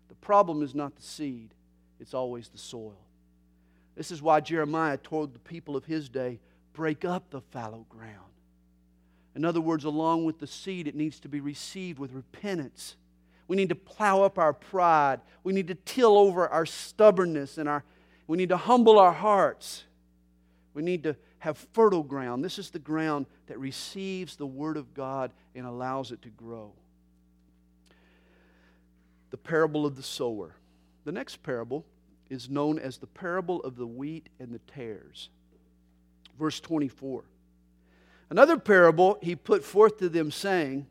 The 0.10 0.16
problem 0.16 0.62
is 0.62 0.76
not 0.76 0.96
the 0.96 1.02
seed, 1.02 1.50
it's 2.00 2.14
always 2.14 2.50
the 2.50 2.60
soil. 2.60 3.00
This 3.96 4.12
is 4.12 4.22
why 4.22 4.42
Jeremiah 4.42 4.98
told 4.98 5.34
the 5.34 5.40
people 5.40 5.76
of 5.76 5.86
his 5.86 6.08
day 6.08 6.40
break 6.74 7.04
up 7.04 7.32
the 7.32 7.42
fallow 7.42 7.88
ground. 7.90 8.20
In 9.36 9.44
other 9.44 9.62
words, 9.62 9.86
along 9.86 10.26
with 10.26 10.38
the 10.38 10.46
seed, 10.46 10.88
it 10.88 10.94
needs 10.94 11.20
to 11.22 11.28
be 11.30 11.40
received 11.40 11.98
with 11.98 12.12
repentance. 12.12 12.96
We 13.48 13.56
need 13.56 13.70
to 13.70 13.76
plow 13.76 14.24
up 14.24 14.38
our 14.38 14.54
pride. 14.54 15.22
We 15.44 15.54
need 15.54 15.68
to 15.68 15.76
till 15.76 16.18
over 16.18 16.48
our 16.48 16.66
stubbornness 16.66 17.58
and 17.58 17.68
our 17.68 17.84
we 18.28 18.38
need 18.38 18.50
to 18.50 18.58
humble 18.58 19.00
our 19.00 19.12
hearts. 19.12 19.84
We 20.74 20.82
need 20.82 21.04
to 21.04 21.16
have 21.40 21.58
fertile 21.74 22.04
ground. 22.04 22.44
This 22.44 22.58
is 22.58 22.70
the 22.70 22.80
ground 22.80 23.26
that 23.48 23.60
receives 23.60 24.36
the 24.36 24.46
Word 24.46 24.78
of 24.78 24.94
God 24.94 25.32
and 25.56 25.66
allows 25.66 26.12
it 26.12 26.22
to 26.22 26.30
grow. 26.30 26.72
The 29.32 29.38
parable 29.38 29.86
of 29.86 29.96
the 29.96 30.04
sower. 30.04 30.56
The 31.04 31.12
next 31.12 31.44
parable 31.44 31.86
is 32.30 32.50
known 32.50 32.80
as 32.80 32.98
the 32.98 33.08
parable 33.08 33.62
of 33.62 33.76
the 33.76 33.86
wheat 33.86 34.30
and 34.40 34.54
the 34.54 34.60
tares. 34.60 35.30
Verse 36.40 36.60
24. 36.60 37.26
Another 38.30 38.58
parable 38.58 39.20
he 39.22 39.36
put 39.36 39.64
forth 39.64 39.98
to 39.98 40.10
them, 40.10 40.32
saying, 40.32 40.88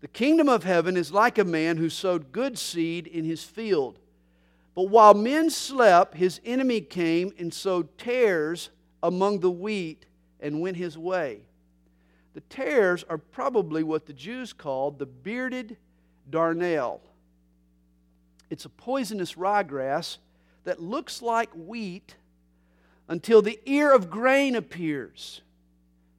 The 0.00 0.08
kingdom 0.08 0.48
of 0.48 0.64
heaven 0.64 0.96
is 0.96 1.12
like 1.12 1.38
a 1.38 1.44
man 1.44 1.78
who 1.78 1.88
sowed 1.88 2.32
good 2.32 2.58
seed 2.58 3.06
in 3.06 3.24
his 3.24 3.42
field. 3.42 3.98
But 4.74 4.90
while 4.90 5.14
men 5.14 5.48
slept, 5.48 6.16
his 6.16 6.40
enemy 6.44 6.82
came 6.82 7.32
and 7.38 7.52
sowed 7.52 7.96
tares 7.96 8.70
among 9.02 9.40
the 9.40 9.50
wheat 9.50 10.04
and 10.38 10.60
went 10.60 10.76
his 10.76 10.98
way. 10.98 11.40
The 12.34 12.42
tares 12.42 13.02
are 13.08 13.16
probably 13.16 13.82
what 13.82 14.04
the 14.04 14.12
Jews 14.12 14.52
called 14.52 14.98
the 14.98 15.06
bearded 15.06 15.78
darnel. 16.28 17.00
It's 18.50 18.66
a 18.66 18.70
poisonous 18.70 19.34
ryegrass 19.34 20.18
that 20.64 20.82
looks 20.82 21.22
like 21.22 21.50
wheat 21.54 22.16
until 23.08 23.40
the 23.40 23.58
ear 23.64 23.92
of 23.92 24.10
grain 24.10 24.56
appears. 24.56 25.40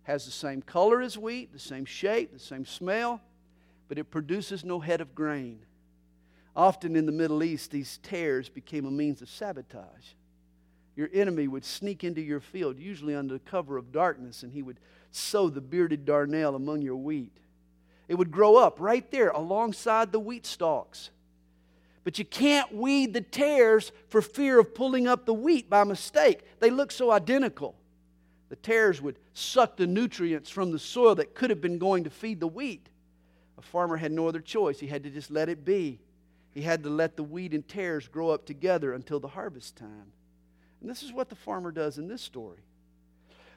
Has 0.03 0.25
the 0.25 0.31
same 0.31 0.63
color 0.63 1.01
as 1.01 1.17
wheat, 1.17 1.53
the 1.53 1.59
same 1.59 1.85
shape, 1.85 2.33
the 2.33 2.39
same 2.39 2.65
smell, 2.65 3.21
but 3.87 3.97
it 3.97 4.11
produces 4.11 4.63
no 4.63 4.79
head 4.79 5.01
of 5.01 5.15
grain. 5.15 5.59
Often 6.55 6.95
in 6.95 7.05
the 7.05 7.11
Middle 7.11 7.43
East, 7.43 7.71
these 7.71 7.99
tares 7.99 8.49
became 8.49 8.85
a 8.85 8.91
means 8.91 9.21
of 9.21 9.29
sabotage 9.29 10.13
your 10.97 11.09
enemy 11.13 11.47
would 11.47 11.63
sneak 11.63 12.03
into 12.03 12.21
your 12.21 12.39
field, 12.39 12.79
usually 12.79 13.13
under 13.13 13.35
the 13.35 13.39
cover 13.39 13.77
of 13.77 13.91
darkness, 13.91 14.41
and 14.41 14.51
he 14.51 14.63
would 14.63 14.79
sow 15.11 15.47
the 15.47 15.61
bearded 15.61 16.05
darnel 16.05 16.55
among 16.55 16.81
your 16.81 16.95
wheat. 16.95 17.37
It 18.07 18.15
would 18.15 18.31
grow 18.31 18.55
up 18.55 18.79
right 18.79 19.09
there 19.11 19.29
alongside 19.29 20.11
the 20.11 20.19
wheat 20.19 20.45
stalks. 20.47 21.11
But 22.03 22.17
you 22.17 22.25
can't 22.25 22.73
weed 22.73 23.13
the 23.13 23.21
tares 23.21 23.91
for 24.09 24.23
fear 24.23 24.59
of 24.59 24.73
pulling 24.73 25.07
up 25.07 25.27
the 25.27 25.35
wheat 25.35 25.69
by 25.69 25.83
mistake. 25.83 26.41
They 26.59 26.71
look 26.71 26.91
so 26.91 27.11
identical. 27.11 27.75
The 28.49 28.55
tares 28.55 28.99
would 28.99 29.19
suck 29.33 29.77
the 29.77 29.85
nutrients 29.85 30.49
from 30.49 30.71
the 30.71 30.79
soil 30.79 31.13
that 31.15 31.35
could 31.35 31.51
have 31.51 31.61
been 31.61 31.77
going 31.77 32.05
to 32.05 32.09
feed 32.09 32.39
the 32.39 32.47
wheat. 32.47 32.87
A 33.57 33.61
farmer 33.61 33.97
had 33.97 34.11
no 34.11 34.27
other 34.27 34.39
choice. 34.39 34.79
He 34.79 34.87
had 34.87 35.03
to 35.03 35.09
just 35.09 35.31
let 35.31 35.49
it 35.49 35.65
be. 35.65 35.99
He 36.53 36.61
had 36.61 36.83
to 36.83 36.89
let 36.89 37.17
the 37.17 37.23
wheat 37.23 37.53
and 37.53 37.67
tares 37.67 38.07
grow 38.07 38.29
up 38.29 38.45
together 38.45 38.93
until 38.93 39.19
the 39.19 39.27
harvest 39.27 39.75
time. 39.75 40.11
And 40.81 40.89
this 40.89 41.03
is 41.03 41.11
what 41.11 41.29
the 41.29 41.35
farmer 41.35 41.71
does 41.71 41.97
in 41.97 42.07
this 42.07 42.21
story. 42.21 42.61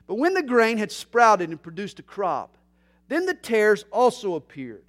But 0.07 0.17
when 0.17 0.35
the 0.35 0.43
grain 0.43 0.79
had 0.79 0.91
sprouted 0.91 1.51
and 1.51 1.63
produced 1.63 1.99
a 1.99 2.03
crop, 2.03 2.57
then 3.09 3.27
the 3.27 3.35
tares 3.35 3.85
also 3.93 4.35
appeared. 4.35 4.85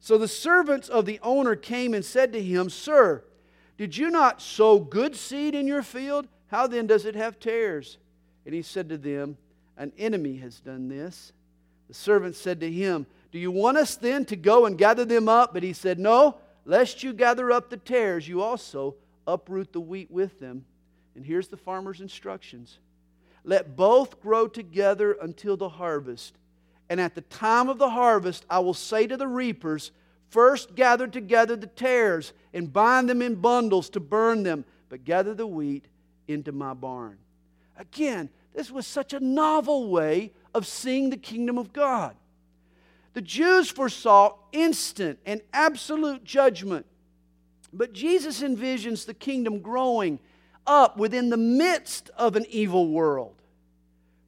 So 0.00 0.18
the 0.18 0.28
servants 0.28 0.88
of 0.88 1.06
the 1.06 1.18
owner 1.22 1.56
came 1.56 1.94
and 1.94 2.04
said 2.04 2.32
to 2.32 2.42
him, 2.42 2.70
Sir, 2.70 3.24
did 3.76 3.96
you 3.96 4.10
not 4.10 4.40
sow 4.40 4.78
good 4.78 5.16
seed 5.16 5.54
in 5.54 5.66
your 5.66 5.82
field? 5.82 6.28
How 6.48 6.66
then 6.66 6.86
does 6.86 7.04
it 7.04 7.14
have 7.14 7.40
tares? 7.40 7.98
And 8.44 8.54
he 8.54 8.62
said 8.62 8.88
to 8.90 8.98
them, 8.98 9.36
An 9.76 9.92
enemy 9.98 10.36
has 10.36 10.60
done 10.60 10.88
this. 10.88 11.32
The 11.88 11.94
servant 11.94 12.36
said 12.36 12.60
to 12.60 12.70
him, 12.70 13.06
Do 13.34 13.40
you 13.40 13.50
want 13.50 13.78
us 13.78 13.96
then 13.96 14.24
to 14.26 14.36
go 14.36 14.64
and 14.64 14.78
gather 14.78 15.04
them 15.04 15.28
up? 15.28 15.52
But 15.52 15.64
he 15.64 15.72
said, 15.72 15.98
No, 15.98 16.36
lest 16.64 17.02
you 17.02 17.12
gather 17.12 17.50
up 17.50 17.68
the 17.68 17.76
tares, 17.76 18.28
you 18.28 18.40
also 18.40 18.94
uproot 19.26 19.72
the 19.72 19.80
wheat 19.80 20.08
with 20.08 20.38
them. 20.38 20.64
And 21.16 21.26
here's 21.26 21.48
the 21.48 21.56
farmer's 21.56 22.00
instructions 22.00 22.78
Let 23.42 23.74
both 23.74 24.20
grow 24.20 24.46
together 24.46 25.16
until 25.20 25.56
the 25.56 25.68
harvest. 25.68 26.36
And 26.88 27.00
at 27.00 27.16
the 27.16 27.22
time 27.22 27.68
of 27.68 27.78
the 27.78 27.90
harvest, 27.90 28.46
I 28.48 28.60
will 28.60 28.72
say 28.72 29.08
to 29.08 29.16
the 29.16 29.26
reapers, 29.26 29.90
First 30.28 30.76
gather 30.76 31.08
together 31.08 31.56
the 31.56 31.66
tares 31.66 32.34
and 32.52 32.72
bind 32.72 33.10
them 33.10 33.20
in 33.20 33.34
bundles 33.34 33.90
to 33.90 34.00
burn 34.00 34.44
them, 34.44 34.64
but 34.88 35.04
gather 35.04 35.34
the 35.34 35.48
wheat 35.48 35.86
into 36.28 36.52
my 36.52 36.72
barn. 36.72 37.18
Again, 37.76 38.30
this 38.54 38.70
was 38.70 38.86
such 38.86 39.12
a 39.12 39.18
novel 39.18 39.90
way 39.90 40.30
of 40.54 40.68
seeing 40.68 41.10
the 41.10 41.16
kingdom 41.16 41.58
of 41.58 41.72
God. 41.72 42.14
The 43.14 43.22
Jews 43.22 43.70
foresaw 43.70 44.36
instant 44.52 45.18
and 45.24 45.40
absolute 45.52 46.24
judgment. 46.24 46.84
But 47.72 47.92
Jesus 47.92 48.42
envisions 48.42 49.06
the 49.06 49.14
kingdom 49.14 49.60
growing 49.60 50.18
up 50.66 50.96
within 50.96 51.30
the 51.30 51.36
midst 51.36 52.10
of 52.16 52.36
an 52.36 52.44
evil 52.48 52.88
world. 52.88 53.40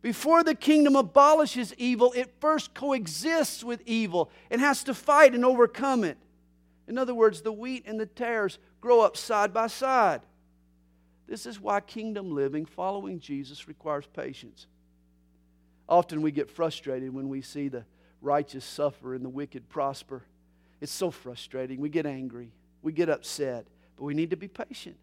Before 0.02 0.44
the 0.44 0.54
kingdom 0.54 0.94
abolishes 0.94 1.74
evil, 1.78 2.12
it 2.12 2.32
first 2.40 2.74
coexists 2.74 3.64
with 3.64 3.82
evil 3.86 4.30
and 4.50 4.60
has 4.60 4.84
to 4.84 4.94
fight 4.94 5.34
and 5.34 5.44
overcome 5.44 6.04
it. 6.04 6.16
In 6.86 6.96
other 6.96 7.14
words, 7.14 7.42
the 7.42 7.52
wheat 7.52 7.84
and 7.86 7.98
the 7.98 8.06
tares 8.06 8.58
grow 8.80 9.00
up 9.00 9.16
side 9.16 9.52
by 9.52 9.66
side. 9.66 10.20
This 11.26 11.44
is 11.44 11.58
why 11.60 11.80
kingdom 11.80 12.32
living, 12.32 12.66
following 12.66 13.18
Jesus, 13.18 13.66
requires 13.66 14.06
patience. 14.06 14.68
Often 15.88 16.22
we 16.22 16.30
get 16.30 16.50
frustrated 16.50 17.12
when 17.12 17.28
we 17.28 17.42
see 17.42 17.66
the 17.66 17.84
righteous 18.26 18.64
suffer 18.64 19.14
and 19.14 19.24
the 19.24 19.30
wicked 19.30 19.68
prosper. 19.68 20.22
It's 20.80 20.92
so 20.92 21.10
frustrating. 21.10 21.80
We 21.80 21.88
get 21.88 22.04
angry, 22.04 22.52
we 22.82 22.92
get 22.92 23.08
upset, 23.08 23.66
but 23.96 24.04
we 24.04 24.14
need 24.14 24.30
to 24.30 24.36
be 24.36 24.48
patient. 24.48 24.96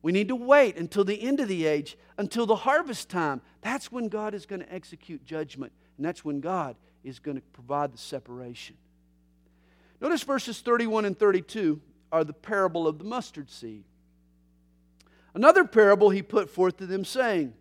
We 0.00 0.12
need 0.12 0.28
to 0.28 0.36
wait 0.36 0.76
until 0.76 1.04
the 1.04 1.20
end 1.20 1.40
of 1.40 1.48
the 1.48 1.66
age, 1.66 1.96
until 2.18 2.46
the 2.46 2.56
harvest 2.56 3.08
time. 3.08 3.40
That's 3.62 3.90
when 3.90 4.08
God 4.08 4.32
is 4.34 4.46
going 4.46 4.60
to 4.60 4.72
execute 4.72 5.24
judgment, 5.24 5.72
and 5.96 6.06
that's 6.06 6.24
when 6.24 6.40
God 6.40 6.76
is 7.02 7.18
going 7.18 7.36
to 7.36 7.42
provide 7.52 7.92
the 7.92 7.98
separation. 7.98 8.76
Notice 10.00 10.22
verses 10.22 10.60
31 10.60 11.04
and 11.04 11.18
32 11.18 11.80
are 12.12 12.22
the 12.22 12.32
parable 12.32 12.86
of 12.86 12.98
the 12.98 13.04
mustard 13.04 13.50
seed. 13.50 13.82
Another 15.34 15.64
parable 15.64 16.10
he 16.10 16.22
put 16.22 16.48
forth 16.48 16.76
to 16.78 16.86
them, 16.86 17.04
saying, 17.04 17.54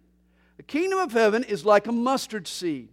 The 0.57 0.63
kingdom 0.63 0.99
of 0.99 1.11
heaven 1.13 1.43
is 1.43 1.65
like 1.65 1.87
a 1.87 1.91
mustard 1.91 2.47
seed, 2.47 2.89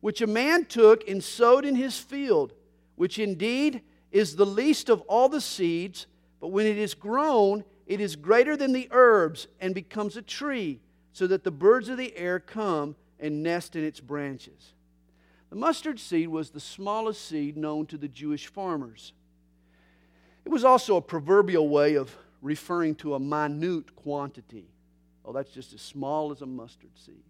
which 0.00 0.20
a 0.20 0.26
man 0.26 0.64
took 0.64 1.06
and 1.08 1.22
sowed 1.22 1.64
in 1.64 1.74
his 1.74 1.98
field, 1.98 2.52
which 2.96 3.18
indeed 3.18 3.82
is 4.10 4.36
the 4.36 4.46
least 4.46 4.88
of 4.88 5.00
all 5.02 5.28
the 5.28 5.40
seeds, 5.40 6.06
but 6.40 6.48
when 6.48 6.66
it 6.66 6.78
is 6.78 6.94
grown, 6.94 7.64
it 7.86 8.00
is 8.00 8.16
greater 8.16 8.56
than 8.56 8.72
the 8.72 8.88
herbs 8.90 9.48
and 9.60 9.74
becomes 9.74 10.16
a 10.16 10.22
tree, 10.22 10.80
so 11.12 11.26
that 11.26 11.44
the 11.44 11.50
birds 11.50 11.88
of 11.88 11.98
the 11.98 12.16
air 12.16 12.38
come 12.38 12.94
and 13.18 13.42
nest 13.42 13.74
in 13.74 13.84
its 13.84 14.00
branches. 14.00 14.74
The 15.50 15.56
mustard 15.56 15.98
seed 15.98 16.28
was 16.28 16.50
the 16.50 16.60
smallest 16.60 17.26
seed 17.26 17.56
known 17.56 17.86
to 17.86 17.98
the 17.98 18.08
Jewish 18.08 18.46
farmers. 18.46 19.12
It 20.44 20.50
was 20.50 20.64
also 20.64 20.96
a 20.96 21.02
proverbial 21.02 21.68
way 21.68 21.94
of 21.94 22.14
referring 22.40 22.94
to 22.96 23.14
a 23.14 23.18
minute 23.18 23.96
quantity. 23.96 24.68
Oh, 25.24 25.32
that's 25.32 25.50
just 25.50 25.72
as 25.72 25.80
small 25.80 26.30
as 26.30 26.42
a 26.42 26.46
mustard 26.46 26.90
seed. 26.94 27.24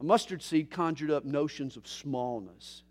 A 0.00 0.04
mustard 0.04 0.42
seed 0.42 0.70
conjured 0.70 1.10
up 1.10 1.24
notions 1.24 1.76
of 1.76 1.86
smallness. 1.86 2.82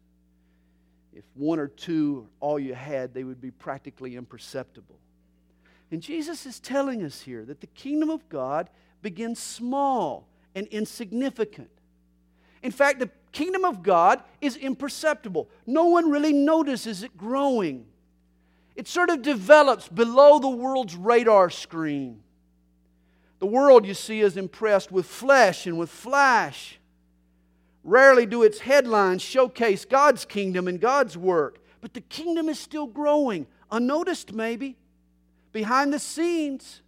If 1.14 1.24
one 1.34 1.60
or 1.60 1.68
two 1.68 2.28
all 2.40 2.60
you 2.60 2.76
had, 2.76 3.14
they 3.14 3.24
would 3.24 3.42
be 3.42 3.52
practically 3.52 4.16
imperceptible. 4.16 4.96
And 5.92 6.02
Jesus 6.02 6.46
is 6.46 6.60
telling 6.60 7.04
us 7.04 7.22
here 7.22 7.44
that 7.46 7.62
the 7.62 7.68
kingdom 7.68 8.12
of 8.12 8.30
God 8.30 8.70
begins 9.02 9.40
small 9.40 10.28
and 10.54 10.68
insignificant. 10.68 11.72
In 12.62 12.72
fact, 12.72 13.00
the 13.00 13.10
kingdom 13.32 13.66
of 13.66 13.82
God 13.82 14.22
is 14.40 14.56
imperceptible. 14.56 15.50
No 15.66 15.86
one 15.86 16.12
really 16.12 16.34
notices 16.34 17.04
it 17.04 17.18
growing. 17.18 17.86
It 18.76 18.88
sort 18.88 19.10
of 19.10 19.22
develops 19.22 19.88
below 19.88 20.40
the 20.40 20.50
world's 20.50 20.96
radar 20.96 21.50
screen. 21.50 22.22
The 23.40 23.48
world, 23.48 23.86
you 23.86 23.94
see, 23.94 24.20
is 24.20 24.38
impressed 24.38 24.92
with 24.92 25.06
flesh 25.06 25.66
and 25.66 25.80
with 25.80 25.90
flash. 25.90 26.79
Rarely 27.84 28.26
do 28.26 28.44
its 28.44 28.60
headlines 28.60 29.22
showcase 29.22 29.86
God's 29.86 30.26
kingdom 30.26 30.68
and 30.68 30.80
God's 30.80 31.18
work, 31.18 31.60
but 31.82 31.94
the 31.94 32.02
kingdom 32.02 32.50
is 32.50 32.60
still 32.60 32.88
growing, 32.88 33.48
unnoticed 33.72 34.34
maybe, 34.34 34.76
behind 35.52 35.94
the 35.94 36.00
scenes, 36.00 36.82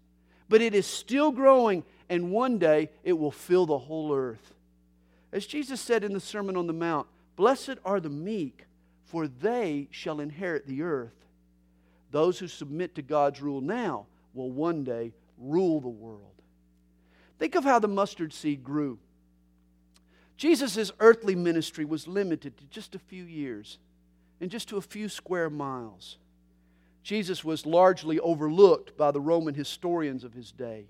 but 0.49 0.61
it 0.61 0.75
is 0.75 0.85
still 0.85 1.31
growing, 1.31 1.83
and 2.09 2.31
one 2.31 2.57
day 2.57 2.89
it 3.03 3.13
will 3.13 3.31
fill 3.31 3.65
the 3.65 3.77
whole 3.77 4.13
earth. 4.13 4.53
As 5.31 5.45
Jesus 5.45 5.79
said 5.79 6.03
in 6.03 6.13
the 6.13 6.19
Sermon 6.19 6.57
on 6.57 6.67
the 6.67 6.73
Mount, 6.73 7.07
Blessed 7.37 7.77
are 7.85 7.99
the 7.99 8.09
meek, 8.09 8.65
for 9.05 9.27
they 9.27 9.87
shall 9.91 10.19
inherit 10.19 10.67
the 10.67 10.81
earth. 10.83 11.15
Those 12.11 12.37
who 12.37 12.47
submit 12.47 12.95
to 12.95 13.01
God's 13.01 13.41
rule 13.41 13.61
now 13.61 14.05
will 14.33 14.51
one 14.51 14.83
day 14.83 15.13
rule 15.37 15.79
the 15.79 15.87
world. 15.87 16.21
Think 17.39 17.55
of 17.55 17.63
how 17.63 17.79
the 17.79 17.87
mustard 17.87 18.33
seed 18.33 18.63
grew. 18.63 18.99
Jesus' 20.41 20.91
earthly 20.99 21.35
ministry 21.35 21.85
was 21.85 22.07
limited 22.07 22.57
to 22.57 22.63
just 22.71 22.95
a 22.95 22.99
few 22.99 23.25
years 23.25 23.77
and 24.39 24.49
just 24.49 24.69
to 24.69 24.77
a 24.77 24.81
few 24.81 25.07
square 25.07 25.51
miles. 25.51 26.17
Jesus 27.03 27.43
was 27.43 27.67
largely 27.67 28.19
overlooked 28.19 28.97
by 28.97 29.11
the 29.11 29.21
Roman 29.21 29.53
historians 29.53 30.23
of 30.23 30.33
his 30.33 30.51
day. 30.51 30.85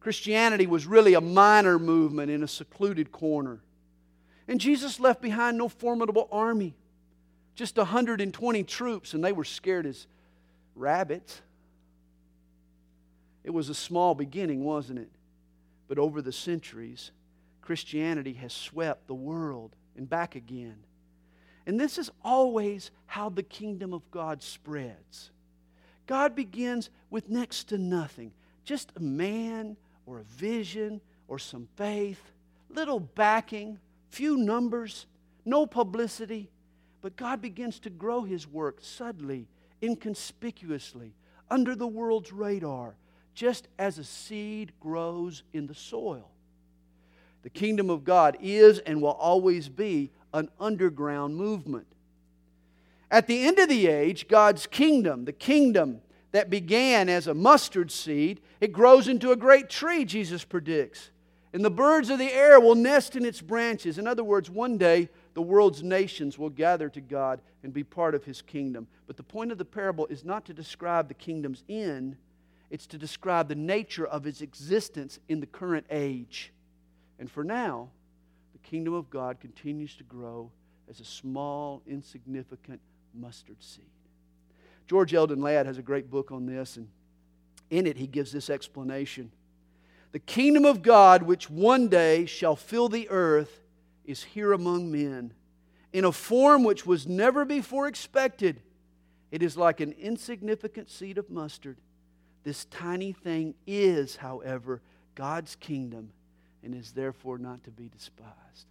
Christianity 0.00 0.66
was 0.66 0.86
really 0.86 1.14
a 1.14 1.22
minor 1.22 1.78
movement 1.78 2.30
in 2.30 2.42
a 2.42 2.46
secluded 2.46 3.10
corner. 3.10 3.60
And 4.48 4.60
Jesus 4.60 5.00
left 5.00 5.22
behind 5.22 5.56
no 5.56 5.70
formidable 5.70 6.28
army, 6.30 6.74
just 7.54 7.78
120 7.78 8.64
troops, 8.64 9.14
and 9.14 9.24
they 9.24 9.32
were 9.32 9.44
scared 9.44 9.86
as 9.86 10.06
rabbits. 10.76 11.40
It 13.44 13.50
was 13.54 13.70
a 13.70 13.74
small 13.74 14.14
beginning, 14.14 14.62
wasn't 14.62 14.98
it? 14.98 15.10
But 15.88 15.98
over 15.98 16.20
the 16.20 16.32
centuries, 16.32 17.12
Christianity 17.64 18.34
has 18.34 18.52
swept 18.52 19.06
the 19.06 19.14
world 19.14 19.74
and 19.96 20.06
back 20.08 20.34
again. 20.34 20.76
And 21.66 21.80
this 21.80 21.96
is 21.96 22.10
always 22.22 22.90
how 23.06 23.30
the 23.30 23.42
kingdom 23.42 23.94
of 23.94 24.10
God 24.10 24.42
spreads. 24.42 25.30
God 26.06 26.36
begins 26.36 26.90
with 27.08 27.30
next 27.30 27.70
to 27.70 27.78
nothing, 27.78 28.32
just 28.64 28.92
a 28.96 29.00
man 29.00 29.78
or 30.04 30.18
a 30.18 30.24
vision 30.24 31.00
or 31.26 31.38
some 31.38 31.66
faith, 31.76 32.20
little 32.68 33.00
backing, 33.00 33.78
few 34.10 34.36
numbers, 34.36 35.06
no 35.46 35.66
publicity. 35.66 36.50
But 37.00 37.16
God 37.16 37.40
begins 37.40 37.78
to 37.80 37.90
grow 37.90 38.24
his 38.24 38.46
work 38.46 38.80
subtly, 38.82 39.48
inconspicuously, 39.82 41.14
under 41.50 41.74
the 41.74 41.86
world's 41.86 42.30
radar, 42.30 42.96
just 43.34 43.68
as 43.78 43.96
a 43.96 44.04
seed 44.04 44.72
grows 44.80 45.44
in 45.54 45.66
the 45.66 45.74
soil. 45.74 46.30
The 47.44 47.50
kingdom 47.50 47.90
of 47.90 48.04
God 48.04 48.38
is 48.40 48.80
and 48.80 49.00
will 49.00 49.12
always 49.12 49.68
be 49.68 50.10
an 50.32 50.48
underground 50.58 51.36
movement. 51.36 51.86
At 53.10 53.26
the 53.26 53.46
end 53.46 53.58
of 53.58 53.68
the 53.68 53.86
age, 53.86 54.26
God's 54.26 54.66
kingdom, 54.66 55.26
the 55.26 55.32
kingdom 55.32 56.00
that 56.32 56.50
began 56.50 57.08
as 57.08 57.28
a 57.28 57.34
mustard 57.34 57.92
seed, 57.92 58.40
it 58.60 58.72
grows 58.72 59.06
into 59.06 59.30
a 59.30 59.36
great 59.36 59.68
tree, 59.68 60.04
Jesus 60.04 60.42
predicts. 60.42 61.10
And 61.52 61.64
the 61.64 61.70
birds 61.70 62.10
of 62.10 62.18
the 62.18 62.32
air 62.32 62.58
will 62.58 62.74
nest 62.74 63.14
in 63.14 63.24
its 63.24 63.40
branches. 63.40 63.98
In 63.98 64.08
other 64.08 64.24
words, 64.24 64.50
one 64.50 64.78
day 64.78 65.10
the 65.34 65.42
world's 65.42 65.82
nations 65.82 66.38
will 66.38 66.50
gather 66.50 66.88
to 66.88 67.00
God 67.00 67.40
and 67.62 67.72
be 67.72 67.84
part 67.84 68.14
of 68.14 68.24
his 68.24 68.42
kingdom. 68.42 68.88
But 69.06 69.16
the 69.16 69.22
point 69.22 69.52
of 69.52 69.58
the 69.58 69.64
parable 69.64 70.06
is 70.06 70.24
not 70.24 70.46
to 70.46 70.54
describe 70.54 71.08
the 71.08 71.14
kingdom's 71.14 71.62
end, 71.68 72.16
it's 72.70 72.86
to 72.88 72.98
describe 72.98 73.48
the 73.48 73.54
nature 73.54 74.06
of 74.06 74.26
its 74.26 74.40
existence 74.40 75.20
in 75.28 75.40
the 75.40 75.46
current 75.46 75.86
age. 75.90 76.52
And 77.18 77.30
for 77.30 77.44
now, 77.44 77.88
the 78.52 78.58
kingdom 78.68 78.94
of 78.94 79.10
God 79.10 79.40
continues 79.40 79.94
to 79.96 80.04
grow 80.04 80.50
as 80.88 81.00
a 81.00 81.04
small, 81.04 81.82
insignificant 81.86 82.80
mustard 83.14 83.62
seed. 83.62 83.84
George 84.86 85.14
Eldon 85.14 85.40
Ladd 85.40 85.66
has 85.66 85.78
a 85.78 85.82
great 85.82 86.10
book 86.10 86.30
on 86.30 86.46
this, 86.46 86.76
and 86.76 86.88
in 87.70 87.86
it 87.86 87.96
he 87.96 88.06
gives 88.06 88.32
this 88.32 88.50
explanation. 88.50 89.30
The 90.12 90.18
kingdom 90.18 90.64
of 90.64 90.82
God, 90.82 91.22
which 91.22 91.48
one 91.48 91.88
day 91.88 92.26
shall 92.26 92.56
fill 92.56 92.88
the 92.88 93.08
earth, 93.08 93.62
is 94.04 94.22
here 94.22 94.52
among 94.52 94.92
men 94.92 95.32
in 95.92 96.04
a 96.04 96.12
form 96.12 96.64
which 96.64 96.84
was 96.84 97.06
never 97.06 97.44
before 97.44 97.86
expected. 97.86 98.60
It 99.30 99.42
is 99.42 99.56
like 99.56 99.80
an 99.80 99.92
insignificant 99.92 100.90
seed 100.90 101.18
of 101.18 101.30
mustard. 101.30 101.78
This 102.42 102.66
tiny 102.66 103.12
thing 103.12 103.54
is, 103.66 104.16
however, 104.16 104.82
God's 105.14 105.56
kingdom 105.56 106.10
and 106.64 106.74
is 106.74 106.92
therefore 106.92 107.38
not 107.38 107.62
to 107.64 107.70
be 107.70 107.88
despised. 107.88 108.66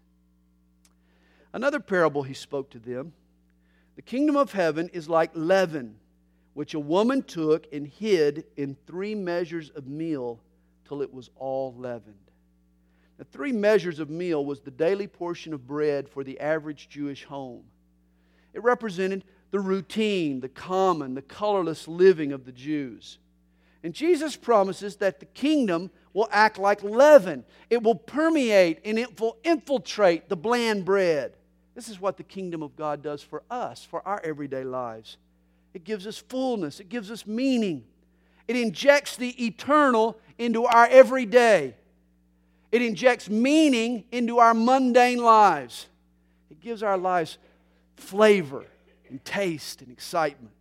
Another 1.53 1.79
parable 1.79 2.23
he 2.23 2.33
spoke 2.33 2.69
to 2.71 2.79
them 2.79 3.13
the 3.95 4.01
kingdom 4.01 4.35
of 4.35 4.53
heaven 4.53 4.89
is 4.89 5.07
like 5.07 5.31
leaven 5.35 5.95
which 6.53 6.73
a 6.73 6.79
woman 6.79 7.21
took 7.23 7.71
and 7.73 7.87
hid 7.87 8.45
in 8.57 8.77
three 8.85 9.15
measures 9.15 9.69
of 9.71 9.87
meal 9.87 10.39
till 10.87 11.01
it 11.01 11.13
was 11.13 11.29
all 11.35 11.73
leavened. 11.77 12.15
The 13.17 13.25
three 13.25 13.51
measures 13.51 13.99
of 13.99 14.09
meal 14.09 14.43
was 14.45 14.61
the 14.61 14.71
daily 14.71 15.07
portion 15.07 15.53
of 15.53 15.67
bread 15.67 16.09
for 16.09 16.23
the 16.23 16.39
average 16.39 16.89
Jewish 16.89 17.23
home. 17.23 17.63
It 18.53 18.63
represented 18.63 19.23
the 19.51 19.59
routine, 19.59 20.39
the 20.39 20.49
common, 20.49 21.15
the 21.15 21.21
colorless 21.21 21.87
living 21.87 22.31
of 22.31 22.45
the 22.45 22.51
Jews. 22.51 23.19
And 23.83 23.93
Jesus 23.93 24.35
promises 24.35 24.97
that 24.97 25.19
the 25.19 25.25
kingdom 25.25 25.91
will 26.13 26.27
act 26.31 26.57
like 26.57 26.83
leaven. 26.83 27.43
It 27.69 27.81
will 27.83 27.95
permeate 27.95 28.79
and 28.85 28.99
it 28.99 29.19
will 29.19 29.37
infiltrate 29.43 30.29
the 30.29 30.35
bland 30.35 30.85
bread. 30.85 31.33
This 31.75 31.89
is 31.89 31.99
what 31.99 32.17
the 32.17 32.23
kingdom 32.23 32.61
of 32.61 32.75
God 32.75 33.01
does 33.01 33.23
for 33.23 33.43
us, 33.49 33.83
for 33.83 34.07
our 34.07 34.21
everyday 34.23 34.63
lives. 34.63 35.17
It 35.73 35.83
gives 35.83 36.05
us 36.05 36.17
fullness, 36.17 36.79
it 36.79 36.89
gives 36.89 37.09
us 37.09 37.25
meaning. 37.25 37.83
It 38.47 38.57
injects 38.57 39.15
the 39.15 39.45
eternal 39.45 40.19
into 40.37 40.65
our 40.65 40.85
everyday. 40.87 41.75
It 42.71 42.81
injects 42.81 43.29
meaning 43.29 44.03
into 44.11 44.39
our 44.39 44.53
mundane 44.53 45.23
lives. 45.23 45.87
It 46.51 46.59
gives 46.59 46.83
our 46.83 46.97
lives 46.97 47.37
flavor 47.95 48.65
and 49.09 49.23
taste 49.23 49.81
and 49.81 49.91
excitement. 49.91 50.53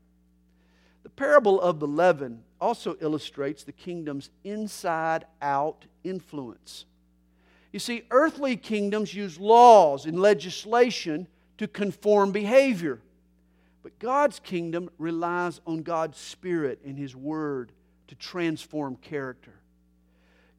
The 1.02 1.08
parable 1.08 1.60
of 1.60 1.80
the 1.80 1.88
leaven 1.88 2.44
also 2.62 2.96
illustrates 3.00 3.64
the 3.64 3.72
kingdom's 3.72 4.30
inside 4.44 5.26
out 5.42 5.84
influence. 6.04 6.84
You 7.72 7.80
see, 7.80 8.04
earthly 8.12 8.56
kingdoms 8.56 9.12
use 9.12 9.40
laws 9.40 10.06
and 10.06 10.20
legislation 10.20 11.26
to 11.58 11.66
conform 11.66 12.30
behavior. 12.30 13.00
But 13.82 13.98
God's 13.98 14.38
kingdom 14.38 14.90
relies 14.96 15.60
on 15.66 15.82
God's 15.82 16.18
Spirit 16.18 16.78
and 16.84 16.96
His 16.96 17.16
Word 17.16 17.72
to 18.06 18.14
transform 18.14 18.94
character. 18.96 19.54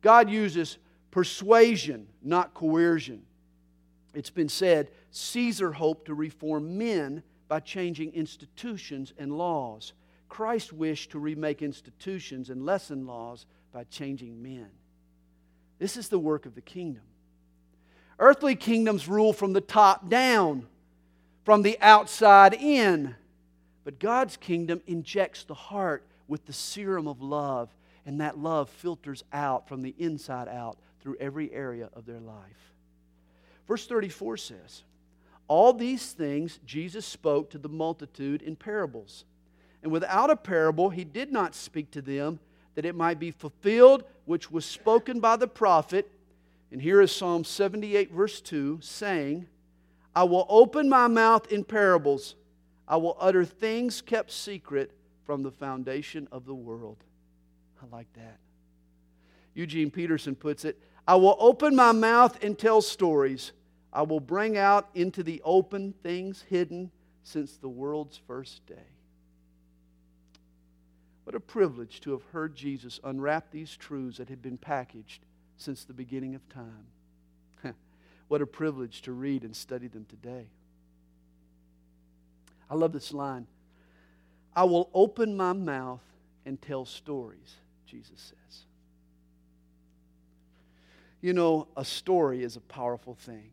God 0.02 0.30
uses 0.30 0.80
persuasion, 1.10 2.08
not 2.22 2.54
coercion. 2.54 3.22
It's 4.14 4.30
been 4.30 4.50
said 4.50 4.90
Caesar 5.12 5.72
hoped 5.72 6.08
to 6.08 6.14
reform 6.14 6.78
men 6.78 7.24
by 7.48 7.62
changing 7.62 8.12
institutions 8.14 9.14
and 9.18 9.38
laws. 9.38 9.94
Christ 10.34 10.74
wished 10.74 11.12
to 11.12 11.20
remake 11.20 11.62
institutions 11.62 12.50
and 12.50 12.66
lessen 12.66 13.06
laws 13.06 13.46
by 13.72 13.84
changing 13.84 14.42
men. 14.42 14.68
This 15.78 15.96
is 15.96 16.10
the 16.10 16.18
work 16.18 16.48
of 16.48 16.56
the 16.56 16.62
kingdom. 16.62 17.04
Earthly 18.18 18.56
kingdoms 18.56 19.08
rule 19.08 19.32
from 19.32 19.54
the 19.54 19.62
top 19.62 20.10
down, 20.10 20.66
from 21.46 21.62
the 21.62 21.78
outside 21.80 22.56
in. 22.56 23.14
But 23.84 24.00
God's 24.00 24.36
kingdom 24.36 24.82
injects 24.88 25.44
the 25.44 25.54
heart 25.54 26.04
with 26.28 26.48
the 26.48 26.52
serum 26.52 27.08
of 27.08 27.22
love, 27.22 27.70
and 28.04 28.20
that 28.20 28.40
love 28.40 28.72
filters 28.72 29.24
out 29.32 29.68
from 29.68 29.84
the 29.84 29.94
inside 30.00 30.48
out 30.48 30.80
through 31.00 31.18
every 31.20 31.54
area 31.54 31.90
of 31.94 32.08
their 32.08 32.20
life. 32.20 32.74
Verse 33.68 33.86
34 33.86 34.38
says, 34.38 34.82
All 35.48 35.74
these 35.74 36.12
things 36.12 36.60
Jesus 36.66 37.06
spoke 37.06 37.52
to 37.52 37.60
the 37.60 37.70
multitude 37.70 38.42
in 38.42 38.56
parables. 38.56 39.26
And 39.84 39.92
without 39.92 40.30
a 40.30 40.36
parable, 40.36 40.90
he 40.90 41.04
did 41.04 41.32
not 41.32 41.54
speak 41.54 41.92
to 41.92 42.02
them 42.02 42.40
that 42.76 42.86
it 42.86 42.96
might 42.96 43.20
be 43.20 43.32
fulfilled 43.32 44.06
which 44.26 44.50
was 44.50 44.66
spoken 44.66 45.20
by 45.20 45.36
the 45.36 45.48
prophet. 45.48 46.10
And 46.72 46.82
here 46.82 47.02
is 47.02 47.12
Psalm 47.12 47.44
78, 47.44 48.12
verse 48.12 48.42
2, 48.42 48.80
saying, 48.82 49.48
I 50.16 50.24
will 50.24 50.46
open 50.50 50.90
my 50.90 51.08
mouth 51.08 51.52
in 51.52 51.64
parables, 51.64 52.36
I 52.88 52.98
will 52.98 53.18
utter 53.20 53.46
things 53.46 54.02
kept 54.02 54.32
secret 54.32 54.92
from 55.26 55.44
the 55.44 55.52
foundation 55.52 56.28
of 56.32 56.46
the 56.46 56.54
world. 56.54 56.98
I 57.82 57.96
like 57.96 58.12
that. 58.14 58.40
Eugene 59.54 59.92
Peterson 59.92 60.36
puts 60.36 60.66
it 60.66 60.80
I 61.08 61.16
will 61.16 61.36
open 61.40 61.76
my 61.76 61.92
mouth 61.92 62.42
and 62.44 62.58
tell 62.58 62.82
stories. 62.82 63.52
I 63.92 64.02
will 64.04 64.22
bring 64.22 64.58
out 64.58 64.90
into 64.96 65.22
the 65.22 65.42
open 65.44 65.94
things 66.02 66.44
hidden 66.50 66.92
since 67.24 67.58
the 67.58 67.70
world's 67.70 68.20
first 68.26 68.66
day. 68.66 68.93
What 71.24 71.36
a 71.36 71.40
privilege 71.40 72.02
to 72.02 72.12
have 72.12 72.24
heard 72.32 72.56
Jesus 72.56 73.00
unwrap 73.04 73.52
these 73.52 73.76
truths 73.76 74.18
that 74.18 74.30
had 74.30 74.42
been 74.42 74.58
packaged 74.58 75.24
since 75.58 75.84
the 75.84 75.94
beginning 75.94 76.36
of 76.36 76.48
time. 76.50 77.76
what 78.28 78.42
a 78.42 78.46
privilege 78.46 79.02
to 79.04 79.14
read 79.14 79.44
and 79.44 79.56
study 79.56 79.88
them 79.88 80.06
today. 80.10 80.48
I 82.70 82.76
love 82.76 82.92
this 82.92 83.14
line 83.14 83.48
I 84.56 84.66
will 84.66 84.90
open 84.94 85.36
my 85.36 85.54
mouth 85.54 86.04
and 86.46 86.62
tell 86.62 86.86
stories, 86.86 87.56
Jesus 87.88 88.20
says. 88.20 88.66
You 91.22 91.34
know, 91.34 91.68
a 91.78 91.86
story 91.86 92.44
is 92.44 92.58
a 92.58 92.62
powerful 92.62 93.16
thing. 93.16 93.50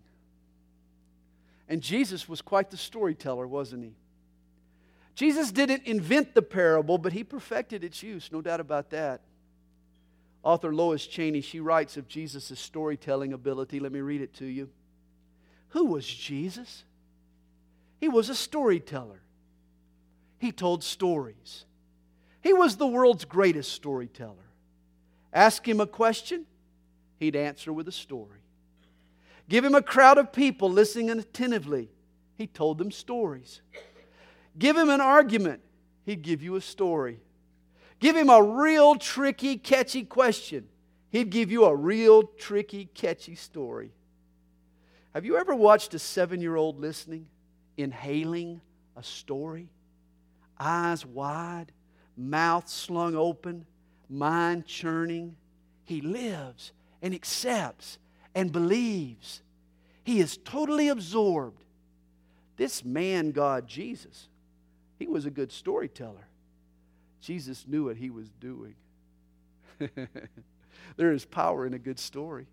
And 1.68 1.80
Jesus 1.80 2.28
was 2.28 2.42
quite 2.42 2.70
the 2.70 2.76
storyteller, 2.76 3.46
wasn't 3.46 3.84
he? 3.84 3.94
Jesus 5.14 5.52
didn't 5.52 5.84
invent 5.84 6.34
the 6.34 6.42
parable, 6.42 6.98
but 6.98 7.12
he 7.12 7.24
perfected 7.24 7.84
its 7.84 8.02
use, 8.02 8.30
no 8.32 8.40
doubt 8.40 8.60
about 8.60 8.90
that. 8.90 9.20
Author 10.42 10.74
Lois 10.74 11.06
Cheney, 11.06 11.42
she 11.42 11.60
writes 11.60 11.96
of 11.96 12.08
Jesus' 12.08 12.58
storytelling 12.58 13.32
ability. 13.32 13.78
Let 13.80 13.92
me 13.92 14.00
read 14.00 14.22
it 14.22 14.32
to 14.34 14.46
you. 14.46 14.70
Who 15.70 15.86
was 15.86 16.06
Jesus? 16.06 16.84
He 17.98 18.08
was 18.08 18.30
a 18.30 18.34
storyteller. 18.34 19.20
He 20.38 20.52
told 20.52 20.82
stories. 20.82 21.66
He 22.40 22.54
was 22.54 22.76
the 22.76 22.86
world's 22.86 23.26
greatest 23.26 23.72
storyteller. 23.72 24.36
Ask 25.32 25.68
him 25.68 25.80
a 25.80 25.86
question, 25.86 26.46
he'd 27.18 27.36
answer 27.36 27.72
with 27.72 27.86
a 27.86 27.92
story. 27.92 28.40
Give 29.48 29.64
him 29.64 29.74
a 29.74 29.82
crowd 29.82 30.16
of 30.16 30.32
people 30.32 30.70
listening 30.70 31.10
attentively, 31.10 31.90
he 32.36 32.46
told 32.46 32.78
them 32.78 32.90
stories. 32.90 33.60
Give 34.60 34.76
him 34.76 34.90
an 34.90 35.00
argument, 35.00 35.62
he'd 36.04 36.20
give 36.20 36.42
you 36.42 36.54
a 36.56 36.60
story. 36.60 37.18
Give 37.98 38.14
him 38.14 38.28
a 38.28 38.42
real 38.42 38.96
tricky, 38.96 39.56
catchy 39.56 40.04
question, 40.04 40.68
he'd 41.10 41.30
give 41.30 41.50
you 41.50 41.64
a 41.64 41.74
real 41.74 42.24
tricky, 42.24 42.84
catchy 42.94 43.34
story. 43.34 43.90
Have 45.14 45.24
you 45.24 45.38
ever 45.38 45.54
watched 45.54 45.94
a 45.94 45.98
seven 45.98 46.42
year 46.42 46.56
old 46.56 46.78
listening, 46.78 47.26
inhaling 47.78 48.60
a 48.96 49.02
story? 49.02 49.70
Eyes 50.58 51.06
wide, 51.06 51.72
mouth 52.14 52.68
slung 52.68 53.16
open, 53.16 53.64
mind 54.10 54.66
churning. 54.66 55.36
He 55.84 56.02
lives 56.02 56.72
and 57.00 57.14
accepts 57.14 57.98
and 58.34 58.52
believes. 58.52 59.40
He 60.04 60.20
is 60.20 60.36
totally 60.36 60.88
absorbed. 60.88 61.64
This 62.58 62.84
man, 62.84 63.30
God 63.30 63.66
Jesus, 63.66 64.28
he 65.00 65.08
was 65.08 65.24
a 65.24 65.30
good 65.30 65.50
storyteller. 65.50 66.28
Jesus 67.22 67.66
knew 67.66 67.86
what 67.86 67.96
he 67.96 68.10
was 68.10 68.28
doing. 68.38 68.74
there 70.96 71.12
is 71.12 71.24
power 71.24 71.66
in 71.66 71.72
a 71.72 71.78
good 71.78 71.98
story. 71.98 72.46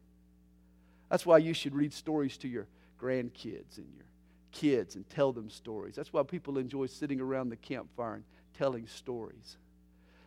That's 1.09 1.25
why 1.25 1.39
you 1.39 1.53
should 1.53 1.75
read 1.75 1.91
stories 1.91 2.37
to 2.37 2.47
your 2.47 2.67
grandkids 2.99 3.77
and 3.77 3.87
your 3.93 4.05
kids 4.53 4.95
and 4.95 5.07
tell 5.09 5.33
them 5.33 5.49
stories. 5.49 5.95
That's 5.95 6.13
why 6.13 6.23
people 6.23 6.57
enjoy 6.57 6.85
sitting 6.85 7.19
around 7.19 7.49
the 7.49 7.57
campfire 7.57 8.15
and 8.15 8.23
telling 8.57 8.87
stories. 8.87 9.57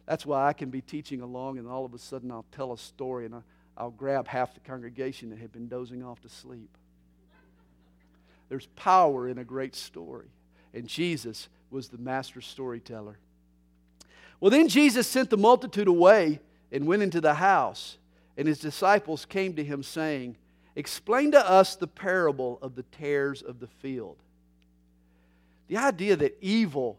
That's 0.05 0.27
why 0.27 0.47
I 0.47 0.53
can 0.53 0.69
be 0.69 0.83
teaching 0.83 1.23
along 1.23 1.57
and 1.57 1.67
all 1.67 1.87
of 1.87 1.95
a 1.95 1.99
sudden 1.99 2.31
I'll 2.31 2.45
tell 2.53 2.75
a 2.75 2.79
story 2.79 3.25
and 3.25 3.43
I'll 3.79 3.91
grab 3.91 4.29
half 4.29 4.53
the 4.53 4.61
congregation 4.61 5.31
that 5.31 5.39
had 5.39 5.53
been 5.53 5.69
dozing 5.69 6.03
off 6.03 6.21
to 6.21 6.29
sleep. 6.29 6.77
There's 8.51 8.67
power 8.77 9.27
in 9.27 9.39
a 9.39 9.45
great 9.45 9.75
story. 9.75 10.29
And 10.75 10.87
Jesus 10.87 11.49
was 11.71 11.89
the 11.89 11.99
master 11.99 12.41
storyteller. 12.41 13.19
Well, 14.41 14.51
then 14.51 14.69
Jesus 14.69 15.07
sent 15.07 15.31
the 15.31 15.37
multitude 15.37 15.89
away 15.89 16.41
and 16.73 16.87
went 16.87 17.03
into 17.03 17.21
the 17.21 17.35
house. 17.35 17.99
And 18.37 18.49
his 18.49 18.59
disciples 18.59 19.27
came 19.27 19.55
to 19.57 19.65
him, 19.65 19.83
saying, 19.83 20.37
Explain 20.77 21.33
to 21.33 21.49
us 21.51 21.77
the 21.77 21.87
parable 21.87 22.59
of 22.63 22.75
the 22.75 22.85
tares 22.85 23.43
of 23.43 23.61
the 23.61 23.67
field. 23.67 24.17
The 25.69 25.77
idea 25.77 26.17
that 26.17 26.39
evil, 26.41 26.99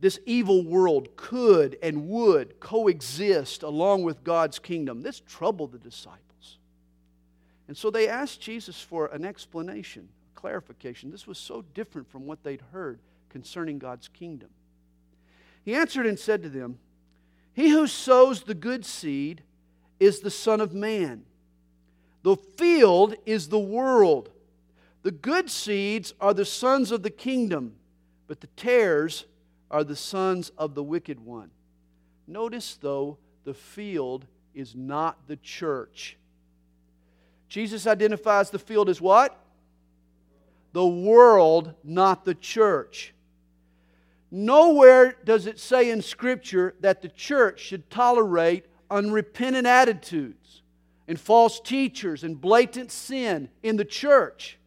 this 0.00 0.18
evil 0.26 0.64
world, 0.64 1.14
could 1.16 1.78
and 1.82 2.08
would 2.08 2.58
coexist 2.60 3.62
along 3.62 4.02
with 4.02 4.24
God's 4.24 4.58
kingdom, 4.58 5.02
this 5.02 5.20
troubled 5.20 5.72
the 5.72 5.78
disciples. 5.78 6.58
And 7.68 7.76
so 7.76 7.90
they 7.90 8.08
asked 8.08 8.40
Jesus 8.40 8.80
for 8.80 9.06
an 9.06 9.24
explanation 9.24 10.08
clarification. 10.42 11.12
This 11.12 11.26
was 11.26 11.38
so 11.38 11.64
different 11.72 12.10
from 12.10 12.26
what 12.26 12.42
they'd 12.42 12.60
heard 12.72 12.98
concerning 13.30 13.78
God's 13.78 14.08
kingdom. 14.08 14.48
He 15.64 15.72
answered 15.72 16.04
and 16.04 16.18
said 16.18 16.42
to 16.42 16.48
them, 16.48 16.78
He 17.54 17.68
who 17.68 17.86
sows 17.86 18.42
the 18.42 18.54
good 18.54 18.84
seed 18.84 19.44
is 20.00 20.18
the 20.18 20.32
Son 20.32 20.60
of 20.60 20.74
Man. 20.74 21.22
The 22.24 22.34
field 22.34 23.14
is 23.24 23.48
the 23.48 23.58
world. 23.58 24.30
The 25.02 25.12
good 25.12 25.48
seeds 25.48 26.12
are 26.20 26.34
the 26.34 26.44
sons 26.44 26.90
of 26.90 27.04
the 27.04 27.10
kingdom, 27.10 27.76
but 28.26 28.40
the 28.40 28.48
tares 28.48 29.26
are 29.70 29.84
the 29.84 29.96
sons 29.96 30.50
of 30.58 30.74
the 30.74 30.82
wicked 30.82 31.20
one. 31.24 31.50
Notice, 32.26 32.76
though, 32.80 33.16
the 33.44 33.54
field 33.54 34.26
is 34.54 34.74
not 34.74 35.28
the 35.28 35.36
church. 35.36 36.16
Jesus 37.48 37.86
identifies 37.86 38.50
the 38.50 38.58
field 38.58 38.88
as 38.88 39.00
what? 39.00 39.38
The 40.72 40.86
world, 40.86 41.74
not 41.84 42.24
the 42.24 42.34
church. 42.34 43.14
Nowhere 44.30 45.16
does 45.24 45.46
it 45.46 45.60
say 45.60 45.90
in 45.90 46.00
Scripture 46.00 46.74
that 46.80 47.02
the 47.02 47.08
church 47.08 47.60
should 47.60 47.90
tolerate 47.90 48.64
unrepentant 48.90 49.66
attitudes 49.66 50.62
and 51.06 51.20
false 51.20 51.60
teachers 51.60 52.24
and 52.24 52.40
blatant 52.40 52.90
sin 52.90 53.50
in 53.62 53.76
the 53.76 53.84
church. 53.84 54.58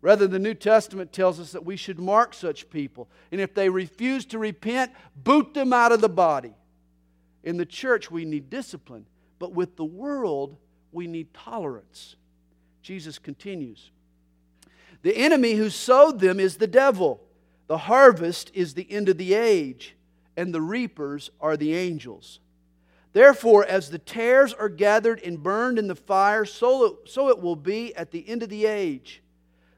Rather, 0.00 0.26
the 0.26 0.38
New 0.38 0.54
Testament 0.54 1.12
tells 1.12 1.40
us 1.40 1.52
that 1.52 1.64
we 1.64 1.76
should 1.76 1.98
mark 1.98 2.34
such 2.34 2.70
people. 2.70 3.08
And 3.30 3.40
if 3.40 3.54
they 3.54 3.68
refuse 3.68 4.24
to 4.26 4.38
repent, 4.38 4.92
boot 5.16 5.54
them 5.54 5.72
out 5.72 5.92
of 5.92 6.00
the 6.00 6.08
body. 6.08 6.54
In 7.42 7.56
the 7.56 7.66
church, 7.66 8.10
we 8.10 8.24
need 8.24 8.50
discipline. 8.50 9.06
But 9.38 9.52
with 9.52 9.76
the 9.76 9.84
world, 9.84 10.56
we 10.92 11.06
need 11.06 11.32
tolerance. 11.34 12.16
Jesus 12.82 13.18
continues 13.18 13.90
The 15.02 15.16
enemy 15.16 15.54
who 15.54 15.68
sowed 15.68 16.20
them 16.20 16.40
is 16.40 16.56
the 16.56 16.66
devil. 16.66 17.20
The 17.66 17.78
harvest 17.78 18.50
is 18.54 18.74
the 18.74 18.90
end 18.90 19.08
of 19.08 19.18
the 19.18 19.34
age, 19.34 19.96
and 20.36 20.52
the 20.52 20.60
reapers 20.60 21.30
are 21.40 21.56
the 21.56 21.74
angels. 21.74 22.40
Therefore, 23.12 23.64
as 23.66 23.90
the 23.90 23.98
tares 23.98 24.54
are 24.54 24.68
gathered 24.68 25.20
and 25.22 25.42
burned 25.42 25.78
in 25.78 25.86
the 25.86 25.94
fire, 25.94 26.44
so 26.44 26.84
it, 26.84 26.94
so 27.06 27.28
it 27.28 27.40
will 27.40 27.56
be 27.56 27.94
at 27.94 28.10
the 28.10 28.26
end 28.28 28.42
of 28.42 28.48
the 28.48 28.66
age. 28.66 29.22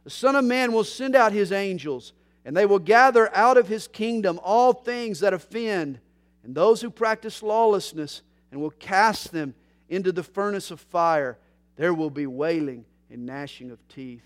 The 0.04 0.10
Son 0.10 0.36
of 0.36 0.44
Man 0.44 0.72
will 0.72 0.84
send 0.84 1.16
out 1.16 1.32
his 1.32 1.50
angels, 1.50 2.12
and 2.44 2.56
they 2.56 2.66
will 2.66 2.78
gather 2.78 3.34
out 3.34 3.56
of 3.56 3.68
his 3.68 3.88
kingdom 3.88 4.38
all 4.42 4.72
things 4.72 5.20
that 5.20 5.32
offend, 5.32 5.98
and 6.44 6.54
those 6.54 6.80
who 6.80 6.90
practice 6.90 7.42
lawlessness, 7.42 8.22
and 8.52 8.60
will 8.60 8.70
cast 8.70 9.32
them 9.32 9.54
into 9.88 10.12
the 10.12 10.22
furnace 10.22 10.70
of 10.70 10.80
fire. 10.80 11.38
There 11.76 11.94
will 11.94 12.10
be 12.10 12.26
wailing 12.26 12.84
and 13.10 13.26
gnashing 13.26 13.70
of 13.70 13.86
teeth. 13.88 14.22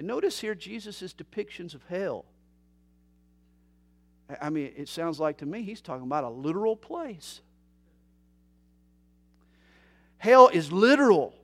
And 0.00 0.06
notice 0.06 0.40
here 0.40 0.54
Jesus' 0.54 1.12
depictions 1.12 1.74
of 1.74 1.84
hell. 1.86 2.24
I 4.40 4.48
mean, 4.48 4.72
it 4.74 4.88
sounds 4.88 5.20
like 5.20 5.36
to 5.38 5.46
me 5.46 5.62
he's 5.62 5.82
talking 5.82 6.04
about 6.06 6.24
a 6.24 6.30
literal 6.30 6.74
place. 6.74 7.42
Hell 10.16 10.48
is 10.48 10.72
literal. 10.72 11.34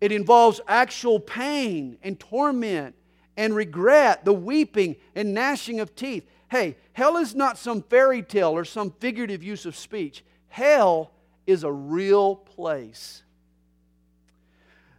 It 0.00 0.12
involves 0.12 0.60
actual 0.68 1.18
pain 1.18 1.98
and 2.00 2.20
torment 2.20 2.94
and 3.36 3.56
regret, 3.56 4.24
the 4.24 4.32
weeping 4.32 4.94
and 5.16 5.34
gnashing 5.34 5.80
of 5.80 5.96
teeth. 5.96 6.30
Hey, 6.52 6.76
hell 6.92 7.16
is 7.16 7.34
not 7.34 7.58
some 7.58 7.82
fairy 7.82 8.22
tale 8.22 8.52
or 8.52 8.64
some 8.64 8.92
figurative 9.00 9.42
use 9.42 9.66
of 9.66 9.74
speech. 9.74 10.24
Hell 10.46 11.10
is 11.44 11.64
a 11.64 11.72
real 11.72 12.36
place. 12.36 13.23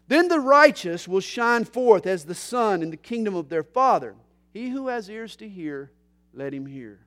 Then 0.07 0.27
the 0.27 0.39
righteous 0.39 1.07
will 1.07 1.19
shine 1.19 1.65
forth 1.65 2.05
as 2.05 2.25
the 2.25 2.35
sun 2.35 2.83
in 2.83 2.91
the 2.91 2.97
kingdom 2.97 3.35
of 3.35 3.49
their 3.49 3.63
Father. 3.63 4.15
He 4.53 4.69
who 4.69 4.87
has 4.87 5.09
ears 5.09 5.35
to 5.37 5.49
hear, 5.49 5.91
let 6.33 6.53
him 6.53 6.65
hear. 6.65 6.99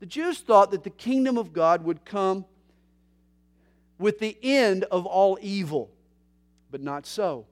The 0.00 0.06
Jews 0.06 0.40
thought 0.40 0.70
that 0.72 0.84
the 0.84 0.90
kingdom 0.90 1.38
of 1.38 1.52
God 1.52 1.84
would 1.84 2.04
come 2.04 2.44
with 3.98 4.18
the 4.18 4.36
end 4.42 4.84
of 4.84 5.06
all 5.06 5.38
evil, 5.40 5.90
but 6.70 6.82
not 6.82 7.06
so. 7.06 7.46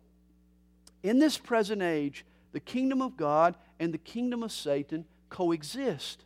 In 1.02 1.18
this 1.18 1.38
present 1.38 1.80
age, 1.80 2.24
the 2.52 2.60
kingdom 2.60 3.00
of 3.00 3.16
God 3.16 3.56
and 3.80 3.94
the 3.94 3.98
kingdom 3.98 4.42
of 4.42 4.52
Satan 4.52 5.06
coexist. 5.30 6.24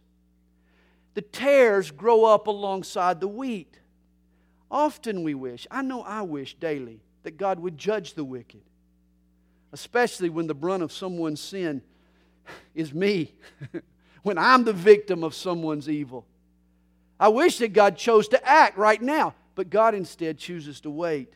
The 1.14 1.22
tares 1.22 1.90
grow 1.90 2.24
up 2.24 2.46
alongside 2.46 3.20
the 3.20 3.28
wheat. 3.28 3.78
Often 4.70 5.22
we 5.22 5.34
wish, 5.34 5.66
I 5.70 5.82
know 5.82 6.02
I 6.02 6.22
wish 6.22 6.54
daily, 6.54 7.00
that 7.28 7.36
God 7.36 7.60
would 7.60 7.76
judge 7.76 8.14
the 8.14 8.24
wicked, 8.24 8.62
especially 9.70 10.30
when 10.30 10.46
the 10.46 10.54
brunt 10.54 10.82
of 10.82 10.90
someone's 10.90 11.42
sin 11.42 11.82
is 12.74 12.94
me, 12.94 13.34
when 14.22 14.38
I'm 14.38 14.64
the 14.64 14.72
victim 14.72 15.22
of 15.22 15.34
someone's 15.34 15.90
evil. 15.90 16.24
I 17.20 17.28
wish 17.28 17.58
that 17.58 17.74
God 17.74 17.98
chose 17.98 18.28
to 18.28 18.48
act 18.48 18.78
right 18.78 19.02
now, 19.02 19.34
but 19.56 19.68
God 19.68 19.94
instead 19.94 20.38
chooses 20.38 20.80
to 20.80 20.90
wait. 20.90 21.34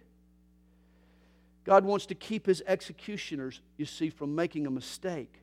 God 1.64 1.84
wants 1.84 2.06
to 2.06 2.14
keep 2.14 2.46
his 2.46 2.62
executioners, 2.66 3.60
you 3.76 3.84
see, 3.84 4.08
from 4.08 4.34
making 4.34 4.66
a 4.66 4.70
mistake. 4.70 5.42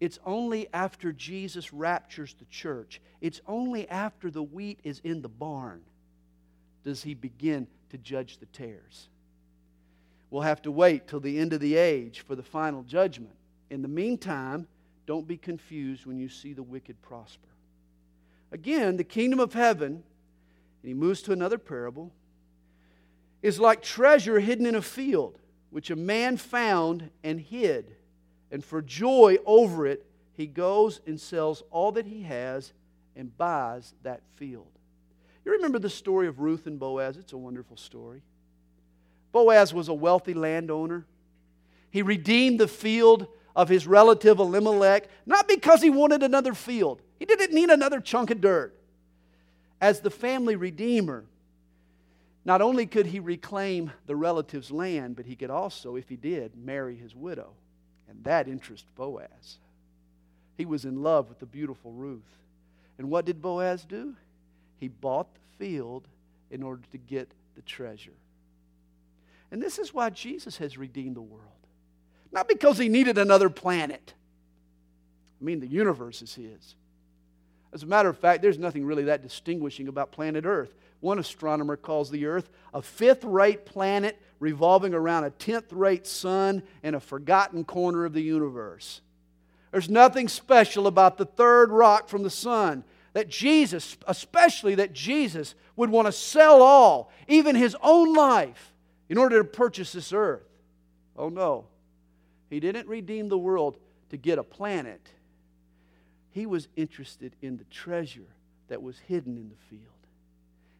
It's 0.00 0.18
only 0.26 0.66
after 0.74 1.12
Jesus 1.12 1.72
raptures 1.72 2.34
the 2.34 2.46
church, 2.46 3.00
it's 3.20 3.40
only 3.46 3.88
after 3.88 4.28
the 4.28 4.42
wheat 4.42 4.80
is 4.82 5.00
in 5.04 5.22
the 5.22 5.28
barn, 5.28 5.82
does 6.82 7.04
he 7.04 7.14
begin 7.14 7.68
to 7.90 7.98
judge 7.98 8.38
the 8.38 8.46
tares. 8.46 9.08
We'll 10.30 10.42
have 10.42 10.62
to 10.62 10.72
wait 10.72 11.06
till 11.06 11.20
the 11.20 11.38
end 11.38 11.52
of 11.52 11.60
the 11.60 11.76
age 11.76 12.20
for 12.20 12.34
the 12.34 12.42
final 12.42 12.82
judgment. 12.82 13.34
In 13.70 13.82
the 13.82 13.88
meantime, 13.88 14.66
don't 15.06 15.26
be 15.26 15.36
confused 15.36 16.06
when 16.06 16.18
you 16.18 16.28
see 16.28 16.52
the 16.52 16.62
wicked 16.62 17.00
prosper. 17.00 17.48
Again, 18.52 18.96
the 18.96 19.04
kingdom 19.04 19.40
of 19.40 19.52
heaven, 19.52 19.92
and 19.92 20.02
he 20.82 20.94
moves 20.94 21.22
to 21.22 21.32
another 21.32 21.58
parable, 21.58 22.12
is 23.42 23.60
like 23.60 23.82
treasure 23.82 24.40
hidden 24.40 24.66
in 24.66 24.74
a 24.74 24.82
field, 24.82 25.38
which 25.70 25.90
a 25.90 25.96
man 25.96 26.36
found 26.36 27.10
and 27.22 27.40
hid. 27.40 27.96
And 28.50 28.64
for 28.64 28.82
joy 28.82 29.38
over 29.44 29.86
it, 29.86 30.06
he 30.32 30.46
goes 30.46 31.00
and 31.06 31.20
sells 31.20 31.62
all 31.70 31.92
that 31.92 32.06
he 32.06 32.22
has 32.22 32.72
and 33.14 33.36
buys 33.36 33.94
that 34.02 34.22
field. 34.34 34.66
You 35.44 35.52
remember 35.52 35.78
the 35.78 35.90
story 35.90 36.26
of 36.26 36.40
Ruth 36.40 36.66
and 36.66 36.78
Boaz? 36.78 37.16
It's 37.16 37.32
a 37.32 37.38
wonderful 37.38 37.76
story. 37.76 38.22
Boaz 39.36 39.74
was 39.74 39.88
a 39.88 39.92
wealthy 39.92 40.32
landowner. 40.32 41.04
He 41.90 42.00
redeemed 42.00 42.58
the 42.58 42.66
field 42.66 43.26
of 43.54 43.68
his 43.68 43.86
relative 43.86 44.38
Elimelech, 44.38 45.10
not 45.26 45.46
because 45.46 45.82
he 45.82 45.90
wanted 45.90 46.22
another 46.22 46.54
field, 46.54 47.02
he 47.18 47.26
didn't 47.26 47.54
need 47.54 47.68
another 47.68 48.00
chunk 48.00 48.30
of 48.30 48.40
dirt. 48.40 48.74
As 49.78 50.00
the 50.00 50.08
family 50.08 50.56
redeemer, 50.56 51.26
not 52.46 52.62
only 52.62 52.86
could 52.86 53.04
he 53.04 53.20
reclaim 53.20 53.92
the 54.06 54.16
relative's 54.16 54.70
land, 54.70 55.16
but 55.16 55.26
he 55.26 55.36
could 55.36 55.50
also, 55.50 55.96
if 55.96 56.08
he 56.08 56.16
did, 56.16 56.56
marry 56.56 56.96
his 56.96 57.14
widow. 57.14 57.50
And 58.08 58.24
that 58.24 58.48
interested 58.48 58.88
Boaz. 58.94 59.58
He 60.56 60.64
was 60.64 60.86
in 60.86 61.02
love 61.02 61.28
with 61.28 61.40
the 61.40 61.46
beautiful 61.46 61.92
Ruth. 61.92 62.22
And 62.96 63.10
what 63.10 63.26
did 63.26 63.42
Boaz 63.42 63.84
do? 63.84 64.14
He 64.80 64.88
bought 64.88 65.28
the 65.34 65.58
field 65.58 66.08
in 66.50 66.62
order 66.62 66.80
to 66.92 66.96
get 66.96 67.30
the 67.54 67.60
treasure. 67.60 68.12
And 69.50 69.62
this 69.62 69.78
is 69.78 69.94
why 69.94 70.10
Jesus 70.10 70.56
has 70.58 70.76
redeemed 70.76 71.16
the 71.16 71.22
world. 71.22 71.42
Not 72.32 72.48
because 72.48 72.78
he 72.78 72.88
needed 72.88 73.18
another 73.18 73.48
planet. 73.48 74.14
I 75.40 75.44
mean, 75.44 75.60
the 75.60 75.66
universe 75.66 76.22
is 76.22 76.34
his. 76.34 76.74
As 77.72 77.82
a 77.82 77.86
matter 77.86 78.08
of 78.08 78.18
fact, 78.18 78.42
there's 78.42 78.58
nothing 78.58 78.84
really 78.84 79.04
that 79.04 79.22
distinguishing 79.22 79.88
about 79.88 80.12
planet 80.12 80.44
Earth. 80.46 80.74
One 81.00 81.18
astronomer 81.18 81.76
calls 81.76 82.10
the 82.10 82.26
Earth 82.26 82.48
a 82.72 82.80
fifth 82.80 83.24
rate 83.24 83.66
planet 83.66 84.20
revolving 84.40 84.94
around 84.94 85.24
a 85.24 85.30
tenth 85.30 85.72
rate 85.72 86.06
sun 86.06 86.62
in 86.82 86.94
a 86.94 87.00
forgotten 87.00 87.64
corner 87.64 88.04
of 88.04 88.12
the 88.12 88.22
universe. 88.22 89.02
There's 89.72 89.90
nothing 89.90 90.28
special 90.28 90.86
about 90.86 91.18
the 91.18 91.26
third 91.26 91.70
rock 91.70 92.08
from 92.08 92.22
the 92.22 92.30
sun 92.30 92.82
that 93.12 93.28
Jesus, 93.28 93.96
especially 94.06 94.74
that 94.76 94.92
Jesus, 94.92 95.54
would 95.76 95.90
want 95.90 96.06
to 96.06 96.12
sell 96.12 96.62
all, 96.62 97.10
even 97.28 97.56
his 97.56 97.76
own 97.82 98.14
life, 98.14 98.72
in 99.08 99.18
order 99.18 99.38
to 99.38 99.44
purchase 99.44 99.92
this 99.92 100.12
earth. 100.12 100.48
Oh 101.16 101.28
no. 101.28 101.66
He 102.50 102.60
didn't 102.60 102.88
redeem 102.88 103.28
the 103.28 103.38
world 103.38 103.76
to 104.10 104.16
get 104.16 104.38
a 104.38 104.42
planet. 104.42 105.00
He 106.30 106.46
was 106.46 106.68
interested 106.76 107.34
in 107.42 107.56
the 107.56 107.64
treasure 107.64 108.28
that 108.68 108.82
was 108.82 108.98
hidden 108.98 109.36
in 109.36 109.48
the 109.48 109.76
field. 109.76 109.82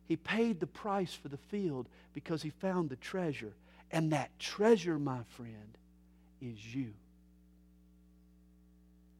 He 0.06 0.16
paid 0.16 0.60
the 0.60 0.66
price 0.66 1.14
for 1.14 1.28
the 1.28 1.36
field 1.36 1.88
because 2.14 2.42
he 2.42 2.50
found 2.50 2.90
the 2.90 2.96
treasure. 2.96 3.52
And 3.90 4.12
that 4.12 4.36
treasure, 4.38 4.98
my 4.98 5.20
friend, 5.36 5.78
is 6.40 6.74
you. 6.74 6.92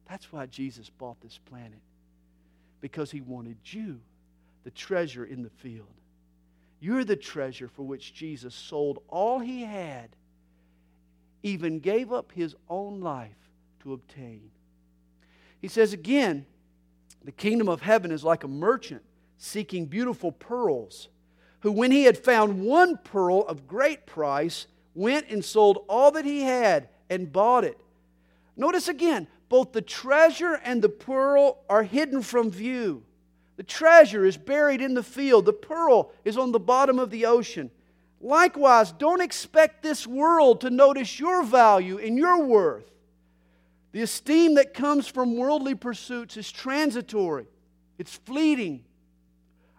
That's 0.09 0.31
why 0.31 0.45
Jesus 0.45 0.89
bought 0.89 1.19
this 1.21 1.39
planet, 1.49 1.81
because 2.79 3.11
he 3.11 3.19
wanted 3.19 3.57
you, 3.63 3.99
the 4.63 4.71
treasure 4.71 5.25
in 5.25 5.43
the 5.43 5.49
field. 5.49 5.87
You're 6.79 7.03
the 7.03 7.15
treasure 7.15 7.67
for 7.67 7.83
which 7.83 8.13
Jesus 8.13 8.53
sold 8.53 9.01
all 9.07 9.39
he 9.39 9.63
had, 9.63 10.09
even 11.43 11.79
gave 11.79 12.11
up 12.11 12.31
his 12.31 12.55
own 12.69 13.01
life 13.01 13.49
to 13.81 13.93
obtain. 13.93 14.51
He 15.59 15.67
says 15.67 15.93
again, 15.93 16.45
the 17.23 17.31
kingdom 17.31 17.67
of 17.67 17.81
heaven 17.81 18.11
is 18.11 18.23
like 18.23 18.43
a 18.43 18.47
merchant 18.47 19.03
seeking 19.37 19.85
beautiful 19.85 20.31
pearls, 20.31 21.09
who, 21.61 21.71
when 21.71 21.91
he 21.91 22.03
had 22.03 22.17
found 22.17 22.61
one 22.61 22.97
pearl 22.97 23.41
of 23.41 23.67
great 23.67 24.05
price, 24.05 24.67
went 24.93 25.27
and 25.29 25.43
sold 25.43 25.83
all 25.87 26.11
that 26.11 26.25
he 26.25 26.41
had 26.41 26.89
and 27.09 27.31
bought 27.31 27.63
it. 27.63 27.77
Notice 28.55 28.87
again, 28.87 29.27
both 29.49 29.71
the 29.71 29.81
treasure 29.81 30.59
and 30.63 30.81
the 30.81 30.89
pearl 30.89 31.63
are 31.69 31.83
hidden 31.83 32.21
from 32.21 32.51
view. 32.51 33.03
The 33.57 33.63
treasure 33.63 34.23
is 34.23 34.37
buried 34.37 34.81
in 34.81 34.93
the 34.93 35.03
field, 35.03 35.45
the 35.45 35.53
pearl 35.53 36.11
is 36.23 36.37
on 36.37 36.51
the 36.51 36.59
bottom 36.59 36.99
of 36.99 37.09
the 37.09 37.25
ocean. 37.25 37.71
Likewise, 38.21 38.91
don't 38.91 39.21
expect 39.21 39.83
this 39.83 40.07
world 40.07 40.61
to 40.61 40.69
notice 40.69 41.19
your 41.19 41.43
value 41.43 41.97
and 41.97 42.17
your 42.17 42.43
worth. 42.43 42.89
The 43.91 44.01
esteem 44.01 44.55
that 44.55 44.73
comes 44.73 45.07
from 45.07 45.37
worldly 45.37 45.75
pursuits 45.75 46.37
is 46.37 46.51
transitory, 46.51 47.47
it's 47.97 48.15
fleeting. 48.15 48.83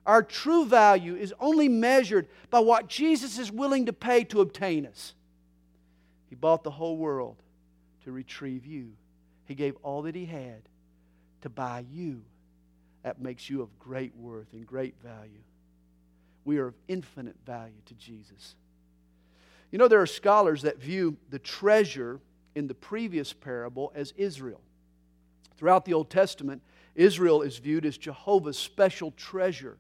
Our 0.05 0.23
true 0.23 0.65
value 0.65 1.17
is 1.17 1.35
only 1.39 1.69
measured 1.69 2.29
by 2.49 2.61
what 2.61 2.89
Jesus 2.89 3.39
is 3.39 3.53
willing 3.53 3.87
to 3.87 3.93
pay 3.93 4.25
to 4.25 4.41
obtain 4.41 4.87
us. 4.87 5.15
He 6.31 6.35
bought 6.35 6.65
the 6.65 6.71
whole 6.71 6.97
world 6.97 7.37
to 8.05 8.13
retrieve 8.13 8.65
you, 8.65 8.95
He 9.45 9.55
gave 9.55 9.77
all 9.83 10.03
that 10.03 10.15
He 10.15 10.25
had 10.25 10.63
to 11.43 11.51
buy 11.51 11.85
you. 11.93 12.23
That 13.09 13.23
makes 13.23 13.49
you 13.49 13.63
of 13.63 13.79
great 13.79 14.15
worth 14.17 14.53
and 14.53 14.67
great 14.67 14.95
value. 15.03 15.41
We 16.45 16.59
are 16.59 16.67
of 16.67 16.75
infinite 16.89 17.37
value 17.47 17.81
to 17.87 17.95
Jesus. 17.95 18.55
You 19.71 19.79
know, 19.79 19.89
there 19.89 20.03
are 20.03 20.07
scholars 20.07 20.61
that 20.61 20.79
view 20.79 21.17
the 21.31 21.39
treasure 21.39 22.21
in 22.55 22.67
the 22.67 22.75
previous 22.75 23.33
parable 23.33 23.93
as 23.95 24.13
Israel. 24.19 24.61
Throughout 25.57 25.87
the 25.87 25.95
Old 25.95 26.11
Testament, 26.11 26.61
Israel 26.95 27.41
is 27.41 27.57
viewed 27.57 27.87
as 27.87 27.97
Jehovah's 27.97 28.59
special 28.59 29.13
treasure. 29.13 29.79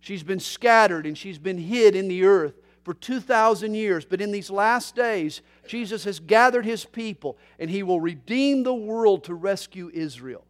She's 0.00 0.22
been 0.22 0.38
scattered 0.38 1.06
and 1.06 1.16
she's 1.16 1.38
been 1.38 1.56
hid 1.56 1.96
in 1.96 2.06
the 2.06 2.24
earth 2.24 2.60
for 2.84 2.92
2,000 2.92 3.72
years. 3.72 4.04
But 4.04 4.20
in 4.20 4.30
these 4.30 4.50
last 4.50 4.94
days, 4.94 5.40
Jesus 5.66 6.04
has 6.04 6.20
gathered 6.20 6.66
his 6.66 6.84
people 6.84 7.38
and 7.58 7.70
he 7.70 7.82
will 7.82 8.02
redeem 8.02 8.62
the 8.62 8.74
world 8.74 9.24
to 9.24 9.34
rescue 9.34 9.90
Israel. 9.94 10.44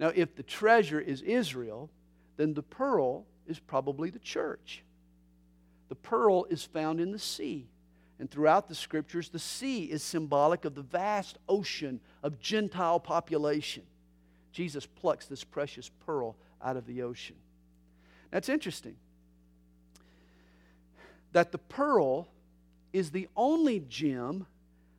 Now, 0.00 0.10
if 0.14 0.34
the 0.34 0.42
treasure 0.42 0.98
is 0.98 1.20
Israel, 1.20 1.90
then 2.38 2.54
the 2.54 2.62
pearl 2.62 3.26
is 3.46 3.58
probably 3.58 4.08
the 4.08 4.18
church. 4.18 4.82
The 5.90 5.94
pearl 5.94 6.46
is 6.48 6.64
found 6.64 7.00
in 7.00 7.12
the 7.12 7.18
sea. 7.18 7.68
And 8.18 8.30
throughout 8.30 8.66
the 8.66 8.74
scriptures, 8.74 9.28
the 9.28 9.38
sea 9.38 9.84
is 9.84 10.02
symbolic 10.02 10.64
of 10.64 10.74
the 10.74 10.82
vast 10.82 11.38
ocean 11.48 12.00
of 12.22 12.40
Gentile 12.40 12.98
population. 12.98 13.82
Jesus 14.52 14.86
plucks 14.86 15.26
this 15.26 15.44
precious 15.44 15.90
pearl 16.06 16.34
out 16.62 16.78
of 16.78 16.86
the 16.86 17.02
ocean. 17.02 17.36
That's 18.30 18.48
interesting. 18.48 18.96
That 21.32 21.52
the 21.52 21.58
pearl 21.58 22.28
is 22.94 23.10
the 23.10 23.28
only 23.36 23.80
gem 23.80 24.46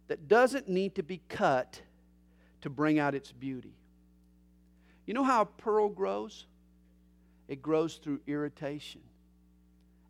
that 0.08 0.28
doesn't 0.28 0.70
need 0.70 0.93
to 0.95 1.04
be 1.04 1.22
cut 1.28 1.82
to 2.62 2.70
bring 2.70 2.99
out 2.99 3.16
its 3.16 3.32
beauty. 3.32 3.74
You 5.06 5.14
know 5.14 5.24
how 5.24 5.41
a 5.41 5.45
pearl 5.45 5.89
grows? 5.89 6.45
It 7.47 7.62
grows 7.62 7.95
through 7.95 8.22
irritation 8.28 9.02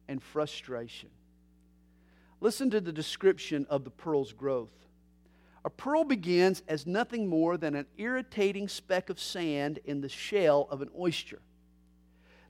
and 0.07 0.21
frustration. 0.21 1.09
Listen 2.39 2.69
to 2.71 2.81
the 2.81 2.91
description 2.91 3.65
of 3.69 3.83
the 3.83 3.91
pearl's 3.91 4.33
growth. 4.33 4.73
A 5.63 5.69
pearl 5.69 6.03
begins 6.03 6.63
as 6.67 6.87
nothing 6.87 7.27
more 7.27 7.55
than 7.55 7.75
an 7.75 7.85
irritating 7.97 8.67
speck 8.67 9.09
of 9.09 9.19
sand 9.19 9.79
in 9.85 10.01
the 10.01 10.09
shell 10.09 10.67
of 10.71 10.81
an 10.81 10.89
oyster. 10.97 11.39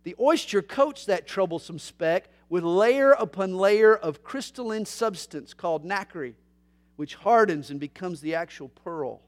The 0.04 0.16
oyster 0.20 0.62
coats 0.62 1.06
that 1.06 1.28
troublesome 1.28 1.78
speck 1.78 2.30
with 2.50 2.64
layer 2.64 3.12
upon 3.12 3.56
layer 3.56 3.96
of 3.96 4.24
crystalline 4.24 4.86
substance 4.86 5.54
called 5.54 5.86
nacre, 5.86 6.34
which 6.96 7.16
hardens 7.16 7.70
and 7.70 7.80
becomes 7.80 8.22
the 8.22 8.34
actual 8.34 8.70
pearl. 8.70 9.22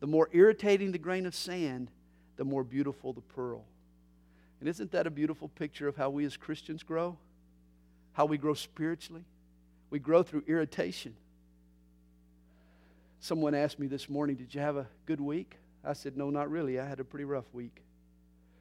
The 0.00 0.06
more 0.06 0.28
irritating 0.32 0.92
the 0.92 0.98
grain 0.98 1.26
of 1.26 1.34
sand, 1.34 1.90
the 2.36 2.44
more 2.44 2.64
beautiful 2.64 3.12
the 3.12 3.20
pearl. 3.20 3.64
And 4.60 4.68
isn't 4.68 4.92
that 4.92 5.06
a 5.06 5.10
beautiful 5.10 5.48
picture 5.48 5.88
of 5.88 5.96
how 5.96 6.10
we 6.10 6.24
as 6.24 6.36
Christians 6.36 6.82
grow? 6.82 7.16
How 8.12 8.24
we 8.24 8.38
grow 8.38 8.54
spiritually? 8.54 9.24
We 9.90 9.98
grow 9.98 10.22
through 10.22 10.44
irritation. 10.46 11.14
Someone 13.20 13.54
asked 13.54 13.78
me 13.78 13.86
this 13.86 14.08
morning, 14.08 14.36
Did 14.36 14.54
you 14.54 14.60
have 14.60 14.76
a 14.76 14.86
good 15.04 15.20
week? 15.20 15.56
I 15.84 15.92
said, 15.92 16.16
No, 16.16 16.30
not 16.30 16.50
really. 16.50 16.80
I 16.80 16.86
had 16.86 17.00
a 17.00 17.04
pretty 17.04 17.24
rough 17.24 17.52
week. 17.52 17.82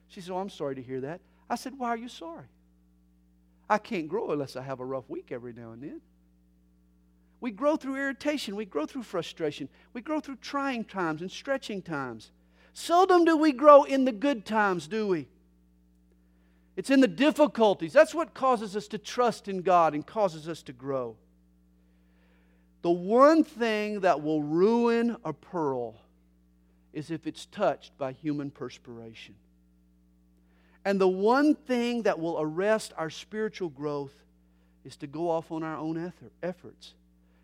She 0.07 0.21
said, 0.21 0.31
Oh, 0.31 0.37
I'm 0.37 0.49
sorry 0.49 0.75
to 0.75 0.81
hear 0.81 1.01
that. 1.01 1.21
I 1.49 1.55
said, 1.55 1.77
Why 1.77 1.89
are 1.89 1.97
you 1.97 2.09
sorry? 2.09 2.45
I 3.69 3.77
can't 3.77 4.07
grow 4.07 4.31
unless 4.31 4.55
I 4.55 4.61
have 4.61 4.79
a 4.79 4.85
rough 4.85 5.09
week 5.09 5.31
every 5.31 5.53
now 5.53 5.71
and 5.71 5.81
then. 5.81 6.01
We 7.41 7.51
grow 7.51 7.75
through 7.75 7.95
irritation. 7.95 8.55
We 8.55 8.65
grow 8.65 8.85
through 8.85 9.03
frustration. 9.03 9.69
We 9.93 10.01
grow 10.01 10.19
through 10.19 10.37
trying 10.37 10.85
times 10.85 11.21
and 11.21 11.31
stretching 11.31 11.81
times. 11.81 12.31
Seldom 12.77 13.23
do 13.23 13.37
we 13.37 13.53
grow 13.53 13.83
in 13.83 14.03
the 14.03 14.11
good 14.11 14.45
times, 14.45 14.85
do 14.87 15.07
we? 15.07 15.29
It's 16.75 16.89
in 16.89 16.99
the 16.99 17.07
difficulties. 17.07 17.93
That's 17.93 18.13
what 18.13 18.33
causes 18.33 18.75
us 18.75 18.89
to 18.89 18.97
trust 18.97 19.47
in 19.47 19.61
God 19.61 19.93
and 19.93 20.05
causes 20.05 20.49
us 20.49 20.61
to 20.63 20.73
grow. 20.73 21.15
The 22.81 22.91
one 22.91 23.45
thing 23.45 24.01
that 24.01 24.21
will 24.21 24.43
ruin 24.43 25.15
a 25.23 25.31
pearl 25.31 25.95
is 26.91 27.11
if 27.11 27.25
it's 27.25 27.45
touched 27.45 27.97
by 27.97 28.11
human 28.11 28.51
perspiration. 28.51 29.35
And 30.83 30.99
the 30.99 31.07
one 31.07 31.55
thing 31.55 32.01
that 32.01 32.19
will 32.19 32.41
arrest 32.41 32.91
our 32.97 33.09
spiritual 33.09 33.69
growth 33.69 34.13
is 34.83 34.97
to 34.97 35.07
go 35.07 35.29
off 35.29 35.49
on 35.49 35.63
our 35.63 35.77
own 35.77 36.11
efforts 36.43 36.93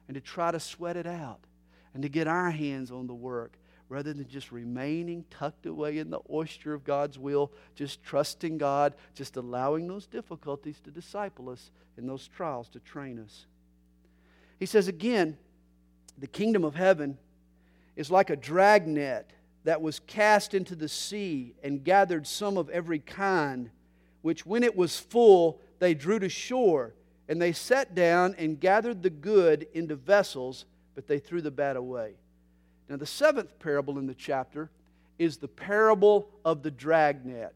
and 0.09 0.15
to 0.15 0.21
try 0.21 0.51
to 0.51 0.59
sweat 0.59 0.97
it 0.97 1.07
out 1.07 1.39
and 1.93 2.03
to 2.03 2.09
get 2.09 2.27
our 2.27 2.51
hands 2.51 2.91
on 2.91 3.07
the 3.07 3.13
work 3.13 3.53
rather 3.91 4.13
than 4.13 4.25
just 4.29 4.53
remaining 4.53 5.25
tucked 5.29 5.65
away 5.65 5.97
in 5.97 6.09
the 6.09 6.21
oyster 6.31 6.73
of 6.73 6.85
God's 6.85 7.19
will, 7.19 7.51
just 7.75 8.01
trusting 8.01 8.57
God, 8.57 8.93
just 9.13 9.35
allowing 9.35 9.85
those 9.85 10.07
difficulties 10.07 10.79
to 10.85 10.91
disciple 10.91 11.49
us 11.49 11.71
and 11.97 12.07
those 12.07 12.25
trials 12.29 12.69
to 12.69 12.79
train 12.79 13.19
us. 13.19 13.47
He 14.59 14.65
says 14.65 14.87
again, 14.87 15.37
the 16.17 16.27
kingdom 16.27 16.63
of 16.63 16.73
heaven 16.73 17.17
is 17.97 18.09
like 18.09 18.29
a 18.29 18.37
dragnet 18.37 19.29
that 19.65 19.81
was 19.81 19.99
cast 19.99 20.53
into 20.53 20.73
the 20.73 20.87
sea 20.87 21.53
and 21.61 21.83
gathered 21.83 22.25
some 22.25 22.57
of 22.57 22.69
every 22.69 22.99
kind, 22.99 23.71
which 24.21 24.45
when 24.45 24.63
it 24.63 24.77
was 24.77 24.97
full, 24.97 25.59
they 25.79 25.93
drew 25.93 26.17
to 26.19 26.29
shore. 26.29 26.93
And 27.27 27.41
they 27.41 27.51
sat 27.51 27.93
down 27.93 28.35
and 28.37 28.57
gathered 28.57 29.03
the 29.03 29.09
good 29.09 29.67
into 29.73 29.95
vessels, 29.95 30.63
but 30.95 31.07
they 31.07 31.19
threw 31.19 31.41
the 31.41 31.51
bad 31.51 31.75
away. 31.75 32.13
Now, 32.91 32.97
the 32.97 33.05
seventh 33.05 33.57
parable 33.59 33.97
in 33.99 34.05
the 34.05 34.13
chapter 34.13 34.69
is 35.17 35.37
the 35.37 35.47
parable 35.47 36.27
of 36.43 36.61
the 36.61 36.69
dragnet, 36.69 37.55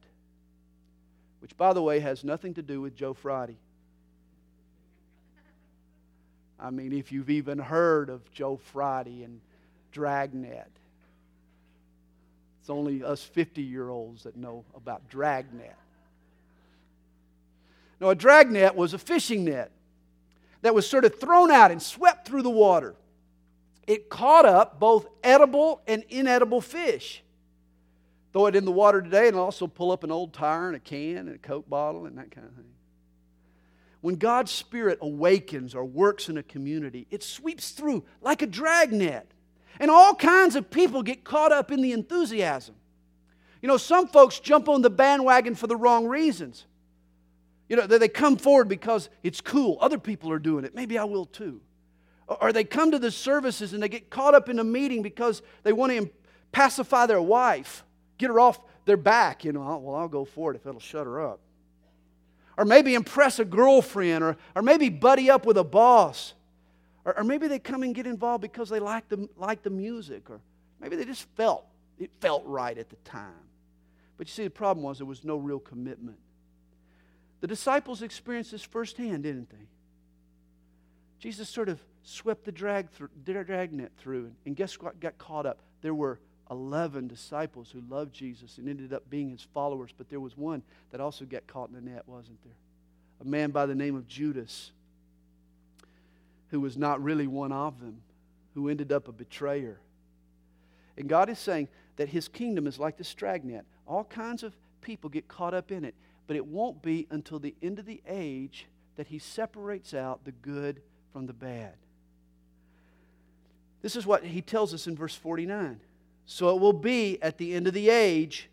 which, 1.41 1.57
by 1.57 1.73
the 1.73 1.81
way, 1.81 1.99
has 1.99 2.23
nothing 2.23 2.53
to 2.53 2.61
do 2.61 2.79
with 2.79 2.95
Joe 2.95 3.13
Friday. 3.13 3.57
I 6.57 6.69
mean, 6.69 6.93
if 6.93 7.11
you've 7.11 7.29
even 7.29 7.59
heard 7.59 8.09
of 8.09 8.31
Joe 8.31 8.55
Friday 8.55 9.23
and 9.23 9.41
dragnet, 9.91 10.71
it's 12.61 12.69
only 12.69 13.03
us 13.03 13.21
50 13.21 13.61
year 13.61 13.89
olds 13.89 14.23
that 14.23 14.37
know 14.37 14.63
about 14.73 15.09
dragnet. 15.09 15.75
Now, 17.99 18.11
a 18.11 18.15
dragnet 18.15 18.73
was 18.73 18.93
a 18.93 18.97
fishing 18.97 19.43
net 19.43 19.71
that 20.61 20.73
was 20.73 20.89
sort 20.89 21.03
of 21.03 21.19
thrown 21.19 21.51
out 21.51 21.71
and 21.71 21.81
swept 21.81 22.25
through 22.25 22.43
the 22.43 22.49
water 22.49 22.95
it 23.87 24.09
caught 24.09 24.45
up 24.45 24.79
both 24.79 25.07
edible 25.23 25.81
and 25.87 26.03
inedible 26.09 26.61
fish. 26.61 27.23
Throw 28.33 28.47
it 28.47 28.55
in 28.55 28.65
the 28.65 28.71
water 28.71 29.01
today 29.01 29.27
and 29.27 29.37
also 29.37 29.67
pull 29.67 29.91
up 29.91 30.03
an 30.03 30.11
old 30.11 30.33
tire 30.33 30.67
and 30.67 30.75
a 30.75 30.79
can 30.79 31.17
and 31.17 31.35
a 31.35 31.37
Coke 31.37 31.69
bottle 31.69 32.05
and 32.05 32.17
that 32.17 32.31
kind 32.31 32.47
of 32.47 32.53
thing. 32.53 32.65
When 34.01 34.15
God's 34.15 34.51
Spirit 34.51 34.99
awakens 35.01 35.73
or 35.73 35.85
works 35.85 36.29
in 36.29 36.37
a 36.37 36.43
community, 36.43 37.07
it 37.09 37.23
sweeps 37.23 37.71
through 37.71 38.03
like 38.21 38.41
a 38.41 38.47
dragnet. 38.47 39.31
And 39.79 39.89
all 39.89 40.13
kinds 40.13 40.55
of 40.55 40.69
people 40.69 41.01
get 41.01 41.23
caught 41.23 41.51
up 41.51 41.71
in 41.71 41.81
the 41.81 41.91
enthusiasm. 41.91 42.75
You 43.61 43.67
know, 43.67 43.77
some 43.77 44.07
folks 44.07 44.39
jump 44.39 44.69
on 44.69 44.81
the 44.81 44.89
bandwagon 44.89 45.55
for 45.55 45.67
the 45.67 45.75
wrong 45.75 46.05
reasons. 46.05 46.65
You 47.67 47.77
know, 47.77 47.87
they 47.87 48.07
come 48.07 48.37
forward 48.37 48.67
because 48.67 49.09
it's 49.23 49.41
cool. 49.41 49.77
Other 49.81 49.97
people 49.97 50.31
are 50.31 50.39
doing 50.39 50.65
it. 50.65 50.75
Maybe 50.75 50.97
I 50.97 51.03
will 51.05 51.25
too. 51.25 51.61
Or 52.27 52.51
they 52.51 52.63
come 52.63 52.91
to 52.91 52.99
the 52.99 53.11
services 53.11 53.73
and 53.73 53.83
they 53.83 53.89
get 53.89 54.09
caught 54.09 54.33
up 54.33 54.49
in 54.49 54.59
a 54.59 54.63
meeting 54.63 55.01
because 55.01 55.41
they 55.63 55.73
want 55.73 55.91
to 55.91 56.09
pacify 56.51 57.05
their 57.05 57.21
wife, 57.21 57.83
get 58.17 58.27
her 58.29 58.39
off 58.39 58.59
their 58.85 58.97
back. 58.97 59.45
You 59.45 59.51
know, 59.51 59.61
oh, 59.61 59.77
well, 59.77 59.95
I'll 59.95 60.07
go 60.07 60.25
for 60.25 60.51
it 60.51 60.55
if 60.55 60.65
it'll 60.65 60.79
shut 60.79 61.05
her 61.05 61.23
up. 61.23 61.39
Or 62.57 62.65
maybe 62.65 62.95
impress 62.95 63.37
a 63.39 63.45
girlfriend, 63.45 64.23
or, 64.23 64.37
or 64.55 64.61
maybe 64.61 64.89
buddy 64.89 65.29
up 65.29 65.45
with 65.45 65.57
a 65.57 65.63
boss. 65.63 66.33
Or, 67.03 67.17
or 67.17 67.23
maybe 67.23 67.47
they 67.47 67.59
come 67.59 67.83
and 67.83 67.93
get 67.93 68.07
involved 68.07 68.41
because 68.41 68.69
they 68.69 68.79
like 68.79 69.07
the, 69.09 69.29
like 69.37 69.61
the 69.61 69.69
music, 69.69 70.29
or 70.29 70.39
maybe 70.79 70.95
they 70.95 71.05
just 71.05 71.27
felt 71.35 71.65
it 71.99 72.11
felt 72.19 72.43
right 72.45 72.77
at 72.77 72.89
the 72.89 72.95
time. 72.97 73.31
But 74.17 74.27
you 74.27 74.31
see, 74.31 74.43
the 74.43 74.49
problem 74.49 74.83
was 74.83 74.97
there 74.97 75.07
was 75.07 75.23
no 75.23 75.37
real 75.37 75.59
commitment. 75.59 76.17
The 77.41 77.47
disciples 77.47 78.01
experienced 78.01 78.51
this 78.51 78.63
firsthand, 78.63 79.23
didn't 79.23 79.49
they? 79.49 79.67
Jesus 81.25 81.49
sort 81.49 81.69
of 81.69 81.79
swept 82.03 82.45
the 82.45 82.51
drag 82.51 82.87
through, 82.91 83.09
dragnet 83.23 83.91
through. 83.97 84.29
And 84.45 84.55
guess 84.55 84.79
what 84.79 84.99
got 84.99 85.17
caught 85.17 85.47
up? 85.47 85.57
There 85.81 85.95
were 85.95 86.19
11 86.51 87.07
disciples 87.07 87.71
who 87.71 87.81
loved 87.89 88.13
Jesus 88.13 88.59
and 88.59 88.69
ended 88.69 88.93
up 88.93 89.09
being 89.09 89.31
his 89.31 89.41
followers, 89.41 89.89
but 89.97 90.07
there 90.07 90.19
was 90.19 90.37
one 90.37 90.61
that 90.91 91.01
also 91.01 91.25
got 91.25 91.47
caught 91.47 91.69
in 91.69 91.73
the 91.73 91.81
net, 91.81 92.03
wasn't 92.05 92.43
there? 92.43 92.53
A 93.21 93.25
man 93.25 93.49
by 93.49 93.65
the 93.65 93.73
name 93.73 93.95
of 93.95 94.07
Judas, 94.07 94.69
who 96.49 96.59
was 96.59 96.77
not 96.77 97.03
really 97.03 97.25
one 97.25 97.51
of 97.51 97.79
them, 97.79 98.03
who 98.53 98.69
ended 98.69 98.91
up 98.91 99.07
a 99.07 99.11
betrayer. 99.11 99.79
And 100.95 101.09
God 101.09 101.27
is 101.27 101.39
saying 101.39 101.69
that 101.95 102.09
his 102.09 102.27
kingdom 102.27 102.67
is 102.67 102.77
like 102.77 102.97
the 102.97 103.13
dragnet. 103.15 103.65
All 103.87 104.03
kinds 104.03 104.43
of 104.43 104.55
people 104.79 105.09
get 105.09 105.27
caught 105.27 105.55
up 105.55 105.71
in 105.71 105.85
it, 105.85 105.95
but 106.27 106.35
it 106.35 106.45
won't 106.45 106.83
be 106.83 107.07
until 107.09 107.39
the 107.39 107.55
end 107.63 107.79
of 107.79 107.87
the 107.87 108.03
age 108.07 108.67
that 108.95 109.07
he 109.07 109.17
separates 109.17 109.95
out 109.95 110.23
the 110.23 110.31
good 110.31 110.83
from 111.15 111.27
the 111.27 111.33
bad. 111.33 111.71
This 113.81 113.95
is 113.95 114.05
what 114.05 114.25
he 114.25 114.41
tells 114.41 114.73
us 114.73 114.85
in 114.85 114.97
verse 114.97 115.15
49. 115.15 115.79
So 116.25 116.53
it 116.53 116.59
will 116.59 116.73
be 116.73 117.21
at 117.21 117.37
the 117.37 117.53
end 117.53 117.67
of 117.67 117.73
the 117.73 117.89
age, 117.89 118.49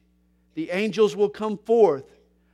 the 0.55 0.71
angels 0.71 1.17
will 1.17 1.29
come 1.29 1.59
forth, 1.59 2.05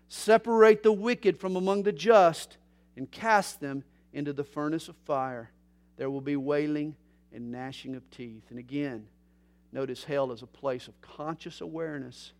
separate 0.09 0.83
the 0.83 0.93
wicked 0.93 1.39
from 1.39 1.57
among 1.57 1.83
the 1.83 1.93
just, 1.93 2.57
and 2.97 3.11
cast 3.11 3.61
them 3.61 3.85
into 4.15 4.33
the 4.33 4.45
furnace 4.45 4.89
of 4.89 4.97
fire. 5.05 5.51
There 5.99 6.09
will 6.09 6.23
be 6.23 6.37
wailing 6.37 6.97
and 7.31 7.53
gnashing 7.53 7.95
of 7.95 8.11
teeth. 8.11 8.45
And 8.49 8.59
again, 8.59 9.09
notice 9.73 10.05
hell 10.05 10.33
is 10.33 10.41
a 10.41 10.47
place 10.47 10.89
of 10.89 10.99
conscious 11.03 11.61
awareness. 11.61 12.33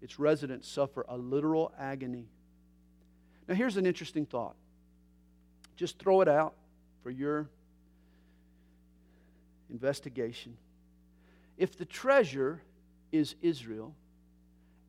Its 0.00 0.20
residents 0.20 0.68
suffer 0.68 1.04
a 1.08 1.18
literal 1.18 1.72
agony. 1.76 2.28
Now, 3.48 3.56
here's 3.56 3.76
an 3.76 3.84
interesting 3.84 4.26
thought. 4.26 4.54
Just 5.76 5.98
throw 5.98 6.20
it 6.20 6.28
out 6.28 6.54
for 7.02 7.10
your 7.10 7.48
investigation. 9.70 10.56
If 11.56 11.76
the 11.76 11.84
treasure 11.84 12.62
is 13.10 13.34
Israel, 13.42 13.94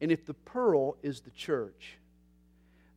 and 0.02 0.12
if 0.12 0.26
the 0.26 0.34
pearl 0.34 0.98
is 1.02 1.22
the 1.22 1.32
church, 1.32 1.98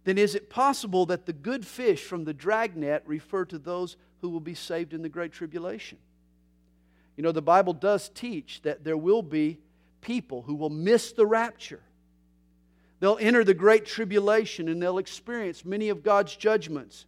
then 0.04 0.18
is 0.18 0.34
it 0.34 0.50
possible 0.50 1.06
that 1.06 1.26
the 1.26 1.32
good 1.32 1.66
fish 1.66 2.02
from 2.02 2.24
the 2.24 2.34
dragnet 2.34 3.02
refer 3.06 3.44
to 3.46 3.58
those 3.58 3.96
who 4.20 4.28
will 4.28 4.40
be 4.40 4.54
saved 4.54 4.92
in 4.92 5.02
the 5.02 5.08
Great 5.08 5.32
Tribulation? 5.32 5.98
You 7.16 7.22
know, 7.22 7.32
the 7.32 7.42
Bible 7.42 7.72
does 7.72 8.08
teach 8.10 8.62
that 8.62 8.84
there 8.84 8.96
will 8.96 9.22
be 9.22 9.58
people 10.00 10.42
who 10.42 10.54
will 10.54 10.70
miss 10.70 11.12
the 11.12 11.26
rapture. 11.26 11.82
They'll 13.00 13.18
enter 13.20 13.42
the 13.42 13.54
Great 13.54 13.84
Tribulation 13.84 14.68
and 14.68 14.80
they'll 14.80 14.98
experience 14.98 15.64
many 15.64 15.88
of 15.88 16.02
God's 16.02 16.36
judgments. 16.36 17.06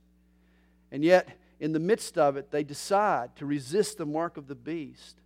And 0.91 1.05
yet, 1.05 1.29
in 1.61 1.73
the 1.73 1.81
midst 1.81 2.17
of 2.19 2.37
it, 2.37 2.51
they 2.51 2.65
decide 2.65 3.37
to 3.37 3.47
resist 3.47 3.99
the 3.99 4.07
mark 4.07 4.37
of 4.37 4.47
the 4.49 4.55
beast. 4.55 5.17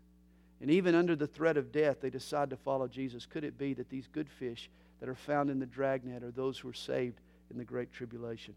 And 0.60 0.70
even 0.70 0.94
under 0.94 1.16
the 1.16 1.26
threat 1.26 1.56
of 1.56 1.72
death, 1.72 2.00
they 2.00 2.10
decide 2.10 2.50
to 2.50 2.56
follow 2.56 2.88
Jesus. 2.88 3.26
Could 3.26 3.44
it 3.44 3.58
be 3.58 3.74
that 3.74 3.90
these 3.90 4.06
good 4.06 4.28
fish 4.28 4.70
that 5.00 5.08
are 5.08 5.14
found 5.14 5.50
in 5.50 5.58
the 5.58 5.66
dragnet 5.66 6.22
are 6.22 6.30
those 6.30 6.58
who 6.58 6.68
are 6.68 6.74
saved 6.74 7.20
in 7.50 7.58
the 7.58 7.64
Great 7.64 7.92
Tribulation? 7.92 8.54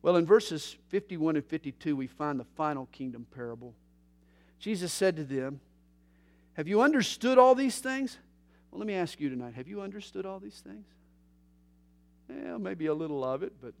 Well, 0.00 0.16
in 0.16 0.26
verses 0.26 0.76
51 0.88 1.36
and 1.36 1.44
52, 1.44 1.96
we 1.96 2.06
find 2.06 2.38
the 2.38 2.46
final 2.56 2.86
kingdom 2.92 3.26
parable. 3.34 3.74
Jesus 4.60 4.92
said 4.92 5.16
to 5.16 5.24
them, 5.24 5.60
Have 6.54 6.68
you 6.68 6.80
understood 6.80 7.38
all 7.38 7.54
these 7.54 7.78
things? 7.78 8.18
Well, 8.70 8.78
let 8.78 8.86
me 8.86 8.94
ask 8.94 9.20
you 9.20 9.28
tonight 9.28 9.54
have 9.54 9.68
you 9.68 9.80
understood 9.80 10.26
all 10.26 10.38
these 10.38 10.60
things? 10.60 10.86
Yeah, 12.28 12.58
maybe 12.58 12.86
a 12.86 12.94
little 12.94 13.24
of 13.24 13.42
it, 13.42 13.54
but 13.60 13.72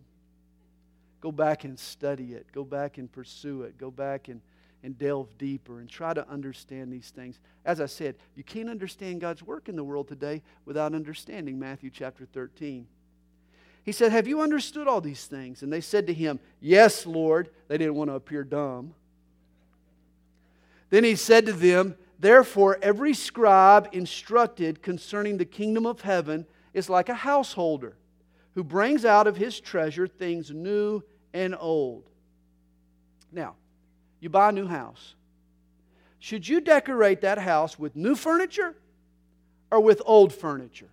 go 1.20 1.32
back 1.32 1.64
and 1.64 1.78
study 1.78 2.34
it. 2.34 2.46
Go 2.52 2.64
back 2.64 2.98
and 2.98 3.10
pursue 3.10 3.62
it. 3.62 3.78
Go 3.78 3.90
back 3.90 4.28
and 4.28 4.40
and 4.82 4.98
delve 4.98 5.26
deeper 5.38 5.80
and 5.80 5.88
try 5.88 6.14
to 6.14 6.28
understand 6.28 6.92
these 6.92 7.10
things. 7.10 7.40
As 7.64 7.80
I 7.80 7.86
said, 7.86 8.14
you 8.36 8.44
can't 8.44 8.68
understand 8.68 9.20
God's 9.20 9.42
work 9.42 9.68
in 9.68 9.76
the 9.76 9.84
world 9.84 10.08
today 10.08 10.42
without 10.64 10.94
understanding 10.94 11.58
Matthew 11.58 11.90
chapter 11.90 12.26
13. 12.32 12.86
He 13.84 13.92
said, 13.92 14.12
Have 14.12 14.28
you 14.28 14.40
understood 14.40 14.86
all 14.86 15.00
these 15.00 15.26
things? 15.26 15.62
And 15.62 15.72
they 15.72 15.80
said 15.80 16.06
to 16.06 16.14
him, 16.14 16.38
Yes, 16.60 17.06
Lord. 17.06 17.50
They 17.68 17.78
didn't 17.78 17.94
want 17.94 18.10
to 18.10 18.14
appear 18.14 18.44
dumb. 18.44 18.94
Then 20.90 21.04
he 21.04 21.16
said 21.16 21.46
to 21.46 21.52
them, 21.52 21.96
Therefore, 22.20 22.78
every 22.82 23.14
scribe 23.14 23.88
instructed 23.92 24.82
concerning 24.82 25.38
the 25.38 25.44
kingdom 25.44 25.86
of 25.86 26.00
heaven 26.02 26.46
is 26.74 26.88
like 26.88 27.08
a 27.08 27.14
householder 27.14 27.96
who 28.58 28.64
brings 28.64 29.04
out 29.04 29.28
of 29.28 29.36
his 29.36 29.60
treasure 29.60 30.08
things 30.08 30.50
new 30.50 31.00
and 31.32 31.54
old. 31.60 32.10
Now, 33.30 33.54
you 34.18 34.30
buy 34.30 34.48
a 34.48 34.52
new 34.52 34.66
house. 34.66 35.14
Should 36.18 36.48
you 36.48 36.60
decorate 36.60 37.20
that 37.20 37.38
house 37.38 37.78
with 37.78 37.94
new 37.94 38.16
furniture 38.16 38.74
or 39.70 39.80
with 39.80 40.02
old 40.04 40.32
furniture? 40.32 40.88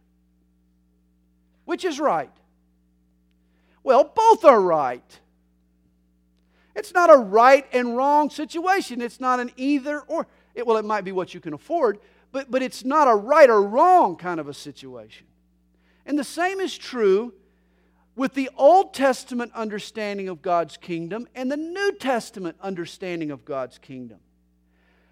Which 1.64 1.86
is 1.86 2.00
right? 2.00 2.30
Well, 3.82 4.12
both 4.16 4.46
are 4.46 4.62
right. 4.62 5.20
It's 6.76 6.94
not 6.94 7.12
a 7.12 7.18
right 7.18 7.66
and 7.74 7.98
wrong 7.98 8.30
situation. 8.30 9.02
It's 9.02 9.20
not 9.20 9.40
an 9.40 9.50
either 9.58 10.02
or. 10.02 10.28
It, 10.54 10.68
well, 10.68 10.78
it 10.78 10.86
might 10.86 11.04
be 11.04 11.12
what 11.12 11.34
you 11.34 11.40
can 11.40 11.56
afford, 11.56 11.98
but, 12.32 12.52
but 12.52 12.62
it's 12.62 12.86
not 12.86 13.08
a 13.08 13.16
right 13.16 13.50
or 13.50 13.64
wrong 13.64 14.18
kind 14.18 14.40
of 14.40 14.48
a 14.48 14.54
situation. 14.54 15.26
And 16.06 16.20
the 16.20 16.24
same 16.24 16.60
is 16.60 16.78
true 16.78 17.34
with 18.16 18.34
the 18.34 18.50
Old 18.56 18.94
Testament 18.94 19.52
understanding 19.54 20.30
of 20.30 20.42
God's 20.42 20.78
kingdom 20.78 21.28
and 21.36 21.52
the 21.52 21.58
New 21.58 21.94
Testament 21.94 22.58
understanding 22.62 23.32
of 23.32 23.44
God's 23.44 23.78
kingdom. 23.78 24.20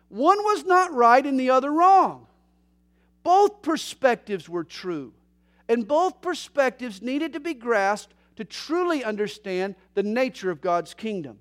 One 0.09 0.37
was 0.39 0.63
not 0.63 0.93
right 0.93 1.25
and 1.25 1.39
the 1.39 1.49
other 1.49 1.71
wrong. 1.71 2.27
Both 3.23 3.61
perspectives 3.61 4.47
were 4.47 4.63
true, 4.63 5.13
and 5.67 5.87
both 5.87 6.21
perspectives 6.21 7.01
needed 7.01 7.33
to 7.33 7.39
be 7.39 7.53
grasped 7.53 8.13
to 8.35 8.45
truly 8.45 9.03
understand 9.03 9.75
the 9.93 10.03
nature 10.03 10.51
of 10.51 10.61
God's 10.61 10.93
kingdom. 10.93 11.39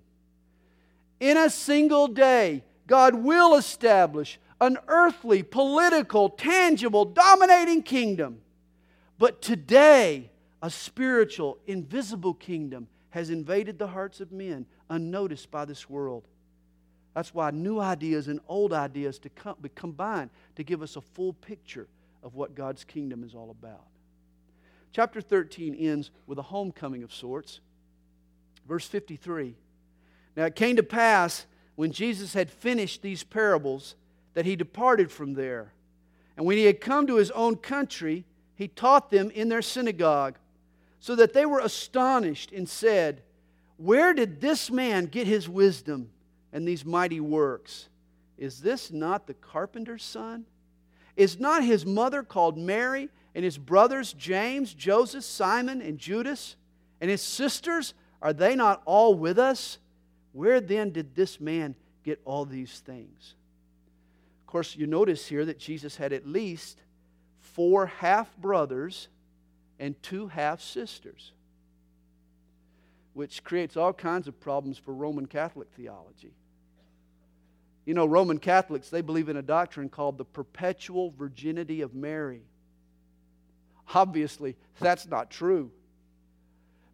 In 1.20 1.36
a 1.36 1.50
single 1.50 2.08
day, 2.08 2.64
God 2.86 3.14
will 3.14 3.54
establish 3.54 4.38
an 4.60 4.78
earthly, 4.88 5.42
political, 5.42 6.28
tangible, 6.30 7.04
dominating 7.04 7.82
kingdom. 7.82 8.40
But 9.18 9.42
today, 9.42 10.31
a 10.62 10.70
spiritual, 10.70 11.58
invisible 11.66 12.34
kingdom 12.34 12.86
has 13.10 13.28
invaded 13.28 13.78
the 13.78 13.88
hearts 13.88 14.20
of 14.20 14.32
men 14.32 14.64
unnoticed 14.88 15.50
by 15.50 15.64
this 15.64 15.90
world. 15.90 16.28
That's 17.14 17.34
why 17.34 17.50
new 17.50 17.78
ideas 17.78 18.28
and 18.28 18.40
old 18.48 18.72
ideas 18.72 19.18
to 19.20 19.28
come, 19.28 19.56
combine 19.74 20.30
to 20.56 20.62
give 20.62 20.80
us 20.80 20.96
a 20.96 21.00
full 21.00 21.34
picture 21.34 21.88
of 22.22 22.34
what 22.34 22.54
God's 22.54 22.84
kingdom 22.84 23.24
is 23.24 23.34
all 23.34 23.50
about. 23.50 23.84
Chapter 24.92 25.20
13 25.20 25.74
ends 25.74 26.10
with 26.26 26.38
a 26.38 26.42
homecoming 26.42 27.02
of 27.02 27.12
sorts. 27.12 27.60
Verse 28.66 28.86
53. 28.86 29.56
Now 30.36 30.44
it 30.44 30.54
came 30.54 30.76
to 30.76 30.82
pass 30.82 31.46
when 31.74 31.92
Jesus 31.92 32.34
had 32.34 32.50
finished 32.50 33.02
these 33.02 33.24
parables 33.24 33.96
that 34.34 34.46
he 34.46 34.56
departed 34.56 35.10
from 35.10 35.34
there. 35.34 35.72
And 36.36 36.46
when 36.46 36.56
he 36.56 36.64
had 36.64 36.80
come 36.80 37.06
to 37.08 37.16
his 37.16 37.30
own 37.32 37.56
country, 37.56 38.24
he 38.54 38.68
taught 38.68 39.10
them 39.10 39.30
in 39.30 39.48
their 39.48 39.60
synagogue 39.60 40.36
so 41.02 41.16
that 41.16 41.32
they 41.32 41.44
were 41.44 41.58
astonished 41.58 42.52
and 42.52 42.68
said, 42.68 43.24
Where 43.76 44.14
did 44.14 44.40
this 44.40 44.70
man 44.70 45.06
get 45.06 45.26
his 45.26 45.48
wisdom 45.48 46.10
and 46.52 46.66
these 46.66 46.84
mighty 46.84 47.18
works? 47.18 47.88
Is 48.38 48.60
this 48.60 48.92
not 48.92 49.26
the 49.26 49.34
carpenter's 49.34 50.04
son? 50.04 50.46
Is 51.16 51.40
not 51.40 51.64
his 51.64 51.84
mother 51.84 52.22
called 52.22 52.56
Mary, 52.56 53.08
and 53.34 53.44
his 53.44 53.58
brothers 53.58 54.12
James, 54.12 54.72
Joseph, 54.74 55.24
Simon, 55.24 55.82
and 55.82 55.98
Judas? 55.98 56.54
And 57.00 57.10
his 57.10 57.20
sisters, 57.20 57.94
are 58.22 58.32
they 58.32 58.54
not 58.54 58.80
all 58.84 59.14
with 59.16 59.40
us? 59.40 59.78
Where 60.30 60.60
then 60.60 60.90
did 60.90 61.16
this 61.16 61.40
man 61.40 61.74
get 62.04 62.20
all 62.24 62.44
these 62.44 62.78
things? 62.78 63.34
Of 64.42 64.46
course, 64.46 64.76
you 64.76 64.86
notice 64.86 65.26
here 65.26 65.46
that 65.46 65.58
Jesus 65.58 65.96
had 65.96 66.12
at 66.12 66.28
least 66.28 66.80
four 67.40 67.86
half 67.86 68.36
brothers 68.36 69.08
and 69.82 70.00
two 70.00 70.28
half 70.28 70.60
sisters, 70.60 71.32
which 73.14 73.42
creates 73.42 73.76
all 73.76 73.92
kinds 73.92 74.28
of 74.28 74.38
problems 74.38 74.78
for 74.78 74.94
Roman 74.94 75.26
Catholic 75.26 75.66
theology. 75.76 76.32
You 77.84 77.94
know, 77.94 78.06
Roman 78.06 78.38
Catholics, 78.38 78.90
they 78.90 79.00
believe 79.00 79.28
in 79.28 79.36
a 79.36 79.42
doctrine 79.42 79.88
called 79.88 80.18
the 80.18 80.24
perpetual 80.24 81.10
virginity 81.10 81.80
of 81.80 81.96
Mary. 81.96 82.42
Obviously, 83.92 84.54
that's 84.78 85.08
not 85.08 85.32
true. 85.32 85.72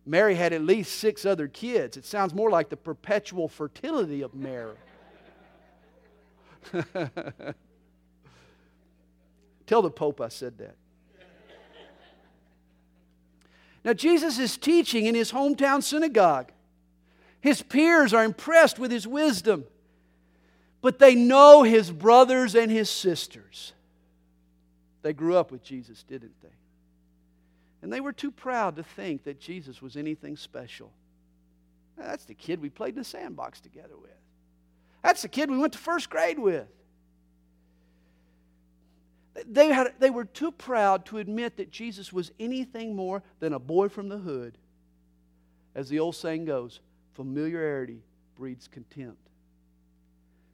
Mary 0.07 0.35
had 0.35 0.55
at 0.55 0.63
least 0.63 0.99
six 0.99 1.27
other 1.27 1.47
kids. 1.47 1.99
It 1.99 2.07
sounds 2.07 2.33
more 2.33 2.51
like 2.51 2.71
the 2.71 2.79
perpetual 2.79 3.49
fertility 3.49 4.23
of 4.23 4.35
Mary. 4.35 4.77
Tell 9.67 9.83
the 9.83 9.91
Pope 9.91 10.23
I 10.23 10.29
said 10.29 10.57
that. 10.57 10.77
Now, 13.89 13.95
Jesus 13.95 14.39
is 14.39 14.59
teaching 14.59 15.07
in 15.07 15.15
his 15.15 15.33
hometown 15.33 15.83
synagogue. 15.83 16.53
His 17.41 17.63
peers 17.63 18.13
are 18.13 18.23
impressed 18.23 18.79
with 18.79 18.91
his 18.91 19.07
wisdom, 19.07 19.65
but 20.83 20.99
they 20.99 21.15
know 21.15 21.63
his 21.63 21.91
brothers 21.91 22.55
and 22.55 22.71
his 22.71 22.91
sisters. 22.91 23.73
They 25.01 25.15
grew 25.15 25.39
up 25.39 25.51
with 25.51 25.65
Jesus, 25.65 26.03
didn't 26.03 26.39
they? 26.43 26.53
And 27.81 27.91
they 27.91 28.03
were 28.03 28.13
too 28.13 28.31
proud 28.31 28.77
to 28.77 28.83
think 28.83 29.25
that 29.25 29.41
Jesus 29.41 29.81
was 29.81 29.97
anything 29.97 30.37
special. 30.37 30.93
That's 31.97 32.27
the 32.27 32.35
kid 32.35 32.61
we 32.61 32.69
played 32.69 32.91
in 32.91 32.99
the 32.99 33.05
sandbox 33.05 33.59
together 33.59 33.97
with. 33.99 34.11
That's 35.03 35.23
the 35.23 35.29
kid 35.29 35.51
we 35.51 35.57
went 35.57 35.73
to 35.73 35.79
first 35.79 36.11
grade 36.11 36.39
with. 36.39 36.69
They, 39.47 39.69
had, 39.69 39.95
they 39.99 40.11
were 40.11 40.25
too 40.25 40.51
proud 40.51 41.05
to 41.07 41.19
admit 41.19 41.57
that 41.57 41.71
Jesus 41.71 42.13
was 42.13 42.33
anything 42.41 42.97
more 42.97 43.23
than 43.41 43.53
a 43.53 43.59
boy 43.59 43.89
from 43.89 44.09
the 44.09 44.19
hood. 44.19 44.59
As 45.75 45.89
the 45.89 46.01
old 46.01 46.17
saying 46.17 46.47
goes, 46.47 46.81
familiarity 47.15 48.03
breeds 48.37 48.69
contempt. 48.69 49.29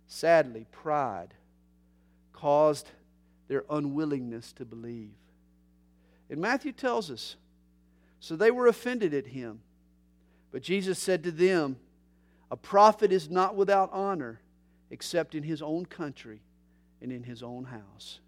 Sadly, 0.06 0.66
pride 0.70 1.34
caused 2.32 2.90
their 3.48 3.64
unwillingness 3.70 4.52
to 4.54 4.64
believe. 4.64 5.12
And 6.28 6.40
Matthew 6.40 6.72
tells 6.72 7.10
us 7.10 7.36
so 8.24 8.36
they 8.36 8.50
were 8.50 8.68
offended 8.68 9.12
at 9.12 9.26
him. 9.26 9.60
But 10.50 10.62
Jesus 10.62 10.98
said 10.98 11.24
to 11.24 11.30
them, 11.30 11.76
A 12.50 12.56
prophet 12.56 13.12
is 13.12 13.28
not 13.28 13.54
without 13.54 13.90
honor 13.92 14.40
except 14.90 15.34
in 15.34 15.42
his 15.42 15.60
own 15.60 15.84
country 15.84 16.40
and 17.02 17.12
in 17.12 17.22
his 17.22 17.42
own 17.42 17.64
house. 17.64 18.20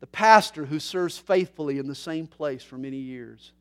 The 0.00 0.06
pastor 0.06 0.66
who 0.66 0.78
serves 0.78 1.18
faithfully 1.18 1.78
in 1.78 1.86
the 1.86 1.94
same 1.94 2.26
place 2.26 2.62
for 2.62 2.76
many 2.76 2.98
years. 2.98 3.52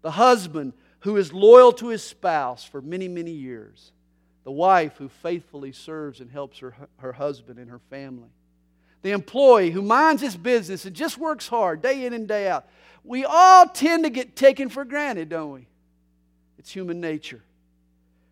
The 0.00 0.12
husband 0.12 0.72
who 1.00 1.16
is 1.16 1.32
loyal 1.32 1.72
to 1.74 1.88
his 1.88 2.02
spouse 2.02 2.64
for 2.64 2.80
many, 2.80 3.08
many 3.08 3.32
years. 3.32 3.92
The 4.44 4.52
wife 4.52 4.96
who 4.96 5.08
faithfully 5.08 5.72
serves 5.72 6.20
and 6.20 6.30
helps 6.30 6.58
her, 6.58 6.74
her 6.98 7.12
husband 7.12 7.58
and 7.58 7.70
her 7.70 7.80
family 7.90 8.30
the 9.02 9.10
employee 9.10 9.70
who 9.70 9.82
minds 9.82 10.22
his 10.22 10.36
business 10.36 10.84
and 10.84 10.96
just 10.96 11.18
works 11.18 11.48
hard 11.48 11.82
day 11.82 12.06
in 12.06 12.12
and 12.12 12.26
day 12.26 12.48
out. 12.48 12.66
We 13.04 13.24
all 13.24 13.66
tend 13.66 14.04
to 14.04 14.10
get 14.10 14.36
taken 14.36 14.68
for 14.68 14.84
granted, 14.84 15.28
don't 15.28 15.50
we? 15.50 15.66
It's 16.56 16.70
human 16.70 17.00
nature. 17.00 17.42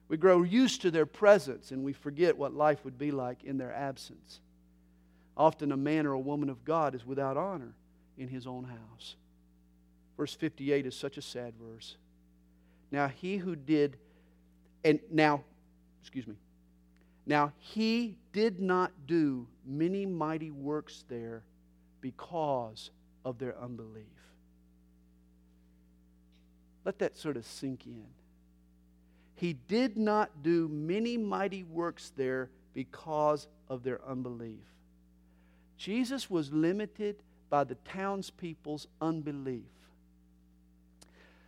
We 0.08 0.16
grow 0.16 0.42
used 0.42 0.82
to 0.82 0.90
their 0.90 1.06
presence 1.06 1.72
and 1.72 1.84
we 1.84 1.92
forget 1.92 2.38
what 2.38 2.54
life 2.54 2.84
would 2.84 2.98
be 2.98 3.10
like 3.10 3.42
in 3.44 3.58
their 3.58 3.74
absence. 3.74 4.40
Often, 5.36 5.72
a 5.72 5.76
man 5.76 6.06
or 6.06 6.12
a 6.12 6.18
woman 6.18 6.50
of 6.50 6.64
God 6.64 6.94
is 6.94 7.06
without 7.06 7.36
honor 7.36 7.74
in 8.18 8.28
his 8.28 8.46
own 8.46 8.64
house. 8.64 9.16
Verse 10.16 10.34
58 10.34 10.86
is 10.86 10.94
such 10.94 11.16
a 11.16 11.22
sad 11.22 11.54
verse. 11.60 11.96
Now, 12.90 13.08
he 13.08 13.36
who 13.36 13.56
did, 13.56 13.96
and 14.84 15.00
now, 15.10 15.44
excuse 16.02 16.26
me, 16.26 16.34
now 17.24 17.52
he 17.58 18.16
did 18.32 18.60
not 18.60 18.92
do 19.06 19.46
many 19.64 20.04
mighty 20.04 20.50
works 20.50 21.04
there 21.08 21.42
because 22.00 22.90
of 23.24 23.38
their 23.38 23.56
unbelief. 23.58 24.04
Let 26.84 26.98
that 26.98 27.16
sort 27.16 27.36
of 27.36 27.46
sink 27.46 27.86
in. 27.86 28.06
He 29.36 29.54
did 29.54 29.96
not 29.96 30.42
do 30.42 30.68
many 30.68 31.16
mighty 31.16 31.62
works 31.62 32.12
there 32.16 32.50
because 32.74 33.48
of 33.68 33.82
their 33.82 34.00
unbelief. 34.06 34.66
Jesus 35.80 36.28
was 36.28 36.52
limited 36.52 37.22
by 37.48 37.64
the 37.64 37.74
townspeople's 37.74 38.86
unbelief. 39.00 39.64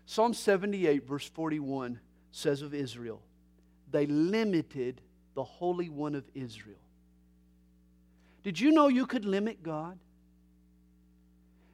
Psalm 0.07 0.33
78, 0.33 1.07
verse 1.07 1.28
41 1.28 2.01
says 2.30 2.62
of 2.62 2.72
Israel, 2.72 3.20
they 3.91 4.07
limited 4.07 5.03
the 5.35 5.45
Holy 5.45 5.91
One 5.91 6.14
of 6.14 6.24
Israel. 6.35 6.78
Did 8.43 8.59
you 8.59 8.70
know 8.70 8.89
you 8.89 9.05
could 9.05 9.26
limit 9.26 9.62
God? 9.62 9.99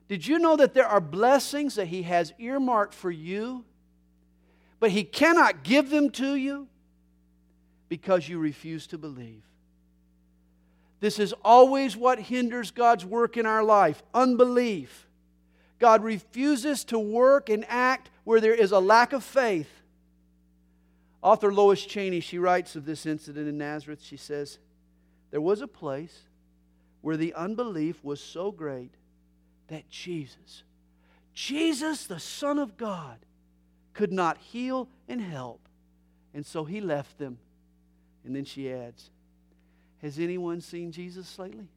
Did 0.08 0.26
you 0.26 0.40
know 0.40 0.56
that 0.56 0.74
there 0.74 0.86
are 0.86 1.00
blessings 1.00 1.76
that 1.76 1.86
He 1.86 2.02
has 2.02 2.34
earmarked 2.40 2.92
for 2.92 3.12
you, 3.12 3.64
but 4.80 4.90
He 4.90 5.04
cannot 5.04 5.62
give 5.62 5.90
them 5.90 6.10
to 6.10 6.34
you 6.34 6.66
because 7.88 8.28
you 8.28 8.40
refuse 8.40 8.88
to 8.88 8.98
believe? 8.98 9.44
This 11.00 11.18
is 11.18 11.34
always 11.44 11.96
what 11.96 12.18
hinders 12.18 12.70
God's 12.70 13.04
work 13.04 13.36
in 13.36 13.46
our 13.46 13.62
life 13.62 14.02
unbelief. 14.12 15.06
God 15.78 16.02
refuses 16.02 16.84
to 16.84 16.98
work 16.98 17.48
and 17.48 17.64
act 17.68 18.10
where 18.24 18.40
there 18.40 18.54
is 18.54 18.72
a 18.72 18.80
lack 18.80 19.12
of 19.12 19.22
faith. 19.22 19.70
Author 21.22 21.52
Lois 21.52 21.84
Cheney, 21.84 22.20
she 22.20 22.38
writes 22.38 22.74
of 22.76 22.84
this 22.84 23.06
incident 23.06 23.48
in 23.48 23.58
Nazareth. 23.58 24.02
She 24.02 24.16
says, 24.16 24.58
There 25.30 25.40
was 25.40 25.60
a 25.60 25.68
place 25.68 26.22
where 27.00 27.16
the 27.16 27.34
unbelief 27.34 28.02
was 28.02 28.20
so 28.20 28.50
great 28.50 28.92
that 29.68 29.88
Jesus, 29.88 30.64
Jesus, 31.32 32.06
the 32.06 32.18
Son 32.18 32.58
of 32.58 32.76
God, 32.76 33.18
could 33.94 34.12
not 34.12 34.38
heal 34.38 34.88
and 35.08 35.20
help. 35.20 35.60
And 36.34 36.44
so 36.44 36.64
he 36.64 36.80
left 36.80 37.18
them. 37.18 37.38
And 38.24 38.34
then 38.34 38.44
she 38.44 38.72
adds, 38.72 39.10
Has 40.02 40.18
anyone 40.18 40.60
seen 40.60 40.92
Jesus 40.92 41.38
lately? 41.38 41.68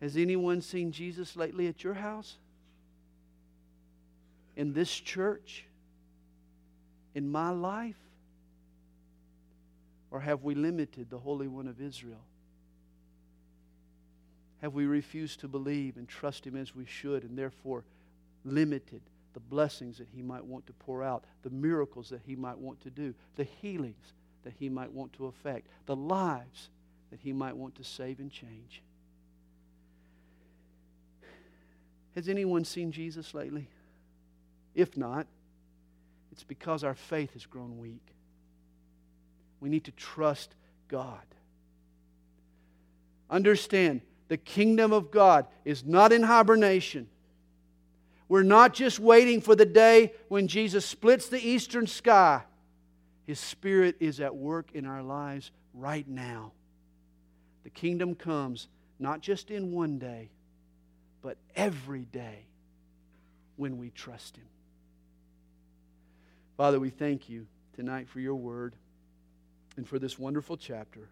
Has 0.00 0.16
anyone 0.16 0.62
seen 0.62 0.92
Jesus 0.92 1.36
lately 1.36 1.66
at 1.66 1.82
your 1.82 1.94
house? 1.94 2.36
In 4.56 4.72
this 4.72 4.92
church? 4.92 5.64
in 7.18 7.28
my 7.28 7.50
life? 7.50 7.98
Or 10.12 10.20
have 10.20 10.44
we 10.44 10.54
limited 10.54 11.10
the 11.10 11.18
Holy 11.18 11.48
One 11.48 11.66
of 11.66 11.80
Israel? 11.80 12.24
Have 14.62 14.72
we 14.72 14.86
refused 14.86 15.40
to 15.40 15.48
believe 15.48 15.96
and 15.96 16.08
trust 16.08 16.46
Him 16.46 16.56
as 16.56 16.76
we 16.76 16.86
should 16.86 17.24
and 17.24 17.36
therefore 17.36 17.84
limited 18.44 19.02
the 19.34 19.40
blessings 19.40 19.98
that 19.98 20.06
He 20.14 20.22
might 20.22 20.44
want 20.44 20.66
to 20.68 20.72
pour 20.72 21.02
out, 21.02 21.24
the 21.42 21.50
miracles 21.50 22.08
that 22.10 22.22
He 22.24 22.36
might 22.36 22.58
want 22.58 22.80
to 22.82 22.90
do, 22.90 23.14
the 23.34 23.44
healings 23.60 24.14
that 24.44 24.54
He 24.58 24.68
might 24.68 24.92
want 24.92 25.12
to 25.14 25.26
affect, 25.26 25.68
the 25.86 25.96
lives 25.96 26.70
that 27.10 27.20
He 27.20 27.32
might 27.32 27.56
want 27.56 27.74
to 27.76 27.84
save 27.84 28.20
and 28.20 28.30
change? 28.30 28.82
Has 32.14 32.28
anyone 32.28 32.64
seen 32.64 32.90
Jesus 32.90 33.34
lately? 33.34 33.68
If 34.74 34.96
not, 34.96 35.26
it's 36.32 36.44
because 36.44 36.84
our 36.84 36.94
faith 36.94 37.32
has 37.34 37.46
grown 37.46 37.78
weak. 37.78 38.06
We 39.60 39.68
need 39.68 39.84
to 39.84 39.92
trust 39.92 40.54
God. 40.88 41.20
Understand, 43.30 44.00
the 44.28 44.36
kingdom 44.36 44.92
of 44.92 45.10
God 45.10 45.46
is 45.64 45.84
not 45.84 46.12
in 46.12 46.22
hibernation. 46.22 47.08
We're 48.28 48.42
not 48.42 48.74
just 48.74 48.98
waiting 48.98 49.40
for 49.40 49.54
the 49.54 49.66
day 49.66 50.12
when 50.28 50.48
Jesus 50.48 50.84
splits 50.84 51.28
the 51.28 51.44
eastern 51.44 51.86
sky. 51.86 52.42
His 53.28 53.38
Spirit 53.38 53.96
is 54.00 54.20
at 54.20 54.34
work 54.34 54.70
in 54.72 54.86
our 54.86 55.02
lives 55.02 55.50
right 55.74 56.08
now. 56.08 56.52
The 57.62 57.68
kingdom 57.68 58.14
comes 58.14 58.68
not 58.98 59.20
just 59.20 59.50
in 59.50 59.70
one 59.70 59.98
day, 59.98 60.30
but 61.20 61.36
every 61.54 62.06
day 62.06 62.46
when 63.56 63.76
we 63.76 63.90
trust 63.90 64.38
Him. 64.38 64.46
Father, 66.56 66.80
we 66.80 66.88
thank 66.88 67.28
you 67.28 67.46
tonight 67.76 68.08
for 68.08 68.18
your 68.18 68.34
word 68.34 68.74
and 69.76 69.86
for 69.86 69.98
this 69.98 70.18
wonderful 70.18 70.56
chapter. 70.56 71.10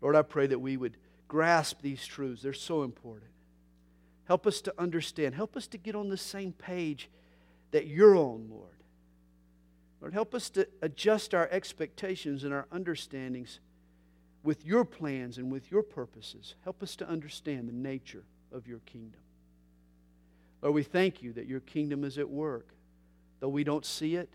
Lord, 0.00 0.16
I 0.16 0.22
pray 0.22 0.46
that 0.46 0.60
we 0.60 0.78
would 0.78 0.96
grasp 1.28 1.82
these 1.82 2.06
truths. 2.06 2.40
They're 2.40 2.54
so 2.54 2.84
important. 2.84 3.30
Help 4.24 4.46
us 4.46 4.62
to 4.62 4.72
understand. 4.78 5.34
Help 5.34 5.58
us 5.58 5.66
to 5.66 5.76
get 5.76 5.94
on 5.94 6.08
the 6.08 6.16
same 6.16 6.54
page 6.54 7.10
that 7.72 7.86
you're 7.86 8.16
on, 8.16 8.48
Lord. 8.50 8.77
Lord, 10.00 10.12
help 10.12 10.34
us 10.34 10.48
to 10.50 10.68
adjust 10.80 11.34
our 11.34 11.48
expectations 11.50 12.44
and 12.44 12.54
our 12.54 12.66
understandings 12.70 13.58
with 14.42 14.64
your 14.64 14.84
plans 14.84 15.38
and 15.38 15.50
with 15.50 15.70
your 15.70 15.82
purposes. 15.82 16.54
Help 16.62 16.82
us 16.82 16.94
to 16.96 17.08
understand 17.08 17.68
the 17.68 17.72
nature 17.72 18.24
of 18.52 18.66
your 18.66 18.78
kingdom. 18.80 19.20
Lord, 20.62 20.74
we 20.74 20.82
thank 20.82 21.22
you 21.22 21.32
that 21.34 21.46
your 21.46 21.60
kingdom 21.60 22.04
is 22.04 22.18
at 22.18 22.28
work. 22.28 22.68
Though 23.40 23.48
we 23.48 23.64
don't 23.64 23.84
see 23.84 24.16
it, 24.16 24.28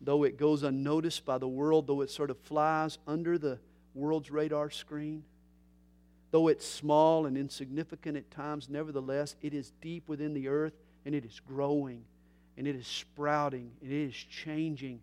though 0.00 0.24
it 0.24 0.38
goes 0.38 0.62
unnoticed 0.62 1.24
by 1.24 1.38
the 1.38 1.48
world, 1.48 1.86
though 1.86 2.00
it 2.00 2.10
sort 2.10 2.30
of 2.30 2.38
flies 2.38 2.98
under 3.06 3.38
the 3.38 3.58
world's 3.94 4.30
radar 4.30 4.70
screen, 4.70 5.24
though 6.30 6.48
it's 6.48 6.66
small 6.66 7.26
and 7.26 7.36
insignificant 7.36 8.16
at 8.16 8.30
times, 8.30 8.68
nevertheless, 8.68 9.36
it 9.42 9.54
is 9.54 9.72
deep 9.80 10.08
within 10.08 10.34
the 10.34 10.48
earth 10.48 10.74
and 11.04 11.14
it 11.14 11.24
is 11.24 11.40
growing 11.40 12.04
and 12.56 12.66
it 12.66 12.76
is 12.76 12.86
sprouting 12.86 13.72
and 13.82 13.92
it 13.92 14.08
is 14.08 14.14
changing 14.14 15.00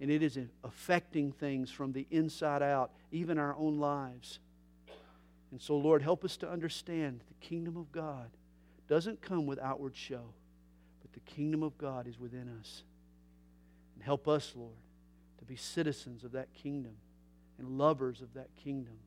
and 0.00 0.10
it 0.10 0.22
is 0.22 0.38
affecting 0.64 1.32
things 1.32 1.70
from 1.70 1.92
the 1.92 2.06
inside 2.10 2.62
out, 2.62 2.90
even 3.10 3.38
our 3.38 3.54
own 3.56 3.78
lives. 3.78 4.40
And 5.50 5.60
so, 5.60 5.76
Lord, 5.76 6.02
help 6.02 6.24
us 6.24 6.36
to 6.38 6.50
understand 6.50 7.20
the 7.28 7.46
kingdom 7.46 7.76
of 7.76 7.92
God 7.92 8.30
doesn't 8.88 9.20
come 9.20 9.46
with 9.46 9.58
outward 9.60 9.94
show, 9.96 10.34
but 11.00 11.12
the 11.12 11.20
kingdom 11.20 11.62
of 11.62 11.78
God 11.78 12.06
is 12.06 12.18
within 12.18 12.48
us. 12.60 12.82
And 13.94 14.02
help 14.02 14.26
us, 14.28 14.52
Lord, 14.56 14.76
to 15.38 15.44
be 15.44 15.56
citizens 15.56 16.24
of 16.24 16.32
that 16.32 16.52
kingdom 16.54 16.96
and 17.58 17.78
lovers 17.78 18.22
of 18.22 18.34
that 18.34 18.48
kingdom. 18.56 18.98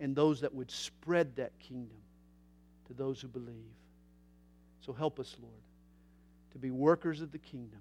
and 0.00 0.16
those 0.16 0.40
that 0.40 0.54
would 0.54 0.70
spread 0.70 1.36
that 1.36 1.58
kingdom 1.58 1.98
to 2.86 2.94
those 2.94 3.20
who 3.20 3.28
believe. 3.28 3.74
So 4.80 4.94
help 4.94 5.20
us, 5.20 5.36
Lord, 5.40 5.62
to 6.52 6.58
be 6.58 6.70
workers 6.70 7.20
of 7.20 7.32
the 7.32 7.38
kingdom. 7.38 7.80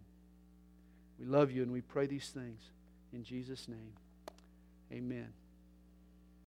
We 1.20 1.26
love 1.26 1.52
you 1.52 1.64
and 1.64 1.72
we 1.72 1.82
pray 1.82 2.08
these 2.08 2.30
things 2.30 2.62
in 3.14 3.24
Jesus' 3.24 3.68
name. 3.68 3.94
Amen. 4.92 5.28